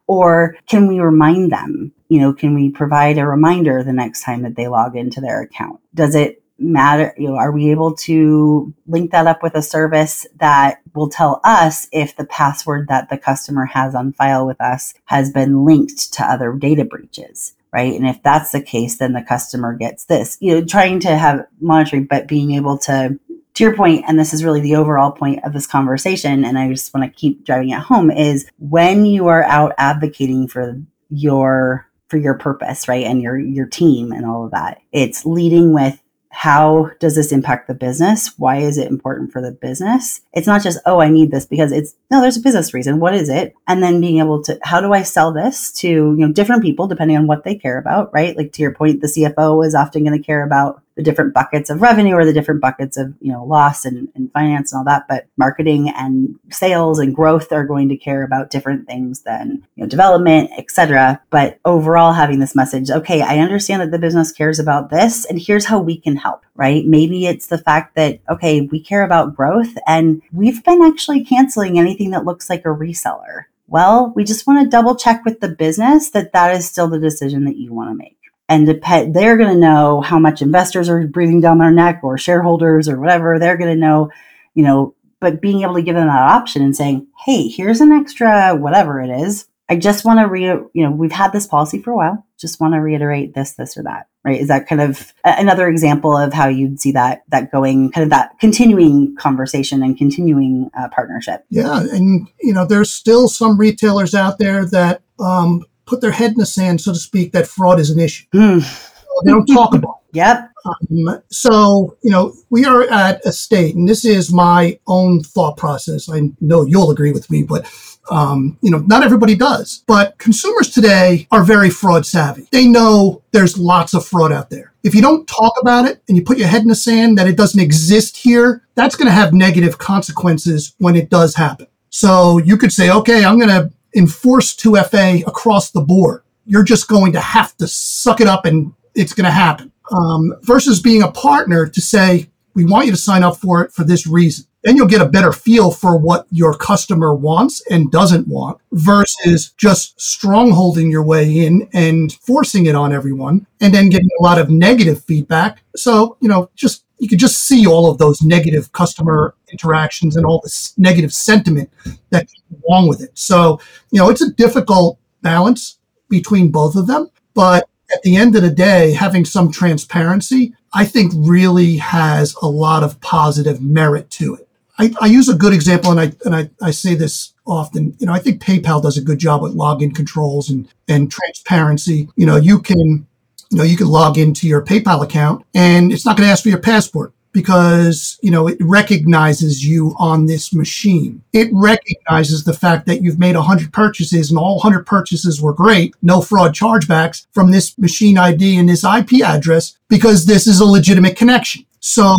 Or 0.08 0.56
can 0.68 0.86
we 0.86 1.00
remind 1.00 1.52
them? 1.52 1.92
You 2.08 2.20
know, 2.20 2.32
can 2.32 2.54
we 2.54 2.70
provide 2.70 3.18
a 3.18 3.26
reminder 3.26 3.82
the 3.82 3.92
next 3.92 4.22
time 4.22 4.42
that 4.42 4.56
they 4.56 4.68
log 4.68 4.96
into 4.96 5.20
their 5.20 5.42
account? 5.42 5.80
Does 5.94 6.14
it 6.14 6.42
matter 6.58 7.14
you 7.18 7.28
know 7.28 7.36
are 7.36 7.52
we 7.52 7.70
able 7.70 7.94
to 7.94 8.72
link 8.86 9.10
that 9.10 9.26
up 9.26 9.42
with 9.42 9.54
a 9.54 9.62
service 9.62 10.26
that 10.36 10.80
will 10.94 11.08
tell 11.08 11.40
us 11.44 11.86
if 11.92 12.16
the 12.16 12.24
password 12.24 12.88
that 12.88 13.10
the 13.10 13.18
customer 13.18 13.66
has 13.66 13.94
on 13.94 14.12
file 14.12 14.46
with 14.46 14.60
us 14.60 14.94
has 15.04 15.30
been 15.30 15.64
linked 15.64 16.12
to 16.12 16.24
other 16.24 16.52
data 16.52 16.84
breaches 16.84 17.54
right? 17.72 17.94
And 17.94 18.06
if 18.06 18.22
that's 18.22 18.52
the 18.52 18.62
case 18.62 18.96
then 18.96 19.12
the 19.12 19.22
customer 19.22 19.74
gets 19.74 20.06
this. 20.06 20.38
You 20.40 20.54
know 20.54 20.64
trying 20.64 21.00
to 21.00 21.16
have 21.16 21.46
monitoring 21.60 22.06
but 22.06 22.26
being 22.26 22.52
able 22.52 22.78
to 22.78 23.18
to 23.56 23.64
your 23.64 23.74
point 23.74 24.04
and 24.06 24.18
this 24.18 24.34
is 24.34 24.44
really 24.44 24.60
the 24.60 24.76
overall 24.76 25.10
point 25.10 25.42
of 25.42 25.52
this 25.52 25.66
conversation 25.66 26.44
and 26.44 26.58
i 26.58 26.68
just 26.68 26.92
want 26.92 27.10
to 27.10 27.18
keep 27.18 27.44
driving 27.44 27.70
it 27.70 27.80
home 27.80 28.10
is 28.10 28.46
when 28.58 29.06
you 29.06 29.28
are 29.28 29.42
out 29.44 29.72
advocating 29.78 30.46
for 30.46 30.78
your 31.08 31.88
for 32.08 32.18
your 32.18 32.34
purpose 32.34 32.86
right 32.86 33.04
and 33.04 33.22
your 33.22 33.38
your 33.38 33.66
team 33.66 34.12
and 34.12 34.26
all 34.26 34.44
of 34.44 34.50
that 34.50 34.78
it's 34.92 35.24
leading 35.24 35.72
with 35.72 36.00
how 36.36 36.90
does 37.00 37.14
this 37.14 37.32
impact 37.32 37.66
the 37.66 37.72
business? 37.72 38.34
Why 38.36 38.58
is 38.58 38.76
it 38.76 38.90
important 38.90 39.32
for 39.32 39.40
the 39.40 39.52
business? 39.52 40.20
It's 40.34 40.46
not 40.46 40.62
just, 40.62 40.78
oh, 40.84 41.00
I 41.00 41.08
need 41.08 41.30
this 41.30 41.46
because 41.46 41.72
it's 41.72 41.94
no, 42.10 42.20
there's 42.20 42.36
a 42.36 42.42
business 42.42 42.74
reason. 42.74 43.00
What 43.00 43.14
is 43.14 43.30
it? 43.30 43.54
And 43.66 43.82
then 43.82 44.02
being 44.02 44.18
able 44.18 44.42
to, 44.42 44.58
how 44.62 44.82
do 44.82 44.92
I 44.92 45.02
sell 45.02 45.32
this 45.32 45.72
to, 45.80 45.88
you 45.88 46.16
know, 46.16 46.30
different 46.30 46.62
people 46.62 46.88
depending 46.88 47.16
on 47.16 47.26
what 47.26 47.44
they 47.44 47.54
care 47.54 47.78
about, 47.78 48.12
right? 48.12 48.36
Like 48.36 48.52
to 48.52 48.62
your 48.62 48.74
point, 48.74 49.00
the 49.00 49.06
CFO 49.06 49.66
is 49.66 49.74
often 49.74 50.04
going 50.04 50.18
to 50.18 50.22
care 50.24 50.44
about 50.44 50.82
the 50.96 51.02
different 51.02 51.34
buckets 51.34 51.70
of 51.70 51.82
revenue 51.82 52.14
or 52.14 52.24
the 52.24 52.32
different 52.32 52.60
buckets 52.60 52.96
of 52.96 53.14
you 53.20 53.32
know 53.32 53.44
loss 53.44 53.84
and, 53.84 54.08
and 54.14 54.32
finance 54.32 54.72
and 54.72 54.78
all 54.78 54.84
that 54.84 55.06
but 55.08 55.26
marketing 55.36 55.90
and 55.96 56.38
sales 56.50 56.98
and 56.98 57.14
growth 57.14 57.52
are 57.52 57.64
going 57.64 57.88
to 57.88 57.96
care 57.96 58.24
about 58.24 58.50
different 58.50 58.86
things 58.86 59.22
than 59.22 59.62
you 59.76 59.84
know 59.84 59.88
development 59.88 60.50
etc 60.58 61.20
but 61.30 61.58
overall 61.64 62.12
having 62.12 62.40
this 62.40 62.56
message 62.56 62.90
okay 62.90 63.22
i 63.22 63.38
understand 63.38 63.82
that 63.82 63.90
the 63.90 63.98
business 63.98 64.32
cares 64.32 64.58
about 64.58 64.90
this 64.90 65.24
and 65.26 65.40
here's 65.40 65.66
how 65.66 65.78
we 65.78 65.98
can 65.98 66.16
help 66.16 66.42
right? 66.56 66.86
Maybe 66.86 67.26
it's 67.26 67.46
the 67.46 67.58
fact 67.58 67.94
that 67.96 68.20
okay 68.30 68.62
we 68.62 68.80
care 68.80 69.04
about 69.04 69.36
growth 69.36 69.76
and 69.86 70.22
we've 70.32 70.64
been 70.64 70.82
actually 70.82 71.24
canceling 71.24 71.78
anything 71.78 72.10
that 72.10 72.24
looks 72.24 72.50
like 72.50 72.64
a 72.64 72.68
reseller. 72.68 73.44
Well, 73.68 74.12
we 74.14 74.24
just 74.24 74.46
want 74.46 74.62
to 74.62 74.70
double 74.70 74.94
check 74.94 75.24
with 75.24 75.40
the 75.40 75.48
business 75.48 76.10
that 76.10 76.32
that 76.32 76.54
is 76.54 76.68
still 76.68 76.88
the 76.88 77.00
decision 77.00 77.44
that 77.44 77.56
you 77.56 77.72
want 77.72 77.90
to 77.90 77.94
make. 77.94 78.16
And 78.48 78.66
dep- 78.66 79.12
they're 79.12 79.36
going 79.36 79.52
to 79.52 79.58
know 79.58 80.00
how 80.00 80.18
much 80.18 80.40
investors 80.40 80.88
are 80.88 81.06
breathing 81.06 81.40
down 81.40 81.58
their 81.58 81.72
neck 81.72 82.00
or 82.02 82.16
shareholders 82.16 82.88
or 82.88 83.00
whatever. 83.00 83.38
They're 83.38 83.56
going 83.56 83.74
to 83.74 83.80
know, 83.80 84.10
you 84.54 84.62
know, 84.62 84.94
but 85.20 85.40
being 85.40 85.62
able 85.62 85.74
to 85.74 85.82
give 85.82 85.96
them 85.96 86.06
that 86.06 86.22
option 86.22 86.62
and 86.62 86.76
saying, 86.76 87.08
hey, 87.24 87.48
here's 87.48 87.80
an 87.80 87.92
extra 87.92 88.54
whatever 88.54 89.00
it 89.00 89.10
is. 89.10 89.46
I 89.68 89.76
just 89.76 90.04
want 90.04 90.20
to 90.20 90.28
re, 90.28 90.44
you 90.44 90.70
know, 90.74 90.92
we've 90.92 91.10
had 91.10 91.32
this 91.32 91.46
policy 91.46 91.82
for 91.82 91.90
a 91.90 91.96
while. 91.96 92.24
Just 92.38 92.60
want 92.60 92.74
to 92.74 92.80
reiterate 92.80 93.34
this, 93.34 93.52
this, 93.52 93.76
or 93.76 93.82
that. 93.82 94.06
Right? 94.24 94.40
Is 94.40 94.48
that 94.48 94.68
kind 94.68 94.80
of 94.80 95.12
another 95.24 95.68
example 95.68 96.16
of 96.16 96.32
how 96.32 96.48
you'd 96.48 96.80
see 96.80 96.92
that 96.92 97.22
that 97.28 97.50
going, 97.50 97.90
kind 97.90 98.04
of 98.04 98.10
that 98.10 98.38
continuing 98.38 99.16
conversation 99.16 99.82
and 99.82 99.96
continuing 99.96 100.70
uh, 100.78 100.88
partnership? 100.88 101.44
Yeah, 101.48 101.80
and 101.80 102.28
you 102.40 102.52
know, 102.52 102.64
there's 102.64 102.92
still 102.92 103.28
some 103.28 103.58
retailers 103.58 104.14
out 104.14 104.38
there 104.38 104.64
that 104.66 105.02
um, 105.18 105.64
put 105.86 106.00
their 106.00 106.10
head 106.10 106.32
in 106.32 106.38
the 106.38 106.46
sand, 106.46 106.80
so 106.80 106.92
to 106.92 106.98
speak, 106.98 107.32
that 107.32 107.46
fraud 107.46 107.80
is 107.80 107.90
an 107.90 108.00
issue. 108.00 108.26
Mm. 108.34 108.92
They 109.24 109.30
don't 109.30 109.46
talk 109.46 109.74
about. 109.74 110.00
It. 110.08 110.16
Yep. 110.16 110.50
Um, 110.66 111.22
so, 111.30 111.96
you 112.02 112.10
know, 112.10 112.34
we 112.50 112.64
are 112.64 112.82
at 112.90 113.24
a 113.24 113.32
state, 113.32 113.74
and 113.76 113.88
this 113.88 114.04
is 114.04 114.32
my 114.32 114.78
own 114.86 115.22
thought 115.22 115.56
process. 115.56 116.08
I 116.10 116.30
know 116.40 116.64
you'll 116.64 116.90
agree 116.90 117.12
with 117.12 117.30
me, 117.30 117.42
but 117.42 117.66
um, 118.10 118.56
you 118.62 118.70
know, 118.70 118.78
not 118.78 119.02
everybody 119.02 119.34
does, 119.34 119.82
but 119.86 120.16
consumers 120.18 120.70
today 120.70 121.26
are 121.32 121.42
very 121.42 121.70
fraud 121.70 122.06
savvy. 122.06 122.48
They 122.52 122.66
know 122.66 123.22
there's 123.32 123.58
lots 123.58 123.94
of 123.94 124.06
fraud 124.06 124.32
out 124.32 124.50
there. 124.50 124.72
If 124.84 124.94
you 124.94 125.02
don't 125.02 125.26
talk 125.26 125.54
about 125.60 125.86
it 125.86 126.02
and 126.08 126.16
you 126.16 126.22
put 126.22 126.38
your 126.38 126.48
head 126.48 126.62
in 126.62 126.68
the 126.68 126.76
sand 126.76 127.18
that 127.18 127.26
it 127.26 127.36
doesn't 127.36 127.60
exist 127.60 128.16
here, 128.16 128.62
that's 128.74 128.94
going 128.94 129.06
to 129.06 129.12
have 129.12 129.32
negative 129.32 129.78
consequences 129.78 130.74
when 130.78 130.94
it 130.94 131.10
does 131.10 131.34
happen. 131.34 131.66
So 131.90 132.38
you 132.38 132.56
could 132.56 132.72
say, 132.72 132.90
okay, 132.90 133.24
I'm 133.24 133.38
going 133.38 133.50
to 133.50 133.72
enforce 133.96 134.54
2FA 134.54 135.26
across 135.26 135.70
the 135.70 135.80
board. 135.80 136.22
You're 136.44 136.62
just 136.62 136.86
going 136.86 137.12
to 137.14 137.20
have 137.20 137.56
to 137.56 137.66
suck 137.66 138.20
it 138.20 138.28
up 138.28 138.44
and 138.44 138.72
it's 138.94 139.12
going 139.12 139.24
to 139.24 139.30
happen. 139.30 139.72
Um, 139.90 140.34
versus 140.42 140.80
being 140.80 141.02
a 141.02 141.10
partner 141.10 141.66
to 141.66 141.80
say, 141.80 142.30
we 142.54 142.64
want 142.64 142.86
you 142.86 142.92
to 142.92 142.98
sign 142.98 143.22
up 143.22 143.36
for 143.36 143.62
it 143.62 143.72
for 143.72 143.84
this 143.84 144.06
reason 144.06 144.46
then 144.66 144.76
you'll 144.76 144.88
get 144.88 145.00
a 145.00 145.08
better 145.08 145.32
feel 145.32 145.70
for 145.70 145.96
what 145.96 146.26
your 146.32 146.52
customer 146.52 147.14
wants 147.14 147.62
and 147.70 147.92
doesn't 147.92 148.26
want 148.26 148.58
versus 148.72 149.52
just 149.56 149.96
strongholding 149.96 150.90
your 150.90 151.04
way 151.04 151.46
in 151.46 151.68
and 151.72 152.12
forcing 152.14 152.66
it 152.66 152.74
on 152.74 152.92
everyone 152.92 153.46
and 153.60 153.72
then 153.72 153.88
getting 153.88 154.08
a 154.18 154.22
lot 154.24 154.40
of 154.40 154.50
negative 154.50 155.00
feedback. 155.04 155.62
So, 155.76 156.16
you 156.20 156.28
know, 156.28 156.50
just 156.56 156.82
you 156.98 157.08
could 157.08 157.18
just 157.18 157.44
see 157.44 157.66
all 157.66 157.90
of 157.90 157.98
those 157.98 158.22
negative 158.22 158.72
customer 158.72 159.34
interactions 159.50 160.16
and 160.16 160.24
all 160.24 160.40
this 160.42 160.72
negative 160.78 161.12
sentiment 161.12 161.70
that 162.10 162.28
along 162.64 162.88
with 162.88 163.02
it. 163.02 163.10
So, 163.14 163.60
you 163.90 164.00
know, 164.00 164.08
it's 164.08 164.22
a 164.22 164.32
difficult 164.32 164.98
balance 165.22 165.78
between 166.08 166.50
both 166.50 166.76
of 166.76 166.86
them, 166.86 167.10
but 167.34 167.68
at 167.92 168.02
the 168.02 168.16
end 168.16 168.34
of 168.36 168.42
the 168.42 168.50
day, 168.50 168.92
having 168.92 169.24
some 169.24 169.50
transparency, 169.50 170.54
I 170.72 170.84
think 170.84 171.12
really 171.16 171.76
has 171.76 172.34
a 172.42 172.46
lot 172.46 172.82
of 172.82 173.00
positive 173.00 173.60
merit 173.60 174.10
to 174.12 174.34
it. 174.34 174.48
I, 174.78 174.92
I, 175.00 175.06
use 175.06 175.28
a 175.28 175.34
good 175.34 175.54
example, 175.54 175.90
and 175.90 176.00
I 176.00 176.12
and 176.26 176.36
I, 176.36 176.50
I 176.60 176.70
say 176.70 176.94
this 176.94 177.32
often. 177.46 177.96
You 177.98 178.06
know, 178.06 178.12
I 178.12 178.18
think 178.18 178.42
PayPal 178.42 178.82
does 178.82 178.98
a 178.98 179.02
good 179.02 179.18
job 179.18 179.40
with 179.40 179.56
login 179.56 179.94
controls 179.94 180.50
and 180.50 180.68
and 180.86 181.10
transparency. 181.10 182.08
You 182.16 182.26
know, 182.26 182.36
you 182.36 182.60
can 182.60 183.06
you 183.50 183.58
know 183.58 183.64
you 183.64 183.76
can 183.76 183.88
log 183.88 184.18
into 184.18 184.46
your 184.48 184.64
PayPal 184.64 185.02
account, 185.02 185.44
and 185.54 185.92
it's 185.92 186.04
not 186.04 186.16
going 186.16 186.26
to 186.26 186.32
ask 186.32 186.42
for 186.42 186.48
your 186.48 186.58
passport 186.58 187.12
because 187.32 188.18
you 188.22 188.30
know 188.30 188.48
it 188.48 188.56
recognizes 188.60 189.64
you 189.64 189.94
on 189.98 190.26
this 190.26 190.54
machine. 190.54 191.22
It 191.32 191.50
recognizes 191.52 192.44
the 192.44 192.54
fact 192.54 192.86
that 192.86 193.02
you've 193.02 193.18
made 193.18 193.36
100 193.36 193.72
purchases 193.72 194.30
and 194.30 194.38
all 194.38 194.56
100 194.56 194.86
purchases 194.86 195.40
were 195.40 195.52
great, 195.52 195.94
no 196.02 196.20
fraud 196.20 196.54
chargebacks 196.54 197.26
from 197.32 197.50
this 197.50 197.76
machine 197.78 198.16
ID 198.16 198.58
and 198.58 198.68
this 198.68 198.84
IP 198.84 199.22
address 199.22 199.76
because 199.88 200.24
this 200.24 200.46
is 200.46 200.60
a 200.60 200.64
legitimate 200.64 201.16
connection. 201.16 201.66
So 201.80 202.16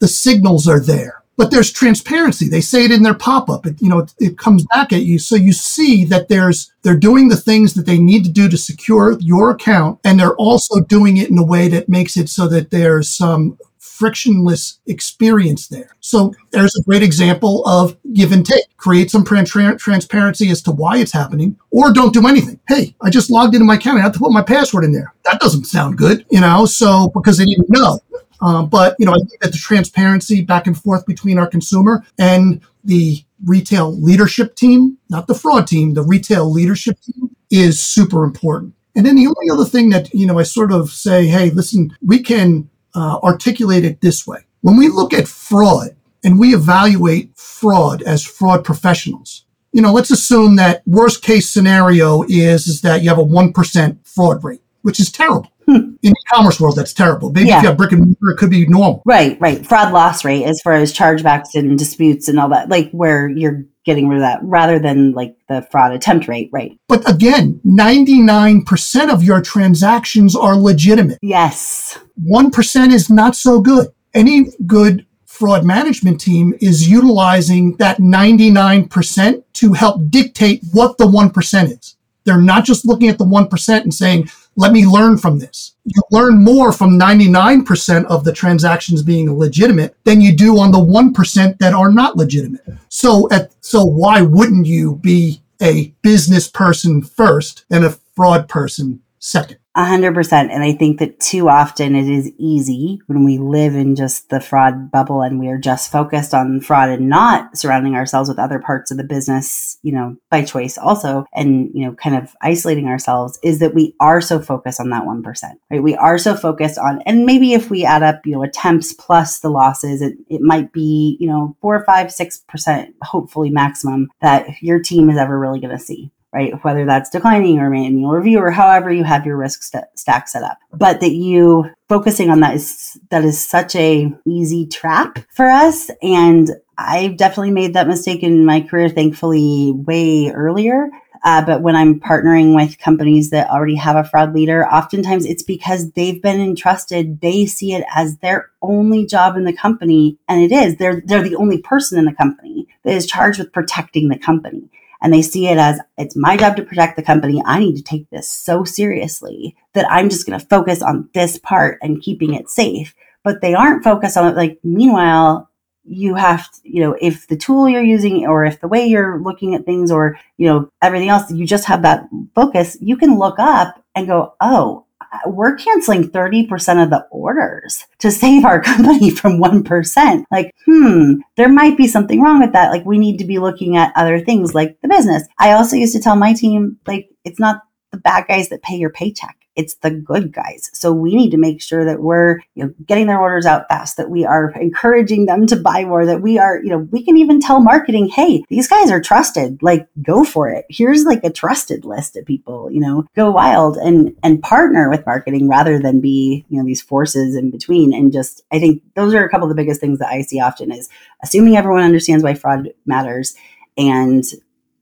the 0.00 0.08
signals 0.08 0.68
are 0.68 0.80
there 0.80 1.17
but 1.38 1.52
there's 1.52 1.72
transparency. 1.72 2.48
They 2.48 2.60
say 2.60 2.84
it 2.84 2.90
in 2.90 3.04
their 3.04 3.14
pop-up. 3.14 3.64
It, 3.64 3.80
you 3.80 3.88
know, 3.88 4.00
it, 4.00 4.12
it, 4.18 4.38
comes 4.38 4.66
back 4.66 4.92
at 4.92 5.04
you. 5.04 5.20
So 5.20 5.36
you 5.36 5.52
see 5.52 6.04
that 6.06 6.28
there's, 6.28 6.72
they're 6.82 6.96
doing 6.96 7.28
the 7.28 7.36
things 7.36 7.74
that 7.74 7.86
they 7.86 7.96
need 7.96 8.24
to 8.24 8.30
do 8.30 8.48
to 8.48 8.58
secure 8.58 9.16
your 9.20 9.50
account. 9.50 10.00
And 10.04 10.18
they're 10.18 10.34
also 10.34 10.80
doing 10.80 11.16
it 11.16 11.30
in 11.30 11.38
a 11.38 11.44
way 11.44 11.68
that 11.68 11.88
makes 11.88 12.16
it 12.16 12.28
so 12.28 12.48
that 12.48 12.70
there's 12.70 13.08
some 13.08 13.56
frictionless 13.78 14.80
experience 14.86 15.68
there. 15.68 15.96
So 16.00 16.34
there's 16.50 16.74
a 16.76 16.82
great 16.82 17.02
example 17.04 17.64
of 17.66 17.96
give 18.12 18.32
and 18.32 18.44
take. 18.44 18.64
Create 18.76 19.10
some 19.10 19.24
tra- 19.24 19.76
transparency 19.76 20.50
as 20.50 20.62
to 20.62 20.72
why 20.72 20.98
it's 20.98 21.12
happening 21.12 21.56
or 21.70 21.92
don't 21.92 22.12
do 22.12 22.26
anything. 22.26 22.60
Hey, 22.68 22.94
I 23.00 23.10
just 23.10 23.30
logged 23.30 23.54
into 23.54 23.64
my 23.64 23.74
account. 23.74 23.98
I 23.98 24.02
have 24.02 24.12
to 24.12 24.18
put 24.20 24.30
my 24.30 24.42
password 24.42 24.84
in 24.84 24.92
there. 24.92 25.12
That 25.24 25.40
doesn't 25.40 25.64
sound 25.64 25.98
good, 25.98 26.24
you 26.30 26.40
know, 26.40 26.64
so 26.64 27.10
because 27.12 27.38
they 27.38 27.44
didn't 27.44 27.70
know. 27.70 28.00
Um, 28.40 28.68
but 28.68 28.96
you 28.98 29.06
know, 29.06 29.12
I 29.12 29.18
think 29.18 29.40
that 29.40 29.52
the 29.52 29.58
transparency 29.58 30.42
back 30.42 30.66
and 30.66 30.80
forth 30.80 31.06
between 31.06 31.38
our 31.38 31.46
consumer 31.46 32.04
and 32.18 32.60
the 32.84 33.24
retail 33.44 33.92
leadership 34.00 34.54
team, 34.56 34.98
not 35.08 35.26
the 35.26 35.34
fraud 35.34 35.66
team, 35.66 35.94
the 35.94 36.02
retail 36.02 36.50
leadership 36.50 36.98
team 37.00 37.34
is 37.50 37.80
super 37.80 38.24
important. 38.24 38.74
And 38.94 39.06
then 39.06 39.16
the 39.16 39.26
only 39.26 39.50
other 39.50 39.64
thing 39.64 39.90
that 39.90 40.12
you 40.12 40.26
know, 40.26 40.38
I 40.38 40.42
sort 40.42 40.72
of 40.72 40.90
say, 40.90 41.26
hey, 41.26 41.50
listen, 41.50 41.96
we 42.04 42.22
can 42.22 42.68
uh, 42.94 43.18
articulate 43.22 43.84
it 43.84 44.00
this 44.00 44.26
way. 44.26 44.38
When 44.60 44.76
we 44.76 44.88
look 44.88 45.12
at 45.12 45.28
fraud 45.28 45.96
and 46.24 46.38
we 46.38 46.54
evaluate 46.54 47.36
fraud 47.36 48.02
as 48.02 48.24
fraud 48.24 48.64
professionals, 48.64 49.44
you 49.72 49.82
know, 49.82 49.92
let's 49.92 50.10
assume 50.10 50.56
that 50.56 50.82
worst 50.86 51.22
case 51.22 51.48
scenario 51.48 52.22
is, 52.28 52.66
is 52.66 52.80
that 52.80 53.02
you 53.02 53.08
have 53.08 53.18
a 53.18 53.24
1% 53.24 53.98
fraud 54.06 54.42
rate, 54.42 54.62
which 54.82 55.00
is 55.00 55.10
terrible. 55.10 55.50
In 55.68 55.98
e-commerce 56.02 56.60
world, 56.60 56.76
that's 56.76 56.94
terrible. 56.94 57.30
Maybe 57.30 57.48
yeah. 57.48 57.58
if 57.58 57.62
you 57.62 57.68
have 57.68 57.76
brick 57.76 57.92
and 57.92 58.00
mortar, 58.00 58.34
it 58.34 58.38
could 58.38 58.50
be 58.50 58.66
normal. 58.66 59.02
Right, 59.04 59.38
right. 59.40 59.66
Fraud 59.66 59.92
loss 59.92 60.24
rate 60.24 60.44
as 60.44 60.60
far 60.62 60.74
as 60.74 60.94
chargebacks 60.94 61.54
and 61.54 61.78
disputes 61.78 62.28
and 62.28 62.40
all 62.40 62.48
that, 62.50 62.68
like 62.68 62.90
where 62.92 63.28
you're 63.28 63.64
getting 63.84 64.08
rid 64.08 64.16
of 64.16 64.22
that 64.22 64.38
rather 64.42 64.78
than 64.78 65.12
like 65.12 65.36
the 65.48 65.66
fraud 65.70 65.92
attempt 65.92 66.28
rate, 66.28 66.50
right? 66.52 66.78
But 66.88 67.08
again, 67.10 67.60
99% 67.64 69.12
of 69.12 69.22
your 69.22 69.40
transactions 69.40 70.36
are 70.36 70.56
legitimate. 70.56 71.18
Yes. 71.22 71.98
1% 72.22 72.92
is 72.92 73.08
not 73.08 73.34
so 73.34 73.60
good. 73.60 73.88
Any 74.14 74.46
good 74.66 75.06
fraud 75.24 75.64
management 75.64 76.20
team 76.20 76.52
is 76.60 76.88
utilizing 76.88 77.76
that 77.76 77.98
99% 77.98 79.42
to 79.54 79.72
help 79.72 80.02
dictate 80.10 80.62
what 80.72 80.98
the 80.98 81.06
1% 81.06 81.78
is. 81.78 81.96
They're 82.24 82.42
not 82.42 82.64
just 82.64 82.84
looking 82.84 83.08
at 83.08 83.16
the 83.16 83.24
1% 83.24 83.82
and 83.82 83.94
saying, 83.94 84.28
let 84.58 84.72
me 84.72 84.84
learn 84.84 85.16
from 85.16 85.38
this. 85.38 85.76
You 85.84 86.02
learn 86.10 86.42
more 86.42 86.72
from 86.72 86.98
99% 86.98 88.04
of 88.06 88.24
the 88.24 88.32
transactions 88.32 89.04
being 89.04 89.32
legitimate 89.38 89.96
than 90.02 90.20
you 90.20 90.36
do 90.36 90.58
on 90.58 90.72
the 90.72 90.78
1% 90.78 91.58
that 91.58 91.74
are 91.74 91.92
not 91.92 92.16
legitimate. 92.16 92.64
So 92.88 93.28
at, 93.30 93.52
so 93.60 93.84
why 93.84 94.20
wouldn't 94.20 94.66
you 94.66 94.96
be 94.96 95.40
a 95.62 95.94
business 96.02 96.48
person 96.48 97.02
first 97.02 97.66
and 97.70 97.84
a 97.84 97.96
fraud 98.16 98.48
person 98.48 99.00
second? 99.20 99.58
A 99.78 99.84
hundred 99.84 100.12
percent. 100.12 100.50
And 100.50 100.64
I 100.64 100.72
think 100.72 100.98
that 100.98 101.20
too 101.20 101.48
often 101.48 101.94
it 101.94 102.08
is 102.08 102.32
easy 102.36 103.00
when 103.06 103.24
we 103.24 103.38
live 103.38 103.76
in 103.76 103.94
just 103.94 104.28
the 104.28 104.40
fraud 104.40 104.90
bubble 104.90 105.22
and 105.22 105.38
we 105.38 105.46
are 105.46 105.56
just 105.56 105.92
focused 105.92 106.34
on 106.34 106.60
fraud 106.60 106.88
and 106.88 107.08
not 107.08 107.56
surrounding 107.56 107.94
ourselves 107.94 108.28
with 108.28 108.40
other 108.40 108.58
parts 108.58 108.90
of 108.90 108.96
the 108.96 109.04
business, 109.04 109.78
you 109.82 109.92
know, 109.92 110.16
by 110.32 110.42
choice 110.42 110.78
also, 110.78 111.26
and, 111.32 111.70
you 111.74 111.86
know, 111.86 111.94
kind 111.94 112.16
of 112.16 112.34
isolating 112.42 112.88
ourselves 112.88 113.38
is 113.44 113.60
that 113.60 113.72
we 113.72 113.94
are 114.00 114.20
so 114.20 114.40
focused 114.40 114.80
on 114.80 114.90
that 114.90 115.04
1%, 115.04 115.22
right? 115.70 115.80
We 115.80 115.94
are 115.94 116.18
so 116.18 116.34
focused 116.34 116.76
on, 116.76 117.00
and 117.02 117.24
maybe 117.24 117.52
if 117.52 117.70
we 117.70 117.84
add 117.84 118.02
up, 118.02 118.26
you 118.26 118.32
know, 118.32 118.42
attempts 118.42 118.92
plus 118.92 119.38
the 119.38 119.48
losses, 119.48 120.02
it, 120.02 120.16
it 120.28 120.40
might 120.40 120.72
be, 120.72 121.16
you 121.20 121.28
know, 121.28 121.56
four, 121.60 121.84
five, 121.84 122.10
six 122.10 122.38
percent, 122.38 122.96
hopefully 123.02 123.50
maximum 123.50 124.08
that 124.22 124.60
your 124.60 124.80
team 124.80 125.08
is 125.08 125.18
ever 125.18 125.38
really 125.38 125.60
going 125.60 125.78
to 125.78 125.80
see 125.80 126.10
right? 126.38 126.64
Whether 126.64 126.86
that's 126.86 127.10
declining 127.10 127.58
or 127.58 127.68
manual 127.68 128.12
review 128.12 128.38
or 128.38 128.52
however 128.52 128.92
you 128.92 129.02
have 129.02 129.26
your 129.26 129.36
risk 129.36 129.62
st- 129.62 129.84
stack 129.96 130.28
set 130.28 130.44
up. 130.44 130.58
But 130.72 131.00
that 131.00 131.12
you 131.12 131.68
focusing 131.88 132.30
on 132.30 132.40
that 132.40 132.54
is 132.54 132.98
that 133.10 133.24
is 133.24 133.40
such 133.40 133.74
a 133.74 134.12
easy 134.24 134.66
trap 134.66 135.18
for 135.30 135.46
us 135.46 135.90
and 136.02 136.50
I've 136.80 137.16
definitely 137.16 137.50
made 137.50 137.74
that 137.74 137.88
mistake 137.88 138.22
in 138.22 138.44
my 138.44 138.60
career 138.60 138.88
thankfully 138.88 139.72
way 139.74 140.30
earlier. 140.30 140.90
Uh, 141.24 141.44
but 141.44 141.60
when 141.60 141.74
I'm 141.74 141.98
partnering 141.98 142.54
with 142.54 142.78
companies 142.78 143.30
that 143.30 143.50
already 143.50 143.74
have 143.74 143.96
a 143.96 144.04
fraud 144.04 144.32
leader, 144.32 144.64
oftentimes 144.64 145.26
it's 145.26 145.42
because 145.42 145.90
they've 145.90 146.22
been 146.22 146.40
entrusted. 146.40 147.20
They 147.20 147.46
see 147.46 147.72
it 147.72 147.84
as 147.92 148.18
their 148.18 148.50
only 148.62 149.04
job 149.04 149.36
in 149.36 149.42
the 149.42 149.52
company, 149.52 150.16
and 150.28 150.40
it 150.40 150.52
is. 150.52 150.76
They're 150.76 151.02
they're 151.04 151.28
the 151.28 151.34
only 151.34 151.60
person 151.60 151.98
in 151.98 152.04
the 152.04 152.14
company 152.14 152.68
that 152.84 152.94
is 152.94 153.08
charged 153.08 153.40
with 153.40 153.52
protecting 153.52 154.08
the 154.08 154.18
company 154.18 154.70
and 155.00 155.12
they 155.12 155.22
see 155.22 155.48
it 155.48 155.58
as 155.58 155.80
it's 155.96 156.16
my 156.16 156.36
job 156.36 156.56
to 156.56 156.62
protect 156.62 156.96
the 156.96 157.02
company. 157.02 157.42
I 157.44 157.58
need 157.58 157.76
to 157.76 157.82
take 157.82 158.08
this 158.10 158.28
so 158.28 158.64
seriously 158.64 159.56
that 159.74 159.86
I'm 159.90 160.08
just 160.08 160.26
going 160.26 160.38
to 160.38 160.46
focus 160.46 160.82
on 160.82 161.08
this 161.14 161.38
part 161.38 161.78
and 161.82 162.02
keeping 162.02 162.34
it 162.34 162.48
safe. 162.48 162.94
But 163.24 163.40
they 163.40 163.54
aren't 163.54 163.84
focused 163.84 164.16
on 164.16 164.28
it. 164.28 164.36
Like, 164.36 164.58
meanwhile, 164.62 165.50
you 165.84 166.14
have 166.14 166.50
to, 166.50 166.60
you 166.64 166.80
know, 166.80 166.96
if 167.00 167.26
the 167.28 167.36
tool 167.36 167.68
you're 167.68 167.82
using 167.82 168.26
or 168.26 168.44
if 168.44 168.60
the 168.60 168.68
way 168.68 168.86
you're 168.86 169.20
looking 169.20 169.54
at 169.54 169.64
things 169.64 169.90
or, 169.90 170.18
you 170.36 170.46
know, 170.46 170.70
everything 170.82 171.08
else, 171.08 171.30
you 171.30 171.46
just 171.46 171.64
have 171.66 171.82
that 171.82 172.08
focus, 172.34 172.76
you 172.80 172.96
can 172.96 173.18
look 173.18 173.38
up 173.38 173.82
and 173.94 174.06
go, 174.06 174.34
oh, 174.40 174.84
we're 175.26 175.56
canceling 175.56 176.10
30% 176.10 176.82
of 176.82 176.90
the 176.90 177.06
orders 177.10 177.84
to 177.98 178.10
save 178.10 178.44
our 178.44 178.60
company 178.62 179.10
from 179.10 179.40
1%. 179.40 180.24
Like, 180.30 180.54
hmm, 180.64 181.14
there 181.36 181.48
might 181.48 181.76
be 181.76 181.86
something 181.86 182.20
wrong 182.20 182.40
with 182.40 182.52
that. 182.52 182.70
Like, 182.70 182.84
we 182.84 182.98
need 182.98 183.18
to 183.18 183.24
be 183.24 183.38
looking 183.38 183.76
at 183.76 183.92
other 183.96 184.20
things 184.20 184.54
like 184.54 184.80
the 184.82 184.88
business. 184.88 185.26
I 185.38 185.52
also 185.52 185.76
used 185.76 185.94
to 185.94 186.00
tell 186.00 186.16
my 186.16 186.32
team, 186.32 186.78
like, 186.86 187.08
it's 187.24 187.40
not 187.40 187.62
the 187.92 187.98
bad 187.98 188.26
guys 188.28 188.48
that 188.50 188.62
pay 188.62 188.76
your 188.76 188.90
paycheck 188.90 189.36
it's 189.58 189.74
the 189.74 189.90
good 189.90 190.32
guys. 190.32 190.70
So 190.72 190.92
we 190.92 191.16
need 191.16 191.30
to 191.30 191.36
make 191.36 191.60
sure 191.60 191.84
that 191.84 192.00
we're 192.00 192.38
you 192.54 192.64
know, 192.64 192.72
getting 192.86 193.08
their 193.08 193.20
orders 193.20 193.44
out 193.44 193.66
fast, 193.68 193.96
that 193.96 194.08
we 194.08 194.24
are 194.24 194.52
encouraging 194.52 195.26
them 195.26 195.48
to 195.48 195.56
buy 195.56 195.84
more, 195.84 196.06
that 196.06 196.22
we 196.22 196.38
are, 196.38 196.62
you 196.62 196.70
know, 196.70 196.78
we 196.92 197.04
can 197.04 197.16
even 197.16 197.40
tell 197.40 197.58
marketing, 197.58 198.08
hey, 198.08 198.44
these 198.48 198.68
guys 198.68 198.88
are 198.88 199.00
trusted. 199.00 199.60
Like, 199.60 199.88
go 200.00 200.22
for 200.22 200.48
it. 200.48 200.64
Here's 200.70 201.04
like 201.04 201.24
a 201.24 201.30
trusted 201.30 201.84
list 201.84 202.16
of 202.16 202.24
people, 202.24 202.70
you 202.70 202.80
know, 202.80 203.04
go 203.16 203.32
wild 203.32 203.76
and 203.76 204.16
and 204.22 204.40
partner 204.40 204.88
with 204.88 205.04
marketing 205.04 205.48
rather 205.48 205.80
than 205.80 206.00
be, 206.00 206.46
you 206.48 206.58
know, 206.58 206.64
these 206.64 206.80
forces 206.80 207.34
in 207.34 207.50
between. 207.50 207.92
And 207.92 208.12
just 208.12 208.42
I 208.52 208.60
think 208.60 208.80
those 208.94 209.12
are 209.12 209.24
a 209.24 209.28
couple 209.28 209.50
of 209.50 209.56
the 209.56 209.60
biggest 209.60 209.80
things 209.80 209.98
that 209.98 210.08
I 210.08 210.22
see 210.22 210.40
often 210.40 210.70
is 210.70 210.88
assuming 211.24 211.56
everyone 211.56 211.82
understands 211.82 212.22
why 212.22 212.34
fraud 212.34 212.68
matters 212.86 213.34
and 213.76 214.22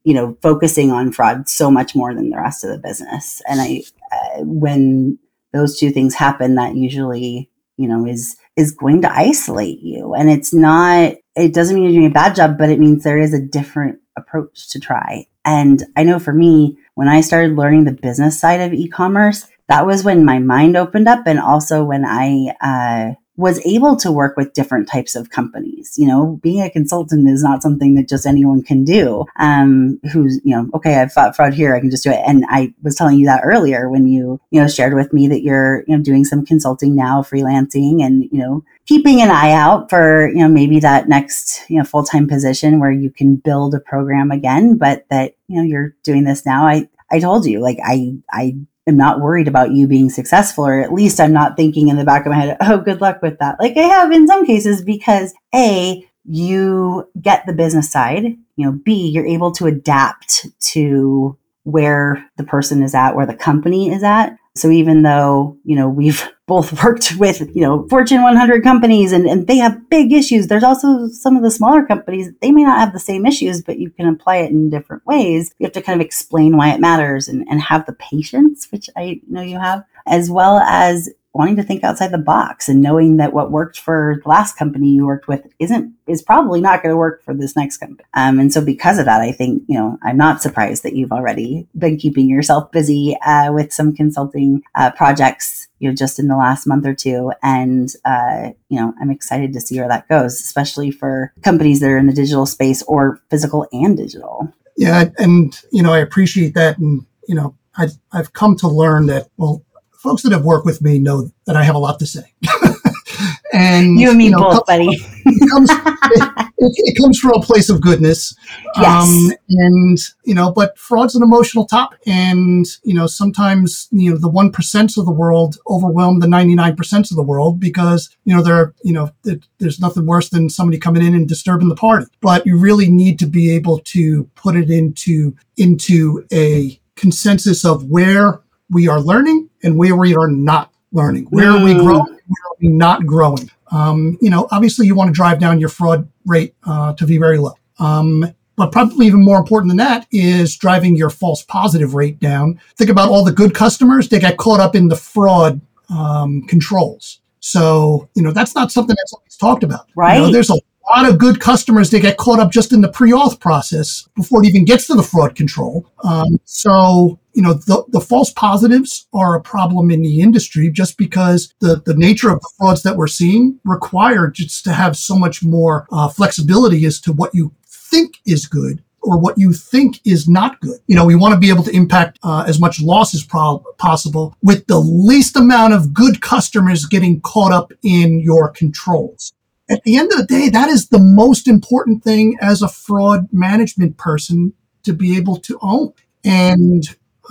you 0.07 0.13
know, 0.13 0.37
focusing 0.41 0.89
on 0.89 1.11
fraud 1.11 1.49
so 1.49 1.69
much 1.69 1.93
more 1.93 2.15
than 2.15 2.29
the 2.29 2.37
rest 2.37 2.63
of 2.63 2.69
the 2.69 2.77
business. 2.77 3.41
And 3.45 3.59
I, 3.59 3.83
uh, 4.13 4.43
when 4.43 5.19
those 5.51 5.77
two 5.77 5.91
things 5.91 6.15
happen, 6.15 6.55
that 6.55 6.77
usually, 6.77 7.51
you 7.75 7.89
know, 7.89 8.07
is 8.07 8.37
is 8.55 8.71
going 8.71 9.01
to 9.01 9.11
isolate 9.11 9.81
you. 9.81 10.13
And 10.13 10.29
it's 10.29 10.53
not. 10.53 11.15
It 11.35 11.53
doesn't 11.53 11.75
mean 11.75 11.83
you're 11.83 11.99
doing 11.99 12.11
a 12.11 12.13
bad 12.13 12.37
job, 12.37 12.57
but 12.57 12.69
it 12.69 12.79
means 12.79 13.03
there 13.03 13.19
is 13.19 13.33
a 13.33 13.41
different 13.41 13.99
approach 14.15 14.69
to 14.69 14.79
try. 14.79 15.25
And 15.43 15.83
I 15.97 16.03
know 16.03 16.19
for 16.19 16.33
me, 16.33 16.77
when 16.95 17.09
I 17.09 17.19
started 17.19 17.57
learning 17.57 17.83
the 17.83 17.91
business 17.91 18.39
side 18.39 18.61
of 18.61 18.71
e-commerce, 18.71 19.45
that 19.67 19.85
was 19.85 20.05
when 20.05 20.23
my 20.23 20.39
mind 20.39 20.77
opened 20.77 21.09
up, 21.09 21.27
and 21.27 21.37
also 21.37 21.83
when 21.83 22.05
I 22.05 22.55
uh, 22.61 23.15
was 23.37 23.63
able 23.65 23.95
to 23.95 24.11
work 24.11 24.35
with 24.35 24.53
different 24.53 24.89
types 24.89 25.15
of 25.15 25.29
companies. 25.29 25.93
You 25.97 26.07
know, 26.07 26.39
being 26.41 26.61
a 26.61 26.69
consultant 26.69 27.29
is 27.29 27.43
not 27.43 27.61
something 27.61 27.93
that 27.93 28.09
just 28.09 28.25
anyone 28.25 28.63
can 28.63 28.83
do. 28.83 29.25
Um, 29.39 29.99
who's, 30.11 30.41
you 30.43 30.55
know, 30.55 30.69
okay, 30.73 30.95
I've 30.95 31.13
fought 31.13 31.35
fraud 31.35 31.53
here, 31.53 31.75
I 31.75 31.79
can 31.79 31.91
just 31.91 32.03
do 32.03 32.09
it. 32.09 32.21
And 32.27 32.43
I 32.49 32.73
was 32.81 32.95
telling 32.95 33.19
you 33.19 33.27
that 33.27 33.43
earlier 33.43 33.89
when 33.89 34.07
you, 34.07 34.41
you 34.49 34.59
know, 34.59 34.67
shared 34.67 34.95
with 34.95 35.13
me 35.13 35.27
that 35.27 35.43
you're, 35.43 35.83
you 35.87 35.95
know, 35.95 36.03
doing 36.03 36.25
some 36.25 36.45
consulting 36.45 36.95
now, 36.95 37.21
freelancing 37.21 38.03
and, 38.03 38.23
you 38.23 38.39
know, 38.39 38.63
keeping 38.87 39.21
an 39.21 39.29
eye 39.29 39.51
out 39.51 39.89
for, 39.89 40.29
you 40.29 40.39
know, 40.39 40.49
maybe 40.49 40.79
that 40.79 41.07
next, 41.07 41.63
you 41.69 41.77
know, 41.77 41.83
full-time 41.83 42.27
position 42.27 42.79
where 42.79 42.91
you 42.91 43.11
can 43.11 43.35
build 43.35 43.75
a 43.75 43.79
program 43.79 44.31
again, 44.31 44.77
but 44.77 45.05
that, 45.09 45.35
you 45.47 45.57
know, 45.57 45.63
you're 45.63 45.95
doing 46.03 46.23
this 46.23 46.45
now. 46.45 46.65
I, 46.65 46.89
I 47.11 47.19
told 47.19 47.45
you, 47.45 47.59
like, 47.59 47.77
I, 47.85 48.17
I 48.31 48.57
am 48.87 48.97
not 48.97 49.19
worried 49.19 49.47
about 49.47 49.71
you 49.71 49.87
being 49.87 50.09
successful, 50.09 50.65
or 50.65 50.81
at 50.81 50.93
least 50.93 51.19
I'm 51.19 51.33
not 51.33 51.57
thinking 51.57 51.89
in 51.89 51.97
the 51.97 52.05
back 52.05 52.25
of 52.25 52.31
my 52.31 52.39
head, 52.39 52.57
oh, 52.61 52.77
good 52.77 53.01
luck 53.01 53.21
with 53.21 53.37
that. 53.39 53.59
Like 53.59 53.77
I 53.77 53.81
have 53.81 54.11
in 54.11 54.27
some 54.27 54.45
cases 54.45 54.81
because 54.81 55.33
A, 55.53 56.07
you 56.23 57.09
get 57.21 57.45
the 57.45 57.53
business 57.53 57.91
side, 57.91 58.23
you 58.55 58.65
know, 58.65 58.71
B, 58.71 59.07
you're 59.07 59.25
able 59.25 59.51
to 59.53 59.65
adapt 59.65 60.47
to 60.71 61.37
where 61.63 62.25
the 62.37 62.43
person 62.43 62.81
is 62.81 62.95
at, 62.95 63.15
where 63.15 63.25
the 63.25 63.35
company 63.35 63.91
is 63.93 64.03
at. 64.03 64.37
So 64.57 64.69
even 64.69 65.03
though, 65.03 65.57
you 65.63 65.75
know, 65.75 65.87
we've 65.87 66.27
both 66.47 66.83
worked 66.83 67.15
with, 67.17 67.41
you 67.53 67.61
know, 67.61 67.85
Fortune 67.89 68.23
100 68.23 68.63
companies 68.63 69.11
and, 69.11 69.27
and 69.27 69.47
they 69.47 69.57
have 69.57 69.89
big 69.89 70.13
issues, 70.13 70.47
there's 70.47 70.63
also 70.63 71.07
some 71.09 71.35
of 71.35 71.43
the 71.43 71.51
smaller 71.51 71.85
companies, 71.85 72.31
they 72.41 72.51
may 72.51 72.63
not 72.63 72.79
have 72.79 72.93
the 72.93 72.99
same 72.99 73.25
issues, 73.25 73.61
but 73.61 73.79
you 73.79 73.89
can 73.89 74.07
apply 74.07 74.37
it 74.37 74.51
in 74.51 74.69
different 74.69 75.05
ways. 75.05 75.53
You 75.59 75.65
have 75.65 75.73
to 75.73 75.81
kind 75.81 75.99
of 75.99 76.05
explain 76.05 76.55
why 76.55 76.69
it 76.69 76.79
matters 76.79 77.27
and, 77.27 77.45
and 77.49 77.61
have 77.61 77.85
the 77.85 77.93
patience, 77.93 78.71
which 78.71 78.89
I 78.95 79.19
know 79.27 79.41
you 79.41 79.59
have, 79.59 79.83
as 80.05 80.31
well 80.31 80.59
as 80.59 81.09
wanting 81.33 81.55
to 81.55 81.63
think 81.63 81.83
outside 81.83 82.11
the 82.11 82.17
box 82.17 82.67
and 82.67 82.81
knowing 82.81 83.17
that 83.17 83.33
what 83.33 83.51
worked 83.51 83.79
for 83.79 84.19
the 84.23 84.29
last 84.29 84.57
company 84.57 84.89
you 84.89 85.05
worked 85.05 85.27
with 85.27 85.45
isn't 85.59 85.93
is 86.07 86.21
probably 86.21 86.61
not 86.61 86.81
going 86.81 86.91
to 86.91 86.97
work 86.97 87.23
for 87.23 87.33
this 87.33 87.55
next 87.55 87.77
company. 87.77 88.07
Um, 88.13 88.39
and 88.39 88.51
so 88.51 88.63
because 88.63 88.97
of 88.97 89.05
that, 89.05 89.21
I 89.21 89.31
think 89.31 89.63
you 89.67 89.77
know 89.77 89.99
I'm 90.03 90.17
not 90.17 90.41
surprised 90.41 90.83
that 90.83 90.95
you've 90.95 91.11
already 91.11 91.67
been 91.77 91.97
keeping 91.97 92.29
yourself 92.29 92.71
busy 92.71 93.17
uh, 93.25 93.51
with 93.53 93.71
some 93.71 93.93
consulting 93.93 94.63
uh, 94.75 94.91
projects. 94.91 95.67
You 95.79 95.89
know, 95.89 95.95
just 95.95 96.17
in 96.17 96.27
the 96.27 96.35
last 96.35 96.65
month 96.65 96.87
or 96.87 96.95
two, 96.95 97.31
and 97.43 97.93
uh, 98.03 98.51
you 98.69 98.79
know, 98.79 98.93
I'm 98.99 99.11
excited 99.11 99.53
to 99.53 99.61
see 99.61 99.79
where 99.79 99.87
that 99.87 100.07
goes, 100.07 100.33
especially 100.33 100.89
for 100.89 101.31
companies 101.43 101.81
that 101.81 101.89
are 101.89 101.99
in 101.99 102.07
the 102.07 102.13
digital 102.13 102.47
space 102.47 102.81
or 102.83 103.19
physical 103.29 103.67
and 103.71 103.95
digital. 103.95 104.51
Yeah, 104.75 105.05
and 105.19 105.59
you 105.71 105.83
know, 105.83 105.93
I 105.93 105.99
appreciate 105.99 106.55
that, 106.55 106.79
and 106.79 107.05
you 107.27 107.35
know, 107.35 107.55
I've 107.77 107.93
I've 108.11 108.33
come 108.33 108.55
to 108.57 108.67
learn 108.67 109.05
that 109.07 109.29
well, 109.37 109.63
folks 109.97 110.21
that 110.23 110.31
have 110.31 110.45
worked 110.45 110.65
with 110.65 110.81
me 110.81 110.99
know 110.99 111.31
that 111.45 111.55
I 111.55 111.63
have 111.63 111.75
a 111.75 111.79
lot 111.79 111.99
to 111.99 112.05
say. 112.05 112.33
and 113.53 113.99
you 113.99 114.09
and 114.09 114.17
me 114.17 114.25
you 114.25 114.31
know, 114.31 114.39
both, 114.39 114.65
buddy. 114.65 114.87
it, 114.89 115.49
comes, 115.49 115.69
it, 115.71 116.43
it, 116.57 116.97
comes, 117.01 117.19
from 117.19 117.31
a 117.31 117.41
place 117.41 117.69
of 117.69 117.81
goodness. 117.81 118.35
Yes. 118.75 119.03
Um, 119.03 119.31
and, 119.49 119.97
you 120.23 120.35
know, 120.35 120.51
but 120.51 120.77
fraud's 120.77 121.15
an 121.15 121.23
emotional 121.23 121.65
topic. 121.65 121.99
And, 122.05 122.65
you 122.83 122.93
know, 122.93 123.07
sometimes, 123.07 123.87
you 123.91 124.11
know, 124.11 124.17
the 124.17 124.29
1% 124.29 124.97
of 124.97 125.05
the 125.05 125.11
world 125.11 125.57
overwhelm 125.67 126.19
the 126.19 126.27
99% 126.27 127.11
of 127.11 127.17
the 127.17 127.23
world 127.23 127.59
because, 127.59 128.15
you 128.25 128.35
know, 128.35 128.43
there, 128.43 128.73
you 128.83 128.93
know, 128.93 129.09
it, 129.25 129.45
there's 129.59 129.79
nothing 129.79 130.05
worse 130.05 130.29
than 130.29 130.49
somebody 130.49 130.77
coming 130.77 131.03
in 131.03 131.15
and 131.15 131.27
disturbing 131.27 131.69
the 131.69 131.75
party. 131.75 132.05
But 132.21 132.45
you 132.45 132.57
really 132.57 132.89
need 132.89 133.19
to 133.19 133.25
be 133.25 133.51
able 133.55 133.79
to 133.79 134.25
put 134.35 134.55
it 134.55 134.69
into, 134.69 135.35
into 135.57 136.25
a 136.31 136.79
consensus 136.95 137.63
of 137.63 137.85
where 137.85 138.41
we 138.69 138.87
are 138.87 138.99
learning 138.99 139.46
and 139.63 139.77
where 139.77 139.95
we 139.95 140.15
are 140.15 140.29
not 140.29 140.71
learning. 140.91 141.25
Where 141.25 141.51
are 141.51 141.63
we 141.63 141.73
mm. 141.73 141.81
growing? 141.83 142.13
Where 142.13 142.45
are 142.45 142.57
we 142.59 142.67
not 142.69 143.05
growing? 143.05 143.49
Um, 143.71 144.17
you 144.21 144.29
know, 144.29 144.47
obviously 144.51 144.87
you 144.87 144.95
want 144.95 145.09
to 145.09 145.13
drive 145.13 145.39
down 145.39 145.59
your 145.59 145.69
fraud 145.69 146.07
rate 146.25 146.55
uh, 146.63 146.93
to 146.93 147.05
be 147.05 147.17
very 147.17 147.37
low. 147.37 147.53
Um, 147.79 148.33
but 148.55 148.71
probably 148.71 149.05
even 149.05 149.23
more 149.23 149.37
important 149.37 149.69
than 149.69 149.77
that 149.77 150.07
is 150.11 150.55
driving 150.55 150.95
your 150.95 151.11
false 151.11 151.43
positive 151.43 151.93
rate 151.93 152.19
down. 152.19 152.59
Think 152.75 152.89
about 152.89 153.09
all 153.09 153.23
the 153.23 153.31
good 153.31 153.53
customers 153.53 154.09
that 154.09 154.21
got 154.21 154.37
caught 154.37 154.59
up 154.59 154.75
in 154.75 154.87
the 154.87 154.95
fraud 154.95 155.61
um, 155.89 156.41
controls. 156.47 157.19
So, 157.39 158.09
you 158.15 158.23
know, 158.23 158.31
that's 158.31 158.55
not 158.55 158.71
something 158.71 158.95
that's 158.97 159.13
always 159.13 159.37
talked 159.37 159.63
about. 159.63 159.87
Right. 159.95 160.15
You 160.15 160.23
know, 160.23 160.31
there's 160.31 160.49
a 160.49 160.59
lot 160.91 161.09
of 161.09 161.17
good 161.17 161.39
customers 161.39 161.89
they 161.89 161.99
get 161.99 162.17
caught 162.17 162.39
up 162.39 162.51
just 162.51 162.71
in 162.71 162.81
the 162.81 162.91
pre-auth 162.91 163.39
process 163.39 164.07
before 164.15 164.43
it 164.43 164.47
even 164.47 164.65
gets 164.65 164.87
to 164.87 164.93
the 164.93 165.03
fraud 165.03 165.35
control. 165.35 165.85
Um, 166.03 166.37
so, 166.45 167.19
you 167.33 167.41
know, 167.41 167.53
the, 167.53 167.83
the 167.89 168.01
false 168.01 168.31
positives 168.31 169.07
are 169.13 169.35
a 169.35 169.41
problem 169.41 169.91
in 169.91 170.01
the 170.01 170.21
industry 170.21 170.71
just 170.71 170.97
because 170.97 171.53
the, 171.59 171.81
the 171.85 171.95
nature 171.95 172.29
of 172.29 172.39
the 172.39 172.49
frauds 172.57 172.83
that 172.83 172.95
we're 172.95 173.07
seeing 173.07 173.59
require 173.65 174.27
just 174.27 174.63
to 174.63 174.73
have 174.73 174.95
so 174.97 175.17
much 175.17 175.43
more 175.43 175.87
uh, 175.91 176.07
flexibility 176.07 176.85
as 176.85 176.99
to 177.01 177.13
what 177.13 177.33
you 177.33 177.53
think 177.65 178.17
is 178.25 178.47
good 178.47 178.83
or 179.01 179.17
what 179.17 179.37
you 179.37 179.53
think 179.53 180.01
is 180.05 180.27
not 180.27 180.59
good. 180.59 180.79
You 180.87 180.95
know, 180.95 181.05
we 181.05 181.15
want 181.15 181.33
to 181.33 181.39
be 181.39 181.49
able 181.49 181.63
to 181.63 181.71
impact 181.71 182.19
uh, 182.23 182.43
as 182.47 182.59
much 182.59 182.81
loss 182.81 183.13
as 183.13 183.23
pro- 183.23 183.63
possible 183.77 184.35
with 184.43 184.67
the 184.67 184.79
least 184.79 185.37
amount 185.37 185.73
of 185.73 185.93
good 185.93 186.21
customers 186.21 186.85
getting 186.85 187.21
caught 187.21 187.53
up 187.53 187.71
in 187.83 188.19
your 188.19 188.49
controls 188.49 189.33
at 189.69 189.83
the 189.83 189.97
end 189.97 190.11
of 190.11 190.19
the 190.19 190.25
day, 190.25 190.49
that 190.49 190.69
is 190.69 190.87
the 190.87 190.99
most 190.99 191.47
important 191.47 192.03
thing 192.03 192.37
as 192.41 192.61
a 192.61 192.69
fraud 192.69 193.27
management 193.31 193.97
person 193.97 194.53
to 194.83 194.93
be 194.93 195.17
able 195.17 195.37
to 195.37 195.59
own. 195.61 195.93
And 196.23 196.83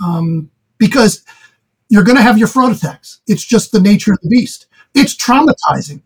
um, 0.03 0.51
because 0.77 1.23
you're 1.89 2.03
going 2.03 2.17
to 2.17 2.23
have 2.23 2.37
your 2.37 2.47
fraud 2.47 2.75
attacks, 2.75 3.21
it's 3.27 3.43
just 3.43 3.71
the 3.71 3.79
nature 3.79 4.13
of 4.13 4.19
the 4.21 4.29
beast. 4.29 4.67
It's 4.93 5.15
traumatizing. 5.15 6.01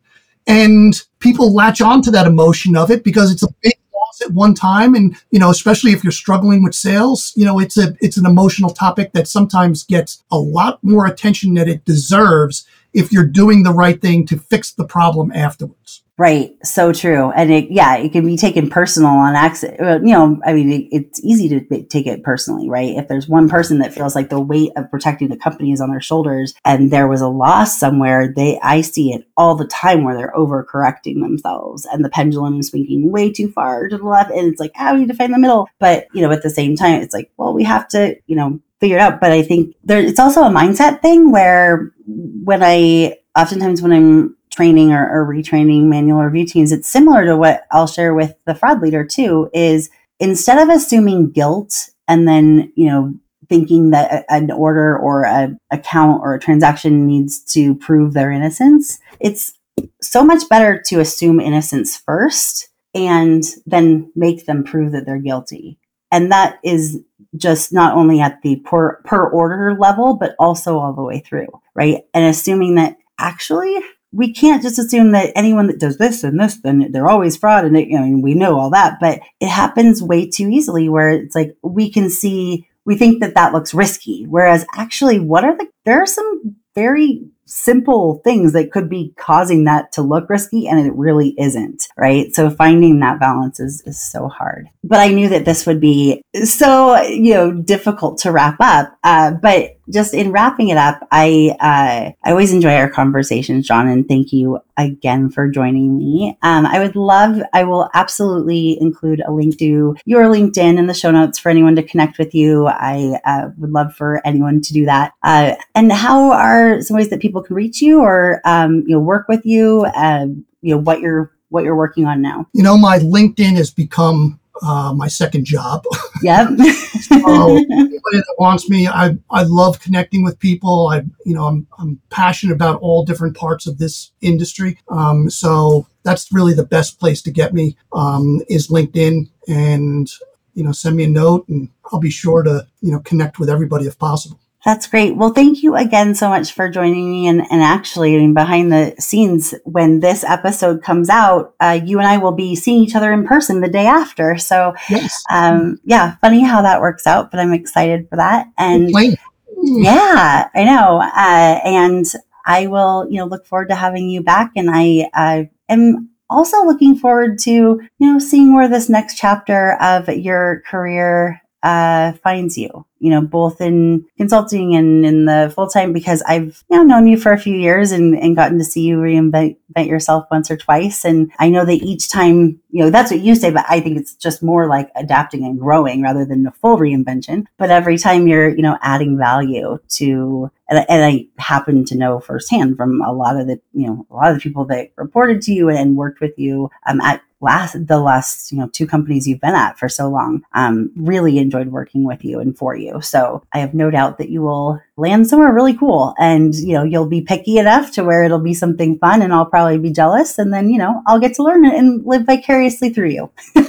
And 0.48 1.02
people 1.20 1.54
latch 1.54 1.82
on 1.82 2.02
to 2.04 2.12
that 2.12 2.28
emotion 2.28 2.76
of 2.76 2.90
it 2.90 3.04
because 3.04 3.32
it's 3.32 3.44
a 3.44 3.54
big 3.62 3.74
loss 3.94 4.22
at 4.22 4.32
one 4.32 4.54
time. 4.54 4.96
And, 4.96 5.16
you 5.32 5.40
know, 5.40 5.50
especially 5.50 5.92
if 5.92 6.04
you're 6.04 6.12
struggling 6.12 6.64
with 6.64 6.74
sales, 6.74 7.34
you 7.36 7.46
know, 7.46 7.60
it's 7.60 7.78
a, 7.78 7.96
it's 8.00 8.18
an 8.18 8.26
emotional 8.26 8.72
topic 8.72 9.12
that 9.14 9.28
sometimes 9.28 9.84
gets 9.84 10.24
a 10.32 10.38
lot 10.38 10.84
more 10.84 11.06
attention 11.06 11.54
than 11.54 11.70
it 11.70 11.86
deserves 11.86 12.66
if 12.94 13.12
you're 13.12 13.26
doing 13.26 13.64
the 13.64 13.74
right 13.74 14.02
thing 14.02 14.26
to 14.28 14.38
fix 14.38 14.72
the 14.72 14.86
problem 14.86 15.32
afterwards. 15.32 16.04
Right. 16.22 16.56
So 16.64 16.94
true. 16.94 17.32
And 17.32 17.52
it, 17.52 17.72
yeah, 17.72 17.96
it 17.96 18.12
can 18.12 18.24
be 18.24 18.38
taken 18.38 18.70
personal 18.70 19.10
on 19.10 19.34
accident. 19.34 20.06
You 20.06 20.14
know, 20.14 20.40
I 20.46 20.54
mean, 20.54 20.72
it, 20.72 20.88
it's 20.92 21.20
easy 21.24 21.50
to 21.50 21.84
take 21.86 22.06
it 22.06 22.22
personally, 22.22 22.70
right? 22.70 22.96
If 22.96 23.08
there's 23.08 23.28
one 23.28 23.50
person 23.50 23.80
that 23.80 23.92
feels 23.92 24.14
like 24.14 24.30
the 24.30 24.40
weight 24.40 24.72
of 24.76 24.92
protecting 24.92 25.30
the 25.30 25.36
company 25.36 25.72
is 25.72 25.82
on 25.82 25.90
their 25.90 26.00
shoulders 26.00 26.54
and 26.64 26.92
there 26.92 27.08
was 27.08 27.22
a 27.22 27.28
loss 27.28 27.80
somewhere, 27.80 28.32
they, 28.32 28.60
I 28.62 28.82
see 28.82 29.14
it 29.14 29.26
all 29.36 29.56
the 29.56 29.66
time 29.66 30.04
where 30.04 30.16
they're 30.16 30.32
overcorrecting 30.38 31.24
themselves 31.24 31.88
and 31.92 32.06
the 32.06 32.10
pendulum 32.10 32.60
is 32.60 32.68
swinging 32.68 33.12
way 33.12 33.32
too 33.32 33.52
far 33.52 33.88
to 33.88 33.98
the 33.98 34.06
left. 34.06 34.30
And 34.30 34.48
it's 34.48 34.60
like, 34.60 34.74
ah, 34.78 34.94
we 34.94 35.00
need 35.00 35.08
to 35.08 35.16
find 35.16 35.34
the 35.34 35.40
middle. 35.40 35.70
But, 35.80 36.06
you 36.14 36.22
know, 36.22 36.32
at 36.32 36.44
the 36.44 36.52
same 36.52 36.76
time, 36.76 37.02
it's 37.02 37.16
like, 37.16 37.32
well, 37.38 37.56
we 37.56 37.64
have 37.64 37.88
to, 37.88 38.16
you 38.28 38.36
know, 38.36 38.60
figure 38.80 38.98
it 38.98 39.02
out. 39.02 39.22
But 39.22 39.32
I 39.32 39.42
think 39.42 39.76
there, 39.84 40.00
it's 40.00 40.20
also 40.20 40.44
a 40.44 40.52
mindset 40.52 41.02
thing 41.02 41.32
where 41.32 41.92
when 42.06 42.62
I, 42.62 43.18
oftentimes 43.36 43.82
when 43.82 43.92
I'm 43.92 44.36
training 44.52 44.92
or, 44.92 45.10
or 45.10 45.26
retraining 45.26 45.84
manual 45.84 46.24
review 46.24 46.46
teams, 46.46 46.72
it's 46.72 46.90
similar 46.90 47.26
to 47.26 47.38
what 47.38 47.66
I'll 47.72 47.88
share 47.88 48.14
with 48.14 48.36
the 48.46 48.56
fraud 48.56 48.82
leader 48.82 49.06
too, 49.06 49.50
is 49.54 49.90
instead 50.20 50.60
of 50.60 50.70
assuming 50.70 51.32
guilt 51.32 51.90
and 52.08 52.28
then, 52.28 52.72
you 52.76 52.88
know, 52.88 53.14
thinking 53.50 53.90
that 53.90 54.26
an 54.30 54.50
order 54.52 54.98
or 54.98 55.24
a 55.24 55.58
account 55.72 56.22
or 56.24 56.34
a 56.34 56.40
transaction 56.40 57.06
needs 57.06 57.44
to 57.44 57.76
prove 57.76 58.14
their 58.14 58.32
innocence, 58.32 59.00
it's 59.20 59.54
so 60.02 60.24
much 60.24 60.48
better 60.48 60.82
to 60.88 61.00
assume 61.00 61.40
innocence 61.40 61.98
first 61.98 62.70
and 62.94 63.44
then 63.66 64.12
make 64.16 64.46
them 64.46 64.64
prove 64.64 64.92
that 64.92 65.06
they're 65.06 65.18
guilty. 65.18 65.78
And 66.12 66.32
that 66.32 66.60
is 66.64 67.00
just 67.38 67.72
not 67.72 67.96
only 67.96 68.20
at 68.20 68.42
the 68.42 68.58
per, 68.58 69.02
per 69.04 69.28
order 69.30 69.76
level, 69.78 70.16
but 70.16 70.36
also 70.38 70.78
all 70.78 70.94
the 70.94 71.04
way 71.04 71.20
through, 71.20 71.48
right? 71.74 72.04
And 72.14 72.26
assuming 72.26 72.76
that 72.76 72.98
actually 73.18 73.78
we 74.12 74.34
can't 74.34 74.62
just 74.62 74.78
assume 74.78 75.12
that 75.12 75.32
anyone 75.36 75.68
that 75.68 75.80
does 75.80 75.98
this 75.98 76.24
and 76.24 76.40
this, 76.40 76.56
then 76.58 76.92
they're 76.92 77.10
always 77.10 77.38
fraud. 77.38 77.66
And 77.66 77.78
it, 77.78 77.96
I 77.96 78.02
mean, 78.02 78.22
we 78.22 78.34
know 78.34 78.60
all 78.60 78.70
that, 78.72 78.98
but 79.00 79.22
it 79.40 79.48
happens 79.48 80.04
way 80.04 80.30
too 80.30 80.50
easily 80.50 80.90
where 80.90 81.10
it's 81.10 81.36
like 81.36 81.56
we 81.62 81.90
can 81.90 82.10
see, 82.10 82.68
we 82.86 82.98
think 82.98 83.22
that 83.22 83.36
that 83.36 83.54
looks 83.54 83.74
risky. 83.74 84.26
Whereas 84.28 84.66
actually, 84.76 85.20
what 85.20 85.46
are 85.46 85.58
the, 85.58 85.68
there 85.86 86.02
are 86.02 86.08
some 86.08 86.58
very 86.76 87.24
simple 87.52 88.22
things 88.24 88.54
that 88.54 88.72
could 88.72 88.90
be 88.90 89.14
causing 89.18 89.66
that 89.66 89.92
to 89.92 90.02
look 90.02 90.30
risky 90.30 90.68
and 90.68 90.86
it 90.86 90.94
really 90.94 91.36
isn't 91.38 91.88
right? 91.98 92.34
So 92.34 92.50
finding 92.50 93.00
that 93.00 93.20
balance 93.20 93.60
is, 93.60 93.82
is 93.86 94.00
so 94.00 94.28
hard. 94.28 94.70
But 94.84 95.00
i 95.00 95.10
knew 95.10 95.30
that 95.30 95.46
this 95.46 95.66
would 95.66 95.80
be 95.80 96.24
so 96.44 97.00
you 97.02 97.34
know 97.34 97.52
difficult 97.52 98.18
to 98.20 98.32
wrap 98.32 98.58
up. 98.60 98.98
Uh, 99.04 99.32
but 99.32 99.78
just 99.90 100.14
in 100.14 100.32
wrapping 100.32 100.70
it 100.70 100.78
up 100.78 101.06
i 101.12 101.56
uh, 101.60 102.12
i 102.24 102.32
always 102.32 102.54
enjoy 102.54 102.76
our 102.76 102.90
conversations 102.90 103.68
john 103.68 103.90
and 103.90 104.08
thank 104.08 104.32
you 104.32 104.58
again 104.78 105.30
for 105.30 105.50
joining 105.50 105.98
me. 105.98 106.38
Um, 106.44 106.66
i 106.66 106.80
would 106.80 106.96
love 106.96 107.42
i 107.54 107.64
will 107.64 107.90
absolutely 107.94 108.78
include 108.80 109.22
a 109.26 109.32
link 109.32 109.58
to 109.60 109.96
your 110.06 110.24
linkedin 110.26 110.78
in 110.78 110.88
the 110.88 110.94
show 110.94 111.12
notes 111.12 111.40
for 111.40 111.50
anyone 111.50 111.76
to 111.76 111.84
connect 111.84 112.18
with 112.18 112.34
you. 112.34 112.68
I 112.68 113.20
uh, 113.26 113.50
would 113.58 113.72
love 113.72 113.94
for 113.96 114.26
anyone 114.26 114.62
to 114.62 114.74
do 114.74 114.86
that. 114.86 115.14
Uh, 115.24 115.56
and 115.76 115.92
how 115.92 116.32
are 116.32 116.82
some 116.82 116.98
ways 116.98 117.10
that 117.10 117.20
people 117.20 117.41
can 117.42 117.56
reach 117.56 117.82
you 117.82 118.02
or 118.02 118.42
um, 118.46 118.84
you 118.88 118.96
know 118.96 119.00
work 119.00 119.28
with 119.28 119.46
you 119.46 119.86
uh, 119.96 120.26
you 120.62 120.76
know 120.76 120.82
what 120.82 121.00
you're 121.00 121.32
what 121.50 121.64
you're 121.64 121.76
working 121.76 122.06
on 122.06 122.22
now 122.22 122.48
you 122.54 122.64
know 122.64 122.78
my 122.78 123.00
linkedin 123.00 123.56
has 123.56 123.72
become 123.72 124.40
uh, 124.62 124.94
my 124.94 125.08
second 125.08 125.46
job. 125.46 125.84
Yep. 126.24 126.50
so 127.02 127.56
anybody 127.56 127.98
that 128.14 128.36
wants 128.38 128.70
me, 128.70 128.88
I 128.88 129.18
I 129.32 129.42
love 129.42 129.80
connecting 129.80 130.24
with 130.24 130.38
people. 130.38 130.90
I 130.90 130.98
you 131.26 131.34
know 131.34 131.46
I'm 131.48 131.66
I'm 131.80 132.00
passionate 132.12 132.54
about 132.54 132.80
all 132.80 133.04
different 133.04 133.36
parts 133.36 133.66
of 133.66 133.80
this 133.80 134.12
industry. 134.22 134.78
Um, 134.88 135.32
so 135.32 135.88
that's 136.04 136.32
really 136.32 136.54
the 136.54 136.64
best 136.64 137.00
place 137.00 137.24
to 137.24 137.32
get 137.32 137.56
me 137.56 137.76
um, 137.94 138.42
is 138.50 138.68
LinkedIn, 138.68 139.32
and 139.48 140.12
you 140.54 140.64
know 140.64 140.72
send 140.72 140.96
me 140.96 141.06
a 141.06 141.10
note, 141.10 141.48
and 141.50 141.70
I'll 141.92 142.00
be 142.00 142.12
sure 142.12 142.44
to 142.44 142.68
you 142.82 142.92
know 142.92 143.00
connect 143.00 143.40
with 143.40 143.50
everybody 143.50 143.88
if 143.88 143.98
possible. 143.98 144.40
That's 144.64 144.86
great. 144.86 145.16
Well, 145.16 145.34
thank 145.34 145.64
you 145.64 145.76
again 145.76 146.14
so 146.14 146.30
much 146.30 146.52
for 146.52 146.70
joining 146.70 147.12
me. 147.12 147.28
And, 147.28 147.42
and 147.50 147.64
actually, 147.64 148.16
I 148.16 148.20
mean, 148.20 148.36
behind 148.36 148.72
the 148.72 148.94
scenes, 149.00 149.56
when 149.64 150.02
this 150.02 150.24
episode 150.24 150.84
comes 150.84 151.10
out, 151.10 151.56
uh, 151.60 151.80
you 151.84 151.98
and 151.98 152.08
I 152.08 152.18
will 152.18 152.32
be 152.32 152.56
seeing 152.56 152.84
each 152.84 152.96
other 152.96 153.12
in 153.12 153.26
person 153.26 153.62
the 153.62 153.68
day 153.68 153.88
after. 153.88 154.38
So, 154.38 154.76
yes. 154.88 155.24
um, 155.32 155.80
yeah, 155.84 156.16
funny 156.22 156.44
how 156.44 156.62
that 156.62 156.80
works 156.80 157.08
out, 157.08 157.32
but 157.32 157.40
I'm 157.40 157.54
excited 157.54 158.08
for 158.08 158.18
that. 158.18 158.48
And 158.56 158.92
Plain. 158.92 159.16
yeah, 159.64 160.50
I 160.54 160.64
know. 160.64 161.02
Uh, 161.02 161.60
and 161.66 162.06
I 162.46 162.68
will, 162.68 163.08
you 163.10 163.18
know, 163.18 163.26
look 163.26 163.48
forward 163.48 163.70
to 163.70 163.76
having 163.76 164.10
you 164.10 164.22
back. 164.22 164.52
And 164.56 164.70
I 164.72 165.10
uh, 165.16 165.44
am 165.70 166.12
also 166.30 166.66
looking 166.66 166.96
forward 166.96 167.40
to, 167.40 167.52
you 167.52 167.82
know, 168.00 168.20
seeing 168.20 168.54
where 168.54 168.68
this 168.68 168.90
next 168.90 169.18
chapter 169.18 169.74
of 169.82 170.08
your 170.08 170.62
career 170.68 171.41
uh, 171.64 172.14
finds 172.24 172.58
you 172.58 172.86
you 173.02 173.10
know, 173.10 173.20
both 173.20 173.60
in 173.60 174.06
consulting 174.16 174.76
and 174.76 175.04
in 175.04 175.26
the 175.26 175.52
full 175.54 175.68
time 175.68 175.92
because 175.92 176.22
I've 176.22 176.64
you 176.70 176.78
know 176.78 176.84
known 176.84 177.08
you 177.08 177.18
for 177.18 177.32
a 177.32 177.40
few 177.40 177.56
years 177.56 177.92
and, 177.92 178.16
and 178.16 178.36
gotten 178.36 178.60
to 178.60 178.64
see 178.64 178.82
you 178.82 178.98
reinvent 178.98 179.58
yourself 179.76 180.28
once 180.30 180.52
or 180.52 180.56
twice. 180.56 181.04
And 181.04 181.32
I 181.40 181.50
know 181.50 181.66
that 181.66 181.82
each 181.82 182.12
time, 182.12 182.60
you 182.70 182.84
know, 182.84 182.92
that's 182.92 183.10
what 183.10 183.22
you 183.22 183.34
say, 183.34 183.50
but 183.50 183.66
I 183.68 183.80
think 183.80 183.98
it's 183.98 184.14
just 184.14 184.44
more 184.44 184.68
like 184.68 184.92
adapting 184.96 185.44
and 185.44 185.60
growing 185.60 186.04
rather 186.04 186.26
than 186.26 186.46
a 186.46 186.52
full 186.52 186.78
reinvention. 186.78 187.48
But 187.58 187.72
every 187.72 187.98
time 187.98 188.28
you're, 188.28 188.50
you 188.50 188.62
know, 188.62 188.78
adding 188.84 189.18
value 189.18 189.80
to 189.90 190.52
and, 190.70 190.86
and 190.88 191.04
I 191.04 191.26
happen 191.42 191.84
to 191.86 191.98
know 191.98 192.20
firsthand 192.20 192.78
from 192.78 193.02
a 193.02 193.12
lot 193.12 193.36
of 193.36 193.48
the, 193.48 193.60
you 193.74 193.88
know, 193.88 194.06
a 194.12 194.14
lot 194.14 194.30
of 194.30 194.36
the 194.36 194.42
people 194.42 194.66
that 194.66 194.92
reported 194.96 195.42
to 195.44 195.54
you 195.54 195.70
and 195.70 195.98
worked 195.98 196.22
with 196.22 196.38
you 196.38 196.70
um, 196.86 197.02
at 197.02 197.24
last 197.42 197.88
the 197.88 198.00
last 198.00 198.52
you 198.52 198.58
know 198.58 198.70
two 198.70 198.88
companies 198.88 199.28
you've 199.28 199.42
been 199.42 199.56
at 199.56 199.78
for 199.78 199.90
so 199.90 200.10
long 200.10 200.44
um, 200.54 200.92
really 200.96 201.38
enjoyed 201.38 201.68
working 201.68 202.06
with 202.06 202.24
you 202.24 202.40
and 202.40 202.58
for 202.58 202.76
you. 202.76 203.02
So 203.02 203.44
i 203.54 203.60
have 203.60 203.74
no 203.74 203.90
doubt 203.90 204.18
that 204.18 204.30
you 204.30 204.42
will 204.42 204.80
land 204.98 205.28
somewhere 205.28 205.54
really 205.54 205.76
cool 205.76 206.14
and 206.20 206.54
you 206.56 206.74
know 206.74 206.84
you'll 206.84 207.08
be 207.08 207.22
picky 207.22 207.58
enough 207.58 207.92
to 207.94 208.04
where 208.04 208.24
it'll 208.24 208.40
be 208.40 208.54
something 208.54 208.98
fun 209.00 209.22
and 209.22 209.34
i'll 209.34 209.46
probably 209.46 209.78
be 209.78 209.92
jealous 209.92 210.38
and 210.38 210.54
then 210.54 210.70
you 210.70 210.78
know 210.78 211.02
i'll 211.08 211.20
get 211.20 211.34
to 211.34 211.44
learn 211.44 211.66
it 211.66 211.74
and 211.74 212.06
live 212.06 212.26
vicariously 212.26 212.90
through 212.90 213.10
you. 213.10 213.32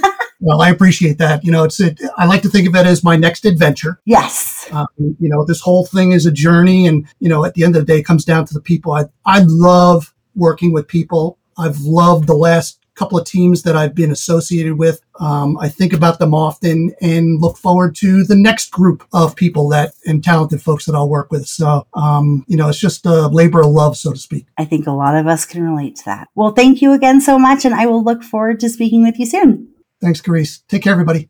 Well 0.45 0.61
i 0.61 0.69
appreciate 0.69 1.19
that. 1.19 1.45
You 1.45 1.51
know 1.53 1.63
it's 1.63 1.79
it, 1.79 2.01
i 2.17 2.25
like 2.25 2.41
to 2.41 2.49
think 2.49 2.67
of 2.67 2.75
it 2.75 2.85
as 2.85 3.01
my 3.01 3.15
next 3.15 3.45
adventure. 3.45 4.01
Yes. 4.03 4.67
Um, 4.71 4.87
you 4.97 5.29
know 5.29 5.45
this 5.45 5.61
whole 5.61 5.85
thing 5.85 6.11
is 6.11 6.25
a 6.25 6.31
journey 6.31 6.85
and 6.85 7.07
you 7.19 7.29
know 7.29 7.45
at 7.45 7.53
the 7.53 7.63
end 7.63 7.77
of 7.77 7.81
the 7.81 7.85
day 7.85 7.99
it 7.99 8.03
comes 8.03 8.25
down 8.25 8.45
to 8.47 8.53
the 8.53 8.59
people. 8.59 8.91
I 8.91 9.05
i 9.25 9.39
love 9.47 10.13
working 10.35 10.73
with 10.73 10.87
people. 10.87 11.37
I've 11.57 11.79
loved 11.79 12.27
the 12.27 12.35
last 12.35 12.82
couple 12.95 13.17
of 13.17 13.25
teams 13.25 13.63
that 13.63 13.75
I've 13.75 13.95
been 13.95 14.11
associated 14.11 14.77
with. 14.77 15.01
Um, 15.19 15.57
I 15.59 15.69
think 15.69 15.93
about 15.93 16.19
them 16.19 16.33
often 16.33 16.93
and 17.01 17.41
look 17.41 17.57
forward 17.57 17.95
to 17.97 18.23
the 18.23 18.35
next 18.35 18.71
group 18.71 19.05
of 19.13 19.35
people 19.35 19.69
that 19.69 19.93
and 20.05 20.23
talented 20.23 20.61
folks 20.61 20.85
that 20.85 20.95
I'll 20.95 21.09
work 21.09 21.31
with. 21.31 21.47
So, 21.47 21.87
um, 21.93 22.43
you 22.47 22.57
know, 22.57 22.69
it's 22.69 22.79
just 22.79 23.05
a 23.05 23.27
labor 23.27 23.61
of 23.61 23.67
love, 23.67 23.97
so 23.97 24.11
to 24.11 24.19
speak. 24.19 24.47
I 24.57 24.65
think 24.65 24.87
a 24.87 24.91
lot 24.91 25.15
of 25.15 25.27
us 25.27 25.45
can 25.45 25.63
relate 25.63 25.95
to 25.97 26.05
that. 26.05 26.27
Well, 26.35 26.51
thank 26.51 26.81
you 26.81 26.93
again 26.93 27.21
so 27.21 27.37
much, 27.37 27.65
and 27.65 27.73
I 27.73 27.85
will 27.85 28.03
look 28.03 28.23
forward 28.23 28.59
to 28.61 28.69
speaking 28.69 29.03
with 29.03 29.19
you 29.19 29.25
soon. 29.25 29.69
Thanks, 30.01 30.21
Karisse. 30.21 30.61
Take 30.67 30.83
care, 30.83 30.91
everybody. 30.91 31.29